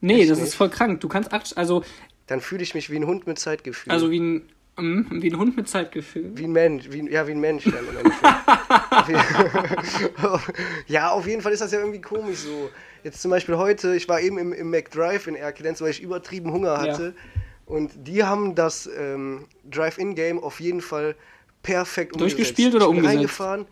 Nee, 0.00 0.22
Echt 0.22 0.30
das 0.30 0.38
nicht? 0.38 0.48
ist 0.48 0.54
voll 0.54 0.70
krank. 0.70 1.00
Du 1.00 1.08
kannst 1.08 1.30
also. 1.56 1.84
Dann 2.26 2.40
fühle 2.40 2.62
ich 2.62 2.74
mich 2.74 2.88
wie 2.88 2.96
ein 2.96 3.06
Hund 3.06 3.26
mit 3.26 3.38
Zeitgefühl. 3.38 3.92
Also 3.92 4.10
wie 4.10 4.18
ein, 4.20 4.48
mm, 4.76 5.22
wie 5.22 5.30
ein 5.30 5.38
Hund 5.38 5.56
mit 5.56 5.68
Zeitgefühl. 5.68 6.32
Wie 6.34 6.44
ein 6.44 6.52
Mensch, 6.52 6.90
wie, 6.90 7.10
ja, 7.10 7.26
wie 7.26 7.32
ein 7.32 7.40
Mensch 7.40 7.64
dann 7.64 7.82
ja, 10.86 11.10
auf 11.10 11.26
jeden 11.26 11.42
Fall 11.42 11.52
ist 11.52 11.60
das 11.60 11.72
ja 11.72 11.80
irgendwie 11.80 12.00
komisch 12.00 12.38
so. 12.38 12.70
Jetzt 13.04 13.20
zum 13.20 13.30
Beispiel 13.30 13.56
heute, 13.56 13.96
ich 13.96 14.08
war 14.08 14.20
eben 14.20 14.38
im, 14.38 14.52
im 14.52 14.70
McDrive 14.70 15.26
in 15.26 15.34
Erkelenz, 15.34 15.80
weil 15.80 15.90
ich 15.90 16.02
übertrieben 16.02 16.52
Hunger 16.52 16.78
hatte. 16.78 17.14
Ja. 17.16 17.40
Und 17.66 17.90
die 18.06 18.24
haben 18.24 18.54
das 18.54 18.88
ähm, 18.98 19.46
Drive-In-Game 19.64 20.38
auf 20.38 20.60
jeden 20.60 20.80
Fall 20.80 21.16
perfekt 21.62 22.12
umgesetzt. 22.12 22.38
Durchgespielt 22.38 22.74
oder 22.74 22.88
umgesetzt? 22.88 23.14
Reingefahren, 23.14 23.66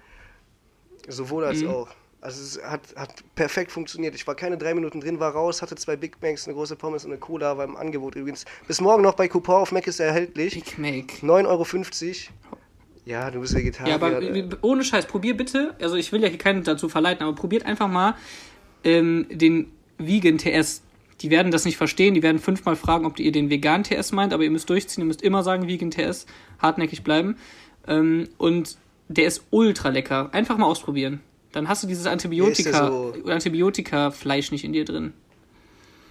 sowohl 1.08 1.44
als 1.44 1.62
mhm. 1.62 1.68
auch. 1.68 1.88
Also 2.22 2.42
es 2.42 2.62
hat, 2.62 2.82
hat 2.96 3.14
perfekt 3.34 3.72
funktioniert. 3.72 4.14
Ich 4.14 4.26
war 4.26 4.34
keine 4.34 4.58
drei 4.58 4.74
Minuten 4.74 5.00
drin, 5.00 5.20
war 5.20 5.32
raus, 5.32 5.62
hatte 5.62 5.74
zwei 5.76 5.96
Big 5.96 6.20
Macs, 6.20 6.46
eine 6.46 6.54
große 6.54 6.76
Pommes 6.76 7.04
und 7.04 7.12
eine 7.12 7.20
Cola, 7.20 7.56
war 7.56 7.64
im 7.64 7.76
Angebot 7.76 8.14
übrigens. 8.14 8.44
Bis 8.66 8.80
morgen 8.80 9.02
noch 9.02 9.14
bei 9.14 9.26
Coupon 9.26 9.56
auf 9.62 9.72
Mac 9.72 9.86
ist 9.86 10.00
er 10.00 10.08
erhältlich. 10.08 10.54
Big 10.54 10.78
Mac. 10.78 11.22
9,50 11.22 11.46
Euro. 11.46 11.66
Ja, 13.06 13.30
du 13.30 13.40
bist 13.40 13.54
Vegetarier. 13.54 13.90
Ja, 13.90 13.94
aber 13.94 14.20
äh. 14.20 14.48
ohne 14.60 14.84
Scheiß, 14.84 15.06
probier 15.06 15.36
bitte, 15.36 15.74
also 15.80 15.96
ich 15.96 16.12
will 16.12 16.22
ja 16.22 16.28
hier 16.28 16.38
keinen 16.38 16.62
dazu 16.62 16.88
verleiten, 16.88 17.26
aber 17.26 17.34
probiert 17.34 17.64
einfach 17.64 17.88
mal 17.88 18.14
ähm, 18.84 19.26
den 19.30 19.72
Vegan 19.96 20.36
TS. 20.36 20.82
Die 21.22 21.30
werden 21.30 21.50
das 21.50 21.64
nicht 21.64 21.76
verstehen, 21.76 22.14
die 22.14 22.22
werden 22.22 22.38
fünfmal 22.38 22.76
fragen, 22.76 23.06
ob 23.06 23.18
ihr 23.18 23.32
den 23.32 23.50
Vegan 23.50 23.82
TS 23.82 24.12
meint, 24.12 24.32
aber 24.32 24.44
ihr 24.44 24.50
müsst 24.50 24.68
durchziehen, 24.68 25.02
ihr 25.02 25.06
müsst 25.06 25.22
immer 25.22 25.42
sagen 25.42 25.66
Vegan 25.66 25.90
TS, 25.90 26.26
hartnäckig 26.58 27.02
bleiben. 27.02 27.36
Ähm, 27.86 28.28
und 28.36 28.76
der 29.08 29.26
ist 29.26 29.44
ultra 29.50 29.88
lecker. 29.88 30.28
Einfach 30.32 30.56
mal 30.56 30.66
ausprobieren. 30.66 31.20
Dann 31.52 31.68
hast 31.68 31.82
du 31.82 31.86
dieses 31.86 32.06
Antibiotika, 32.06 32.86
so 32.86 33.14
Antibiotika-Fleisch 33.26 34.52
nicht 34.52 34.64
in 34.64 34.72
dir 34.72 34.84
drin. 34.84 35.12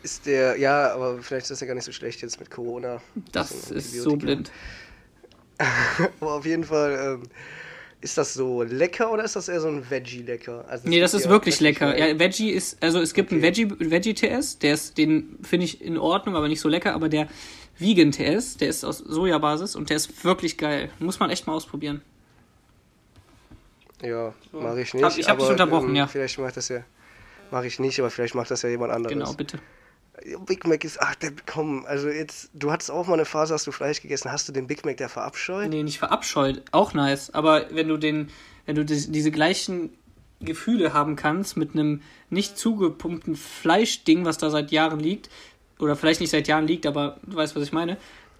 Ist 0.03 0.25
der, 0.25 0.57
ja, 0.57 0.93
aber 0.93 1.21
vielleicht 1.21 1.43
ist 1.43 1.51
das 1.51 1.59
ja 1.59 1.67
gar 1.67 1.75
nicht 1.75 1.83
so 1.83 1.91
schlecht 1.91 2.21
jetzt 2.21 2.39
mit 2.39 2.49
Corona. 2.49 3.01
Das 3.31 3.71
ist 3.71 3.93
so 3.93 4.15
blind. 4.15 4.51
aber 6.19 6.33
auf 6.33 6.45
jeden 6.45 6.63
Fall, 6.63 7.19
ähm, 7.21 7.29
ist 8.01 8.17
das 8.17 8.33
so 8.33 8.63
lecker 8.63 9.11
oder 9.11 9.25
ist 9.25 9.35
das 9.35 9.49
eher 9.49 9.59
so 9.59 9.67
ein 9.67 9.89
Veggie-lecker? 9.89 10.65
Also 10.69 10.87
nee, 10.87 11.01
das 11.01 11.13
ist 11.13 11.27
wirklich 11.27 11.59
lecker. 11.59 11.97
Ja, 11.97 12.17
Veggie 12.17 12.51
ist, 12.51 12.81
also 12.81 13.01
es 13.01 13.13
gibt 13.13 13.27
okay. 13.29 13.35
einen 13.35 13.43
Veggie, 13.43 13.69
Veggie 13.91 14.13
TS, 14.13 14.59
der 14.59 14.73
ist, 14.73 14.97
den 14.97 15.37
finde 15.43 15.65
ich 15.65 15.81
in 15.81 15.97
Ordnung, 15.97 16.35
aber 16.35 16.47
nicht 16.47 16.61
so 16.61 16.69
lecker, 16.69 16.93
aber 16.93 17.09
der 17.09 17.27
Vegan 17.77 18.11
TS, 18.11 18.55
der 18.57 18.69
ist 18.69 18.85
aus 18.85 18.99
Sojabasis 18.99 19.75
und 19.75 19.89
der 19.89 19.97
ist 19.97 20.23
wirklich 20.23 20.57
geil. 20.57 20.89
Muss 20.99 21.19
man 21.19 21.29
echt 21.29 21.45
mal 21.45 21.53
ausprobieren. 21.53 22.01
Ja, 24.01 24.33
so. 24.51 24.61
mache 24.61 24.81
ich 24.81 24.93
nicht. 24.93 25.03
Hab, 25.03 25.17
ich 25.17 25.27
habe 25.27 25.41
dich 25.41 25.49
unterbrochen, 25.49 25.89
ähm, 25.89 25.95
ja. 25.95 26.07
Vielleicht 26.07 26.39
macht 26.39 26.57
das 26.57 26.69
ja. 26.69 26.83
Mache 27.51 27.67
ich 27.67 27.79
nicht, 27.79 27.99
aber 27.99 28.09
vielleicht 28.09 28.35
macht 28.35 28.51
das 28.51 28.61
ja 28.61 28.69
jemand 28.69 28.91
anderes. 28.91 29.17
Genau, 29.17 29.33
bitte. 29.33 29.59
Big 30.45 30.67
Mac 30.67 30.83
ist, 30.83 31.01
ach, 31.01 31.15
der, 31.15 31.31
komm, 31.45 31.85
also 31.85 32.09
jetzt, 32.09 32.49
du 32.53 32.71
hattest 32.71 32.91
auch 32.91 33.07
mal 33.07 33.13
eine 33.13 33.25
Phase, 33.25 33.53
hast 33.53 33.65
du 33.67 33.71
Fleisch 33.71 34.01
gegessen, 34.01 34.31
hast 34.31 34.47
du 34.49 34.51
den 34.51 34.67
Big 34.67 34.85
Mac 34.85 34.97
der 34.97 35.09
verabscheut? 35.09 35.69
Nee, 35.69 35.83
nicht 35.83 35.99
verabscheut, 35.99 36.61
auch 36.71 36.93
nice, 36.93 37.33
aber 37.33 37.67
wenn 37.71 37.87
du 37.87 37.97
den, 37.97 38.29
wenn 38.65 38.75
du 38.75 38.83
die, 38.83 39.11
diese 39.11 39.31
gleichen 39.31 39.91
Gefühle 40.41 40.93
haben 40.93 41.15
kannst 41.15 41.57
mit 41.57 41.73
einem 41.73 42.01
nicht 42.29 42.57
zugepumpten 42.57 43.35
Fleischding, 43.35 44.25
was 44.25 44.37
da 44.37 44.49
seit 44.49 44.71
Jahren 44.71 44.99
liegt, 44.99 45.29
oder 45.79 45.95
vielleicht 45.95 46.19
nicht 46.19 46.31
seit 46.31 46.47
Jahren 46.47 46.67
liegt, 46.67 46.85
aber 46.85 47.17
du 47.23 47.37
weißt, 47.37 47.55
was 47.55 47.63
ich 47.63 47.71
meine, 47.71 47.97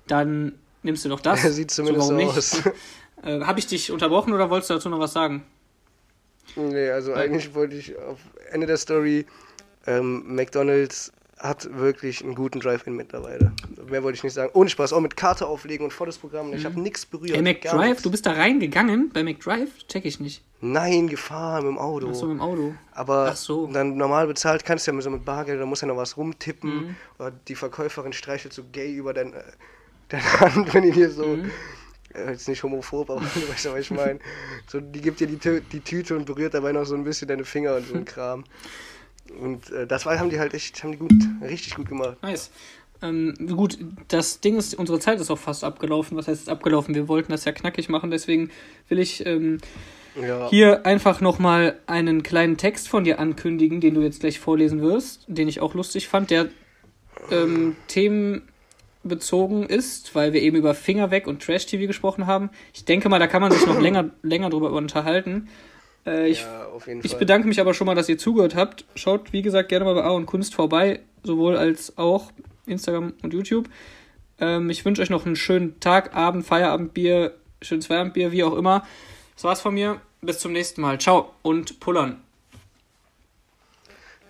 dann 0.08 0.54
nimmst 0.84 1.06
du 1.06 1.10
doch 1.10 1.22
das. 1.22 1.42
Sieht 1.56 1.72
zumindest 1.72 2.08
so 2.08 2.16
aus. 2.16 2.64
Äh, 3.24 3.42
Habe 3.42 3.60
ich 3.60 3.68
dich 3.68 3.92
unterbrochen 3.92 4.34
oder 4.34 4.50
wolltest 4.50 4.70
du 4.70 4.76
dazu 4.76 4.90
noch 4.90 5.00
was 5.00 5.14
sagen? 5.14 5.44
Nee, 6.56 6.90
also 6.90 7.14
eigentlich 7.14 7.54
wollte 7.54 7.76
ich 7.76 7.98
auf 7.98 8.20
Ende 8.52 8.68
der 8.68 8.78
Story, 8.78 9.26
ähm, 9.86 10.24
McDonalds 10.36 11.12
hat 11.38 11.70
wirklich 11.78 12.22
einen 12.22 12.36
guten 12.36 12.60
Drive-In 12.60 12.96
mittlerweile. 12.96 13.54
Mehr 13.90 14.04
wollte 14.04 14.18
ich 14.18 14.24
nicht 14.24 14.34
sagen. 14.34 14.52
Ohne 14.54 14.70
Spaß, 14.70 14.92
auch 14.92 15.00
mit 15.00 15.16
Karte 15.16 15.48
auflegen 15.48 15.86
und 15.86 15.92
volles 15.92 16.18
Programm. 16.18 16.52
Ich 16.54 16.64
mhm. 16.64 16.66
habe 16.66 16.82
nichts 16.82 17.06
berührt. 17.06 17.34
Hey, 17.34 17.42
McDrive, 17.42 18.02
du 18.02 18.12
bist 18.12 18.26
da 18.26 18.34
reingegangen 18.34 19.10
bei 19.14 19.24
McDrive? 19.24 19.70
Check 19.88 20.04
ich 20.04 20.20
nicht. 20.20 20.44
Nein, 20.60 21.08
gefahren 21.08 21.64
mit 21.64 21.76
dem 21.76 21.78
Auto. 21.78 22.10
Ach 22.12 22.16
so, 22.16 22.26
mit 22.26 22.36
dem 22.36 22.42
Auto. 22.42 22.74
Aber 22.92 23.34
so. 23.36 23.68
dann 23.68 23.96
normal 23.96 24.28
bezahlt 24.28 24.66
kannst 24.66 24.86
du 24.86 24.92
ja 24.92 25.02
so 25.02 25.10
mit 25.10 25.24
Bargeld, 25.24 25.62
da 25.62 25.66
muss 25.66 25.80
ja 25.80 25.88
noch 25.88 25.96
was 25.96 26.18
rumtippen. 26.18 26.70
Mhm. 26.70 26.96
Oder 27.18 27.32
die 27.32 27.56
Verkäuferin 27.56 28.12
streichelt 28.12 28.54
so 28.54 28.64
gay 28.74 28.94
über 28.94 29.14
dein, 29.14 29.34
äh, 29.34 29.42
deine 30.10 30.40
Hand, 30.42 30.74
wenn 30.74 30.84
die 30.84 30.92
dir 30.92 31.10
so. 31.10 31.26
Mhm. 31.26 31.52
Äh, 32.14 32.32
jetzt 32.32 32.48
nicht 32.48 32.64
homophob, 32.64 33.10
aber 33.10 33.22
du 33.36 33.50
weißt 33.50 33.66
ja, 33.66 33.74
was 33.74 33.80
ich 33.80 33.92
meine. 33.92 34.20
So, 34.68 34.80
die 34.80 35.02
gibt 35.02 35.20
dir 35.20 35.28
die, 35.28 35.62
die 35.62 35.80
Tüte 35.80 36.16
und 36.16 36.26
berührt 36.26 36.54
dabei 36.54 36.72
noch 36.72 36.86
so 36.86 36.96
ein 36.96 37.04
bisschen 37.04 37.28
deine 37.28 37.46
Finger 37.46 37.76
und 37.76 37.88
so 37.88 37.96
ein 37.96 38.06
Kram. 38.06 38.44
Und 39.40 39.70
äh, 39.72 39.86
das 39.86 40.06
war, 40.06 40.18
haben 40.20 40.30
die 40.30 40.40
halt 40.40 40.54
echt, 40.54 40.84
haben 40.84 40.92
die 40.92 40.98
gut, 40.98 41.12
richtig 41.42 41.76
gut 41.76 41.88
gemacht. 41.88 42.18
Nice. 42.22 42.52
Ähm, 43.02 43.34
gut, 43.48 43.78
das 44.10 44.42
Ding 44.42 44.58
ist, 44.58 44.76
unsere 44.76 45.00
Zeit 45.00 45.22
ist 45.22 45.32
auch 45.32 45.38
fast 45.38 45.64
abgelaufen. 45.64 46.18
Was 46.18 46.28
heißt 46.28 46.50
abgelaufen? 46.50 46.96
Wir 46.96 47.08
wollten 47.08 47.32
das 47.32 47.46
ja 47.46 47.52
knackig 47.52 47.90
machen, 47.90 48.12
deswegen 48.12 48.50
will 48.90 49.00
ich 49.00 49.26
ähm, 49.26 49.60
ja. 50.22 50.50
hier 50.50 50.86
einfach 50.86 51.22
nochmal 51.22 51.80
einen 51.86 52.24
kleinen 52.24 52.58
Text 52.58 52.90
von 52.90 53.04
dir 53.04 53.20
ankündigen, 53.20 53.80
den 53.80 53.94
du 53.94 54.02
jetzt 54.02 54.20
gleich 54.20 54.40
vorlesen 54.40 54.82
wirst, 54.82 55.24
den 55.28 55.48
ich 55.48 55.62
auch 55.62 55.76
lustig 55.76 56.10
fand, 56.10 56.30
der 56.30 56.50
ähm, 57.32 57.76
themenbezogen 59.04 59.64
ist, 59.64 60.16
weil 60.16 60.34
wir 60.34 60.42
eben 60.42 60.58
über 60.58 60.74
Finger 60.74 61.12
weg 61.12 61.28
und 61.28 61.44
Trash-TV 61.44 61.88
gesprochen 61.88 62.28
haben. 62.28 62.50
Ich 62.74 62.86
denke 62.86 63.10
mal, 63.10 63.20
da 63.20 63.28
kann 63.28 63.42
man 63.42 63.52
sich 63.52 63.66
noch 63.66 63.80
länger, 63.80 64.10
länger 64.22 64.50
drüber 64.50 64.72
unterhalten. 64.72 65.50
Äh, 66.06 66.30
ich, 66.30 66.42
ja, 66.42 66.68
ich 67.04 67.16
bedanke 67.18 67.48
mich 67.48 67.60
aber 67.60 67.74
schon 67.74 67.88
mal, 67.88 67.96
dass 67.96 68.10
ihr 68.10 68.18
zugehört 68.18 68.56
habt. 68.56 68.86
Schaut, 68.96 69.34
wie 69.34 69.42
gesagt, 69.42 69.70
gerne 69.70 69.86
mal 69.86 69.96
bei 69.96 70.04
A 70.04 70.12
und 70.12 70.26
Kunst 70.26 70.56
vorbei, 70.56 71.02
sowohl 71.24 71.58
als 71.58 71.98
auch 71.98 72.32
Instagram 72.66 73.14
und 73.22 73.34
YouTube. 73.34 73.70
Ähm, 74.40 74.70
ich 74.70 74.86
wünsche 74.86 75.02
euch 75.02 75.10
noch 75.10 75.26
einen 75.26 75.36
schönen 75.36 75.80
Tag, 75.80 76.16
Abend, 76.16 76.46
Feierabendbier, 76.46 77.36
schönes 77.62 77.88
Feierabendbier, 77.88 78.32
wie 78.32 78.44
auch 78.44 78.56
immer. 78.56 78.86
Das 79.36 79.44
war's 79.44 79.62
von 79.62 79.74
mir. 79.74 80.02
Bis 80.22 80.40
zum 80.40 80.52
nächsten 80.52 80.82
Mal. 80.82 81.00
Ciao 81.00 81.34
und 81.42 81.80
pullern. 81.80 82.22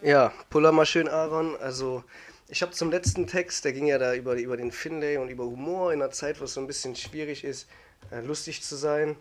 Ja, 0.04 0.32
puller 0.50 0.72
mal 0.72 0.86
schön, 0.86 1.08
Aaron. 1.08 1.56
Also, 1.60 2.04
ich 2.50 2.62
habe 2.62 2.72
zum 2.72 2.92
letzten 2.92 3.28
Text, 3.28 3.64
der 3.64 3.74
ging 3.74 3.88
ja 3.88 3.98
da 3.98 4.14
über, 4.14 4.36
über 4.36 4.58
den 4.58 4.72
Finlay 4.72 5.18
und 5.18 5.30
über 5.30 5.46
Humor 5.46 5.94
in 5.94 6.02
einer 6.02 6.12
Zeit, 6.12 6.42
wo 6.42 6.46
es 6.46 6.54
so 6.54 6.62
ein 6.62 6.68
bisschen 6.68 6.96
schwierig 6.96 7.44
ist, 7.44 7.70
äh, 8.12 8.22
lustig 8.22 8.62
zu 8.64 8.76
sein 8.76 9.16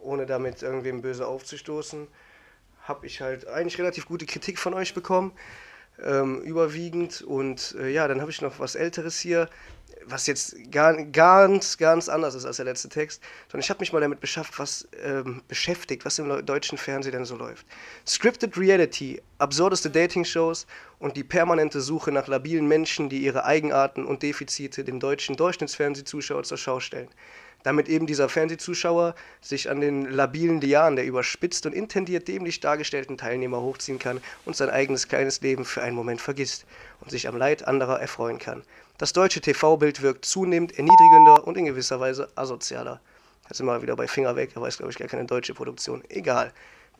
ohne 0.00 0.26
damit 0.26 0.62
irgendwem 0.62 1.02
böse 1.02 1.26
aufzustoßen, 1.26 2.06
habe 2.82 3.06
ich 3.06 3.20
halt 3.20 3.46
eigentlich 3.46 3.78
relativ 3.78 4.06
gute 4.06 4.26
Kritik 4.26 4.58
von 4.58 4.74
euch 4.74 4.94
bekommen, 4.94 5.32
ähm, 6.02 6.40
überwiegend. 6.42 7.22
Und 7.22 7.76
äh, 7.78 7.90
ja, 7.90 8.08
dann 8.08 8.20
habe 8.20 8.30
ich 8.30 8.40
noch 8.40 8.58
was 8.58 8.74
Älteres 8.74 9.18
hier, 9.18 9.48
was 10.10 10.26
jetzt 10.26 10.56
gar, 10.70 10.94
ganz, 11.04 11.76
ganz 11.78 12.08
anders 12.08 12.34
ist 12.34 12.44
als 12.44 12.56
der 12.56 12.64
letzte 12.64 12.88
Text, 12.88 13.22
sondern 13.50 13.64
ich 13.64 13.70
habe 13.70 13.80
mich 13.80 13.92
mal 13.92 14.00
damit 14.00 14.20
beschafft, 14.20 14.58
was, 14.58 14.88
ähm, 15.02 15.42
beschäftigt, 15.48 16.04
was 16.04 16.18
im 16.18 16.44
deutschen 16.44 16.78
Fernsehen 16.78 17.12
denn 17.12 17.24
so 17.24 17.36
läuft. 17.36 17.66
Scripted 18.06 18.56
Reality, 18.56 19.20
absurdeste 19.38 19.90
Dating-Shows 19.90 20.66
und 20.98 21.16
die 21.16 21.24
permanente 21.24 21.80
Suche 21.80 22.12
nach 22.12 22.26
labilen 22.26 22.66
Menschen, 22.66 23.08
die 23.08 23.18
ihre 23.18 23.44
Eigenarten 23.44 24.04
und 24.04 24.22
Defizite 24.22 24.84
dem 24.84 25.00
deutschen 25.00 25.36
Durchschnittsfernsehzuschauer 25.36 26.42
zur 26.42 26.58
Schau 26.58 26.80
stellen 26.80 27.08
damit 27.62 27.88
eben 27.88 28.06
dieser 28.06 28.28
Fernsehzuschauer 28.28 29.14
sich 29.40 29.70
an 29.70 29.80
den 29.80 30.06
labilen 30.10 30.60
Lianen 30.60 30.96
der 30.96 31.04
überspitzt 31.04 31.66
und 31.66 31.74
intendiert 31.74 32.28
dämlich 32.28 32.60
dargestellten 32.60 33.18
Teilnehmer 33.18 33.60
hochziehen 33.60 33.98
kann 33.98 34.20
und 34.44 34.56
sein 34.56 34.70
eigenes 34.70 35.08
kleines 35.08 35.40
Leben 35.40 35.64
für 35.64 35.82
einen 35.82 35.96
Moment 35.96 36.20
vergisst 36.20 36.66
und 37.00 37.10
sich 37.10 37.28
am 37.28 37.36
Leid 37.36 37.66
anderer 37.66 38.00
erfreuen 38.00 38.38
kann. 38.38 38.62
Das 38.98 39.12
deutsche 39.12 39.40
TV-Bild 39.40 40.02
wirkt 40.02 40.24
zunehmend 40.24 40.76
erniedrigender 40.76 41.46
und 41.46 41.56
in 41.56 41.66
gewisser 41.66 42.00
Weise 42.00 42.28
asozialer. 42.34 43.00
Da 43.48 43.54
sind 43.54 43.66
wir 43.66 43.80
wieder 43.82 43.96
bei 43.96 44.08
Finger 44.08 44.36
weg, 44.36 44.50
aber 44.54 44.68
ist, 44.68 44.78
glaube 44.78 44.92
ich, 44.92 44.98
gar 44.98 45.08
keine 45.08 45.24
deutsche 45.24 45.54
Produktion. 45.54 46.02
Egal. 46.08 46.52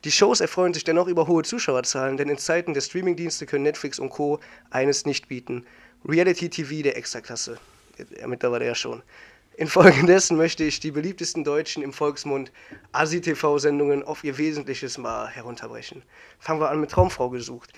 Die 0.05 0.11
Shows 0.11 0.39
erfreuen 0.39 0.73
sich 0.73 0.85
dennoch 0.85 1.07
über 1.07 1.27
hohe 1.27 1.43
Zuschauerzahlen, 1.43 2.15
denn 2.15 2.29
in 2.29 2.37
Zeiten 2.37 2.73
der 2.73 2.81
Streamingdienste 2.81 3.45
können 3.45 3.63
Netflix 3.63 3.99
und 3.99 4.09
Co. 4.09 4.39
eines 4.69 5.05
nicht 5.05 5.27
bieten. 5.27 5.65
Reality 6.07 6.49
TV 6.49 6.83
der 6.83 6.95
Extraklasse. 6.95 7.57
Ja, 8.17 8.27
mittlerweile 8.27 8.65
ja 8.65 8.75
schon. 8.75 9.03
Infolgedessen 9.59 10.37
möchte 10.37 10.63
ich 10.63 10.79
die 10.79 10.89
beliebtesten 10.89 11.43
Deutschen 11.43 11.83
im 11.83 11.91
Volksmund 11.91 12.49
ASI-TV-Sendungen 12.93 14.03
auf 14.03 14.23
ihr 14.23 14.37
Wesentliches 14.37 14.97
mal 14.97 15.27
herunterbrechen. 15.27 16.03
Fangen 16.39 16.61
wir 16.61 16.69
an 16.69 16.79
mit 16.79 16.91
Traumfrau 16.91 17.29
gesucht. 17.29 17.73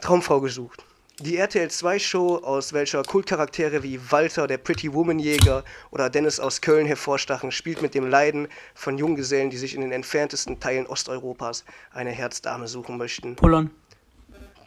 Traumfrau 0.00 0.40
gesucht. 0.40 0.84
Die 1.20 1.36
RTL 1.36 1.68
2-Show, 1.68 2.38
aus 2.38 2.72
welcher 2.72 3.04
Kultcharaktere 3.04 3.84
wie 3.84 4.00
Walter, 4.10 4.48
der 4.48 4.58
Pretty 4.58 4.92
Woman-Jäger 4.92 5.62
oder 5.92 6.10
Dennis 6.10 6.40
aus 6.40 6.60
Köln 6.60 6.84
hervorstachen, 6.84 7.52
spielt 7.52 7.80
mit 7.80 7.94
dem 7.94 8.08
Leiden 8.08 8.48
von 8.74 8.98
Junggesellen, 8.98 9.50
die 9.50 9.56
sich 9.56 9.76
in 9.76 9.82
den 9.82 9.92
entferntesten 9.92 10.58
Teilen 10.58 10.88
Osteuropas 10.88 11.64
eine 11.92 12.10
Herzdame 12.10 12.66
suchen 12.66 12.96
möchten. 12.96 13.36
Pullern. 13.36 13.70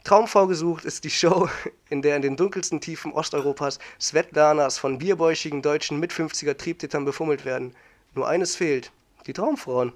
Traumfrau 0.08 0.46
gesucht 0.46 0.86
ist 0.86 1.04
die 1.04 1.10
Show, 1.10 1.50
in 1.90 2.00
der 2.00 2.16
in 2.16 2.22
den 2.22 2.34
dunkelsten 2.34 2.80
Tiefen 2.80 3.12
Osteuropas 3.12 3.78
Svetlanas 3.98 4.78
von 4.78 4.96
bierbäuchigen 4.96 5.60
deutschen 5.60 6.00
mit 6.00 6.14
50er 6.14 6.56
Triebtittern 6.56 7.04
befummelt 7.04 7.44
werden. 7.44 7.74
Nur 8.14 8.26
eines 8.26 8.56
fehlt: 8.56 8.90
die 9.26 9.34
Traumfrauen. 9.34 9.92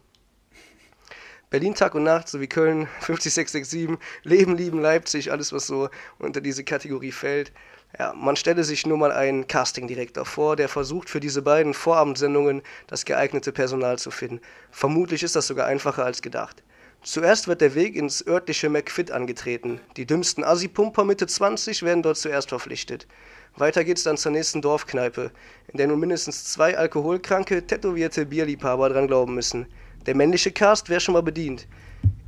Berlin 1.48 1.74
Tag 1.74 1.94
und 1.94 2.02
Nacht 2.02 2.28
sowie 2.28 2.46
Köln 2.46 2.88
50667, 3.00 3.98
Leben, 4.22 4.54
Lieben, 4.54 4.82
Leipzig, 4.82 5.32
alles 5.32 5.50
was 5.50 5.66
so 5.66 5.88
unter 6.18 6.42
diese 6.42 6.62
Kategorie 6.62 7.12
fällt. 7.12 7.50
Ja, 7.98 8.12
man 8.12 8.36
stelle 8.36 8.64
sich 8.64 8.84
nur 8.86 8.98
mal 8.98 9.12
einen 9.12 9.46
Castingdirektor 9.46 10.26
vor, 10.26 10.56
der 10.56 10.68
versucht 10.68 11.08
für 11.08 11.20
diese 11.20 11.40
beiden 11.40 11.72
Vorabendsendungen 11.72 12.60
das 12.86 13.06
geeignete 13.06 13.50
Personal 13.50 13.98
zu 13.98 14.10
finden. 14.10 14.42
Vermutlich 14.70 15.22
ist 15.22 15.36
das 15.36 15.46
sogar 15.46 15.68
einfacher 15.68 16.04
als 16.04 16.20
gedacht. 16.20 16.62
Zuerst 17.04 17.48
wird 17.48 17.60
der 17.60 17.74
Weg 17.74 17.96
ins 17.96 18.24
örtliche 18.24 18.68
McFit 18.68 19.10
angetreten. 19.10 19.80
Die 19.96 20.06
dümmsten 20.06 20.44
Assi-Pumper 20.44 21.02
Mitte 21.02 21.26
20 21.26 21.82
werden 21.82 22.04
dort 22.04 22.16
zuerst 22.16 22.50
verpflichtet. 22.50 23.08
Weiter 23.56 23.82
geht's 23.82 24.04
dann 24.04 24.16
zur 24.16 24.30
nächsten 24.30 24.62
Dorfkneipe, 24.62 25.32
in 25.72 25.78
der 25.78 25.88
nun 25.88 25.98
mindestens 25.98 26.44
zwei 26.44 26.78
alkoholkranke, 26.78 27.66
tätowierte 27.66 28.24
Bierliebhaber 28.24 28.88
dran 28.88 29.08
glauben 29.08 29.34
müssen. 29.34 29.66
Der 30.06 30.14
männliche 30.14 30.52
Cast 30.52 30.90
wäre 30.90 31.00
schon 31.00 31.14
mal 31.14 31.24
bedient. 31.24 31.66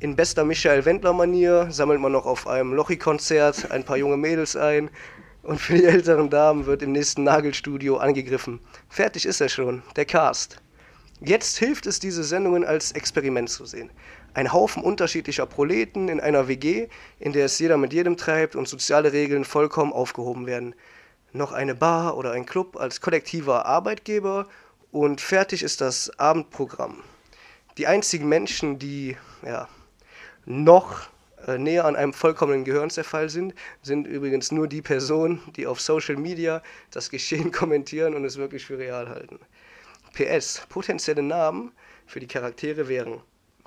In 0.00 0.16
bester 0.16 0.44
Michael 0.44 0.84
Wendler-Manier 0.84 1.68
sammelt 1.70 2.00
man 2.00 2.10
noch 2.10 2.26
auf 2.26 2.48
einem 2.48 2.74
Lochi-Konzert 2.74 3.70
ein 3.70 3.84
paar 3.84 3.96
junge 3.96 4.16
Mädels 4.16 4.56
ein 4.56 4.90
und 5.44 5.60
für 5.60 5.74
die 5.74 5.84
älteren 5.84 6.30
Damen 6.30 6.66
wird 6.66 6.82
im 6.82 6.90
nächsten 6.90 7.22
Nagelstudio 7.22 7.98
angegriffen. 7.98 8.58
Fertig 8.88 9.24
ist 9.24 9.40
er 9.40 9.48
schon, 9.48 9.84
der 9.94 10.04
Cast. 10.04 10.60
Jetzt 11.20 11.58
hilft 11.58 11.87
es, 11.87 12.00
diese 12.00 12.24
Sendungen 12.24 12.64
als 12.64 12.90
Experiment 12.90 13.48
zu 13.48 13.66
sehen 13.66 13.90
ein 14.34 14.52
Haufen 14.52 14.82
unterschiedlicher 14.82 15.46
Proleten 15.46 16.08
in 16.08 16.20
einer 16.20 16.48
WG, 16.48 16.88
in 17.20 17.32
der 17.32 17.46
es 17.46 17.58
jeder 17.58 17.76
mit 17.76 17.92
jedem 17.92 18.16
treibt 18.16 18.56
und 18.56 18.68
soziale 18.68 19.12
Regeln 19.12 19.44
vollkommen 19.44 19.92
aufgehoben 19.92 20.46
werden. 20.46 20.74
Noch 21.32 21.52
eine 21.52 21.74
Bar 21.74 22.16
oder 22.16 22.32
ein 22.32 22.44
Club 22.44 22.76
als 22.76 23.00
kollektiver 23.00 23.64
Arbeitgeber 23.66 24.46
und 24.90 25.20
fertig 25.20 25.62
ist 25.62 25.80
das 25.80 26.18
Abendprogramm. 26.18 27.02
Die 27.78 27.86
einzigen 27.86 28.28
Menschen, 28.28 28.78
die 28.78 29.16
ja, 29.44 29.68
noch 30.44 31.08
äh, 31.46 31.58
näher 31.58 31.84
an 31.84 31.96
einem 31.96 32.12
vollkommenen 32.12 32.64
Gehirnzerfall 32.64 33.28
sind, 33.28 33.54
sind 33.82 34.06
übrigens 34.06 34.52
nur 34.52 34.68
die 34.68 34.82
Personen, 34.82 35.40
die 35.56 35.66
auf 35.66 35.80
Social 35.80 36.16
Media 36.16 36.62
das 36.90 37.10
Geschehen 37.10 37.52
kommentieren 37.52 38.14
und 38.14 38.24
es 38.24 38.36
wirklich 38.36 38.64
für 38.66 38.78
real 38.78 39.08
halten. 39.08 39.38
PS, 40.12 40.62
potenzielle 40.68 41.22
Namen 41.22 41.72
für 42.06 42.20
die 42.20 42.28
Charaktere 42.28 42.88
wären 42.88 43.20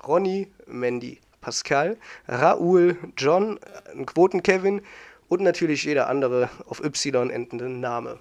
Ronny, 0.06 0.50
Mandy, 0.66 1.20
Pascal, 1.40 1.96
Raoul, 2.26 2.96
John, 3.16 3.58
Quoten-Kevin 4.06 4.82
und 5.28 5.40
natürlich 5.42 5.84
jeder 5.84 6.08
andere 6.08 6.50
auf 6.66 6.82
Y 6.82 7.30
endende 7.30 7.68
Name. 7.68 8.18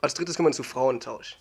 Als 0.00 0.14
drittes 0.14 0.36
kommen 0.36 0.48
wir 0.48 0.52
zu 0.52 0.62
Frauentausch. 0.62 1.38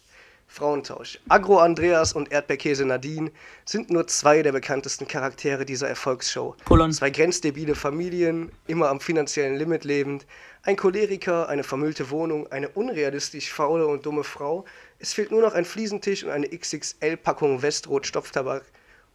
Frauentausch. 0.47 1.19
Agro 1.27 1.59
Andreas 1.59 2.13
und 2.13 2.31
Erdbeerkäse 2.31 2.85
Nadine 2.85 3.31
sind 3.65 3.89
nur 3.89 4.07
zwei 4.07 4.43
der 4.43 4.51
bekanntesten 4.51 5.07
Charaktere 5.07 5.65
dieser 5.65 5.89
Erfolgsshow. 5.89 6.55
Pullern. 6.65 6.93
Zwei 6.93 7.09
grenzdebile 7.09 7.75
Familien, 7.75 8.51
immer 8.67 8.89
am 8.89 8.99
finanziellen 8.99 9.57
Limit 9.57 9.83
lebend, 9.83 10.25
ein 10.63 10.77
Choleriker, 10.77 11.49
eine 11.49 11.63
vermüllte 11.63 12.09
Wohnung, 12.09 12.51
eine 12.51 12.69
unrealistisch 12.69 13.51
faule 13.51 13.87
und 13.87 14.05
dumme 14.05 14.23
Frau. 14.23 14.65
Es 14.99 15.13
fehlt 15.13 15.31
nur 15.31 15.41
noch 15.41 15.53
ein 15.53 15.65
Fliesentisch 15.65 16.23
und 16.23 16.29
eine 16.29 16.47
XXL-Packung 16.47 17.61
Westrot 17.61 18.07
Stopftabak 18.07 18.63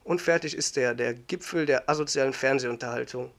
und 0.04 0.20
fertig 0.20 0.54
ist 0.54 0.76
der, 0.76 0.94
der 0.94 1.14
Gipfel 1.14 1.66
der 1.66 1.88
asozialen 1.88 2.32
Fernsehunterhaltung. 2.32 3.30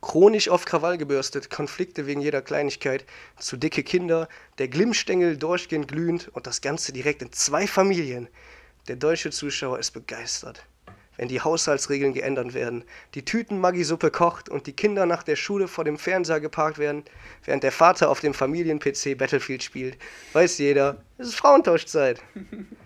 Chronisch 0.00 0.48
auf 0.48 0.64
Krawall 0.64 0.98
gebürstet, 0.98 1.50
Konflikte 1.50 2.06
wegen 2.06 2.20
jeder 2.20 2.42
Kleinigkeit, 2.42 3.04
zu 3.38 3.56
dicke 3.56 3.82
Kinder, 3.82 4.28
der 4.58 4.68
Glimmstängel 4.68 5.36
durchgehend 5.36 5.88
glühend 5.88 6.28
und 6.28 6.46
das 6.46 6.60
Ganze 6.60 6.92
direkt 6.92 7.22
in 7.22 7.32
zwei 7.32 7.66
Familien. 7.66 8.28
Der 8.88 8.96
deutsche 8.96 9.30
Zuschauer 9.30 9.78
ist 9.78 9.92
begeistert. 9.92 10.66
wenn 11.16 11.28
die 11.28 11.40
Haushaltsregeln 11.40 12.12
geändert 12.12 12.54
werden, 12.54 12.84
die 13.14 13.24
Tüten 13.24 13.60
Maggi-Suppe 13.60 14.10
kocht 14.10 14.48
und 14.48 14.66
die 14.66 14.72
Kinder 14.72 15.06
nach 15.06 15.22
der 15.22 15.36
Schule 15.36 15.68
vor 15.68 15.84
dem 15.84 15.96
Fernseher 15.98 16.40
geparkt 16.40 16.78
werden, 16.78 17.04
während 17.44 17.62
der 17.62 17.72
Vater 17.72 18.10
auf 18.10 18.20
dem 18.20 18.34
Familien-PC 18.34 19.16
Battlefield 19.16 19.62
spielt, 19.62 19.96
weiß 20.32 20.58
jeder, 20.58 21.02
es 21.18 21.28
ist 21.28 21.36
Frauentauschzeit. 21.36 22.20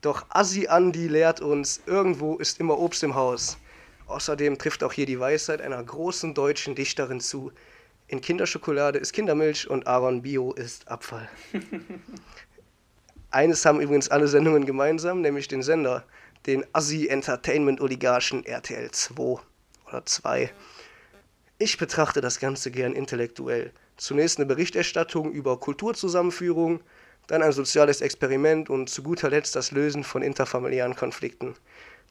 Doch 0.00 0.26
Assi 0.30 0.66
Andi 0.66 1.08
lehrt 1.08 1.40
uns, 1.40 1.82
irgendwo 1.86 2.36
ist 2.36 2.60
immer 2.60 2.78
Obst 2.78 3.02
im 3.02 3.14
Haus. 3.14 3.58
Außerdem 4.06 4.58
trifft 4.58 4.82
auch 4.82 4.92
hier 4.92 5.06
die 5.06 5.20
Weisheit 5.20 5.60
einer 5.60 5.82
großen 5.82 6.34
deutschen 6.34 6.74
Dichterin 6.74 7.20
zu. 7.20 7.52
In 8.08 8.20
Kinderschokolade 8.20 8.98
ist 8.98 9.12
Kindermilch 9.12 9.68
und 9.68 9.86
Aaron 9.86 10.22
Bio 10.22 10.52
ist 10.52 10.88
Abfall. 10.88 11.28
Eines 13.30 13.64
haben 13.64 13.80
übrigens 13.80 14.08
alle 14.08 14.26
Sendungen 14.26 14.66
gemeinsam, 14.66 15.20
nämlich 15.20 15.46
den 15.46 15.62
Sender 15.62 16.04
den 16.46 16.64
Assi-Entertainment-Oligarchen 16.72 18.44
RTL 18.44 18.90
2 18.90 19.40
oder 19.86 20.06
2. 20.06 20.50
Ich 21.58 21.76
betrachte 21.76 22.20
das 22.20 22.40
Ganze 22.40 22.70
gern 22.70 22.94
intellektuell. 22.94 23.72
Zunächst 23.96 24.38
eine 24.38 24.46
Berichterstattung 24.46 25.32
über 25.32 25.60
Kulturzusammenführung, 25.60 26.80
dann 27.30 27.42
ein 27.42 27.52
soziales 27.52 28.00
Experiment 28.00 28.70
und 28.70 28.90
zu 28.90 29.02
guter 29.02 29.30
Letzt 29.30 29.54
das 29.54 29.70
Lösen 29.70 30.02
von 30.02 30.22
interfamiliären 30.22 30.96
Konflikten. 30.96 31.54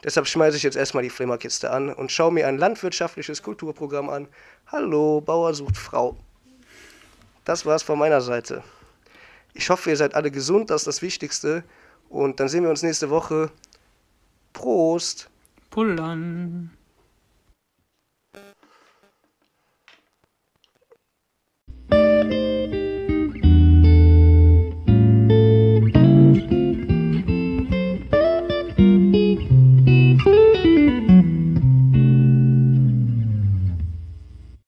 Deshalb 0.04 0.28
schmeiße 0.28 0.56
ich 0.56 0.64
jetzt 0.64 0.78
erstmal 0.78 1.04
die 1.04 1.10
Flimmerkiste 1.10 1.72
an 1.72 1.92
und 1.92 2.12
schaue 2.12 2.32
mir 2.32 2.48
ein 2.48 2.58
landwirtschaftliches 2.58 3.44
Kulturprogramm 3.44 4.10
an. 4.10 4.28
Hallo, 4.68 5.20
Bauer 5.20 5.54
sucht 5.54 5.78
Frau. 5.78 6.16
Das 7.44 7.66
war's 7.66 7.84
von 7.84 8.00
meiner 8.00 8.22
Seite. 8.22 8.64
Ich 9.54 9.70
hoffe, 9.70 9.90
ihr 9.90 9.98
seid 9.98 10.16
alle 10.16 10.32
gesund, 10.32 10.70
das 10.70 10.82
ist 10.82 10.88
das 10.88 11.02
Wichtigste. 11.02 11.64
Und 12.08 12.40
dann 12.40 12.48
sehen 12.48 12.64
wir 12.64 12.70
uns 12.70 12.82
nächste 12.82 13.10
Woche 13.10 13.52
Prost. 14.54 15.30
Pullern. 15.70 16.72